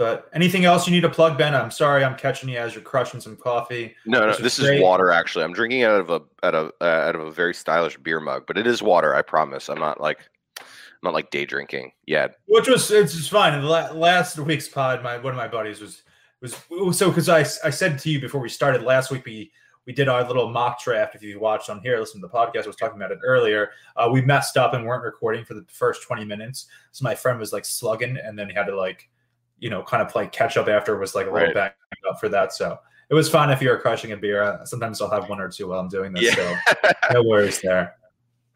But 0.00 0.30
anything 0.32 0.64
else 0.64 0.86
you 0.86 0.94
need 0.94 1.02
to 1.02 1.10
plug, 1.10 1.36
Ben? 1.36 1.54
I'm 1.54 1.70
sorry, 1.70 2.02
I'm 2.02 2.16
catching 2.16 2.48
you 2.48 2.56
as 2.56 2.74
you're 2.74 2.82
crushing 2.82 3.20
some 3.20 3.36
coffee. 3.36 3.94
No, 4.06 4.20
no, 4.20 4.34
this 4.34 4.58
is 4.58 4.80
water. 4.80 5.10
Actually, 5.10 5.44
I'm 5.44 5.52
drinking 5.52 5.82
out 5.82 6.00
of 6.00 6.08
a 6.08 6.22
out 6.42 6.54
of 6.54 6.72
uh, 6.80 6.84
out 6.84 7.16
of 7.16 7.20
a 7.20 7.30
very 7.30 7.52
stylish 7.52 7.98
beer 7.98 8.18
mug, 8.18 8.44
but 8.46 8.56
it 8.56 8.66
is 8.66 8.82
water. 8.82 9.14
I 9.14 9.20
promise. 9.20 9.68
I'm 9.68 9.78
not 9.78 10.00
like 10.00 10.20
I'm 10.58 10.64
not 11.02 11.12
like 11.12 11.30
day 11.30 11.44
drinking 11.44 11.92
yet. 12.06 12.36
Which 12.46 12.66
was 12.66 12.90
it's 12.90 13.14
just 13.14 13.28
fine. 13.28 13.62
Last 13.62 14.38
week's 14.38 14.68
pod, 14.68 15.02
my 15.02 15.18
one 15.18 15.34
of 15.34 15.36
my 15.36 15.48
buddies 15.48 15.82
was 15.82 16.00
was 16.40 16.56
so 16.96 17.10
because 17.10 17.28
I 17.28 17.40
I 17.62 17.68
said 17.68 17.98
to 17.98 18.10
you 18.10 18.22
before 18.22 18.40
we 18.40 18.48
started 18.48 18.80
last 18.80 19.10
week 19.10 19.26
we 19.26 19.52
we 19.84 19.92
did 19.92 20.08
our 20.08 20.26
little 20.26 20.48
mock 20.48 20.82
draft. 20.82 21.14
If 21.14 21.22
you 21.22 21.38
watched 21.38 21.68
on 21.68 21.82
here, 21.82 21.98
listen 21.98 22.22
to 22.22 22.26
the 22.26 22.32
podcast, 22.32 22.64
I 22.64 22.68
was 22.68 22.76
talking 22.76 22.96
about 22.96 23.12
it 23.12 23.18
earlier. 23.22 23.72
Uh, 23.96 24.08
we 24.10 24.22
messed 24.22 24.56
up 24.56 24.72
and 24.72 24.86
weren't 24.86 25.04
recording 25.04 25.44
for 25.44 25.52
the 25.52 25.66
first 25.68 26.02
20 26.04 26.24
minutes. 26.24 26.68
So 26.92 27.02
my 27.02 27.14
friend 27.14 27.38
was 27.38 27.52
like 27.52 27.66
slugging, 27.66 28.16
and 28.16 28.38
then 28.38 28.48
he 28.48 28.54
had 28.54 28.64
to 28.64 28.74
like 28.74 29.09
you 29.60 29.70
know, 29.70 29.82
kind 29.82 30.02
of 30.02 30.08
play 30.08 30.26
catch 30.26 30.56
up 30.56 30.68
after 30.68 30.98
was 30.98 31.14
like 31.14 31.26
a 31.26 31.30
little 31.30 31.48
right. 31.48 31.54
back 31.54 31.76
up 32.08 32.18
for 32.18 32.28
that. 32.28 32.52
So 32.52 32.78
it 33.08 33.14
was 33.14 33.28
fun 33.28 33.50
if 33.50 33.62
you're 33.62 33.78
crushing 33.78 34.12
a 34.12 34.16
beer. 34.16 34.60
Sometimes 34.64 35.00
I'll 35.00 35.10
have 35.10 35.28
one 35.28 35.40
or 35.40 35.48
two 35.48 35.68
while 35.68 35.80
I'm 35.80 35.88
doing 35.88 36.12
this. 36.12 36.36
Yeah. 36.36 36.56
So 36.74 36.90
no 37.12 37.22
worries 37.22 37.60
there. 37.60 37.94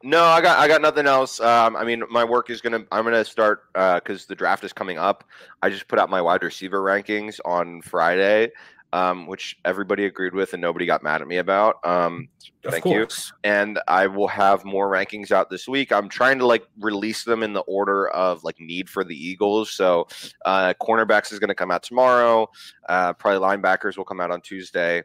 No, 0.03 0.23
I 0.23 0.43
got 0.43 0.59
I 0.59 0.69
got 0.69 0.83
nothing 0.83 1.07
else. 1.07 1.41
Um, 1.41 1.77
I 1.77 1.85
mean, 1.85 2.03
my 2.11 2.25
work 2.25 2.51
is 2.51 2.61
gonna 2.61 2.85
I'm 2.93 3.05
gonna 3.05 3.25
start 3.25 3.73
because 3.73 4.23
uh, 4.23 4.27
the 4.29 4.35
draft 4.35 4.63
is 4.63 4.73
coming 4.73 4.99
up. 4.99 5.25
I 5.63 5.71
just 5.71 5.89
put 5.89 5.99
out 5.99 6.11
my 6.11 6.21
wide 6.21 6.43
receiver 6.43 6.81
rankings 6.81 7.41
on 7.45 7.81
Friday, 7.81 8.53
um, 8.95 9.27
which 9.27 9.59
everybody 9.65 10.05
agreed 10.05 10.35
with 10.35 10.53
and 10.53 10.63
nobody 10.63 10.87
got 10.87 11.03
mad 11.03 11.21
at 11.21 11.27
me 11.27 11.39
about. 11.39 11.85
Um, 11.85 12.29
thank 12.63 12.85
you. 12.85 13.09
And 13.43 13.81
I 13.89 14.07
will 14.07 14.29
have 14.29 14.65
more 14.65 14.89
rankings 14.89 15.33
out 15.33 15.51
this 15.51 15.67
week. 15.67 15.91
I'm 15.91 16.09
trying 16.09 16.39
to 16.39 16.47
like 16.47 16.65
release 16.79 17.25
them 17.25 17.43
in 17.43 17.53
the 17.55 17.63
order 17.63 18.09
of 18.11 18.45
like 18.45 18.61
need 18.61 18.89
for 18.89 19.03
the 19.03 19.17
Eagles. 19.17 19.73
So 19.73 20.07
uh, 20.45 20.75
cornerbacks 20.81 21.33
is 21.33 21.41
going 21.41 21.49
to 21.49 21.57
come 21.57 21.73
out 21.73 21.83
tomorrow. 21.83 22.49
Uh, 22.89 23.13
probably 23.15 23.45
linebackers 23.45 23.97
will 23.97 24.05
come 24.05 24.21
out 24.21 24.31
on 24.31 24.41
Tuesday. 24.41 25.03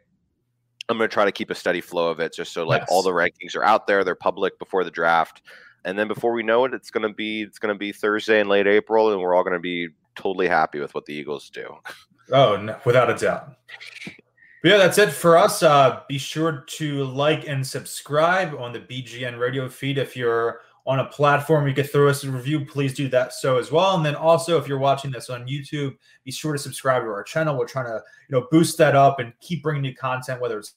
I'm 0.88 0.96
going 0.96 1.10
to 1.10 1.12
try 1.12 1.24
to 1.24 1.32
keep 1.32 1.50
a 1.50 1.56
steady 1.56 1.80
flow 1.80 2.12
of 2.12 2.20
it 2.20 2.32
just 2.32 2.52
so 2.52 2.64
like 2.64 2.82
yes. 2.82 2.88
all 2.92 3.02
the 3.02 3.10
rankings 3.10 3.56
are 3.56 3.64
out 3.64 3.88
there. 3.88 4.04
They're 4.04 4.14
public 4.14 4.56
before 4.60 4.84
the 4.84 4.90
draft. 4.92 5.42
And 5.84 5.98
then 5.98 6.06
before 6.06 6.32
we 6.32 6.44
know 6.44 6.64
it, 6.64 6.74
it's 6.74 6.92
going 6.92 7.08
to 7.08 7.12
be 7.12 7.42
it's 7.42 7.58
going 7.58 7.74
to 7.74 7.78
be 7.78 7.90
Thursday 7.90 8.38
in 8.38 8.48
late 8.48 8.68
April, 8.68 9.12
and 9.12 9.20
we're 9.20 9.34
all 9.34 9.42
going 9.42 9.54
to 9.54 9.58
be 9.58 9.88
totally 10.14 10.46
happy 10.46 10.78
with 10.78 10.94
what 10.94 11.06
the 11.06 11.14
Eagles 11.14 11.50
do. 11.50 11.74
Oh, 12.32 12.56
no, 12.56 12.78
without 12.84 13.10
a 13.10 13.14
doubt. 13.14 13.56
But 14.62 14.68
yeah, 14.68 14.76
that's 14.76 14.98
it 14.98 15.10
for 15.10 15.38
us. 15.38 15.62
Uh, 15.62 16.02
be 16.08 16.18
sure 16.18 16.64
to 16.68 17.04
like 17.04 17.48
and 17.48 17.66
subscribe 17.66 18.54
on 18.54 18.72
the 18.72 18.80
BGN 18.80 19.38
radio 19.38 19.68
feed. 19.68 19.96
If 19.96 20.16
you're 20.16 20.60
on 20.86 21.00
a 21.00 21.04
platform 21.06 21.68
you 21.68 21.74
could 21.74 21.90
throw 21.90 22.08
us 22.08 22.24
a 22.24 22.30
review, 22.30 22.64
please 22.64 22.94
do 22.94 23.08
that 23.08 23.32
so 23.32 23.58
as 23.58 23.70
well. 23.70 23.96
And 23.96 24.04
then 24.04 24.14
also, 24.14 24.58
if 24.58 24.66
you're 24.66 24.78
watching 24.78 25.10
this 25.10 25.30
on 25.30 25.46
YouTube, 25.46 25.96
be 26.24 26.32
sure 26.32 26.52
to 26.52 26.58
subscribe 26.58 27.02
to 27.02 27.08
our 27.08 27.22
channel. 27.22 27.56
We're 27.56 27.66
trying 27.66 27.86
to 27.86 28.02
you 28.28 28.36
know 28.36 28.48
boost 28.50 28.76
that 28.78 28.94
up 28.94 29.18
and 29.18 29.32
keep 29.40 29.62
bringing 29.62 29.84
you 29.84 29.94
content, 29.94 30.40
whether 30.40 30.58
it's 30.58 30.74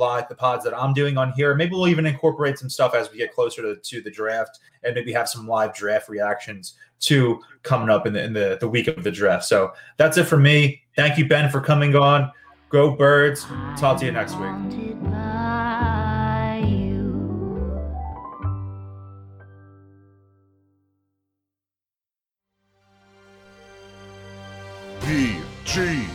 like 0.00 0.28
the 0.28 0.34
pods 0.34 0.64
that 0.64 0.76
I'm 0.76 0.92
doing 0.92 1.16
on 1.16 1.32
here. 1.32 1.54
Maybe 1.54 1.72
we'll 1.72 1.88
even 1.88 2.06
incorporate 2.06 2.58
some 2.58 2.68
stuff 2.68 2.94
as 2.94 3.10
we 3.12 3.18
get 3.18 3.32
closer 3.32 3.62
to, 3.62 3.76
to 3.76 4.00
the 4.00 4.10
draft 4.10 4.58
and 4.82 4.94
maybe 4.94 5.12
have 5.12 5.28
some 5.28 5.46
live 5.46 5.74
draft 5.74 6.08
reactions 6.08 6.74
to 7.00 7.40
coming 7.62 7.88
up 7.88 8.06
in 8.06 8.12
the 8.12 8.22
in 8.22 8.32
the, 8.32 8.58
the 8.60 8.68
week 8.68 8.88
of 8.88 9.04
the 9.04 9.10
draft. 9.12 9.44
So 9.44 9.72
that's 9.96 10.16
it 10.16 10.24
for 10.24 10.36
me. 10.36 10.82
Thank 10.96 11.18
you, 11.18 11.28
Ben, 11.28 11.50
for 11.50 11.60
coming 11.60 11.94
on. 11.94 12.32
Go 12.70 12.90
birds. 12.90 13.44
Talk 13.78 13.98
to 14.00 14.06
you 14.06 14.12
next 14.12 14.34
week. 14.36 14.50
You. 14.72 14.90
PG 25.02 26.06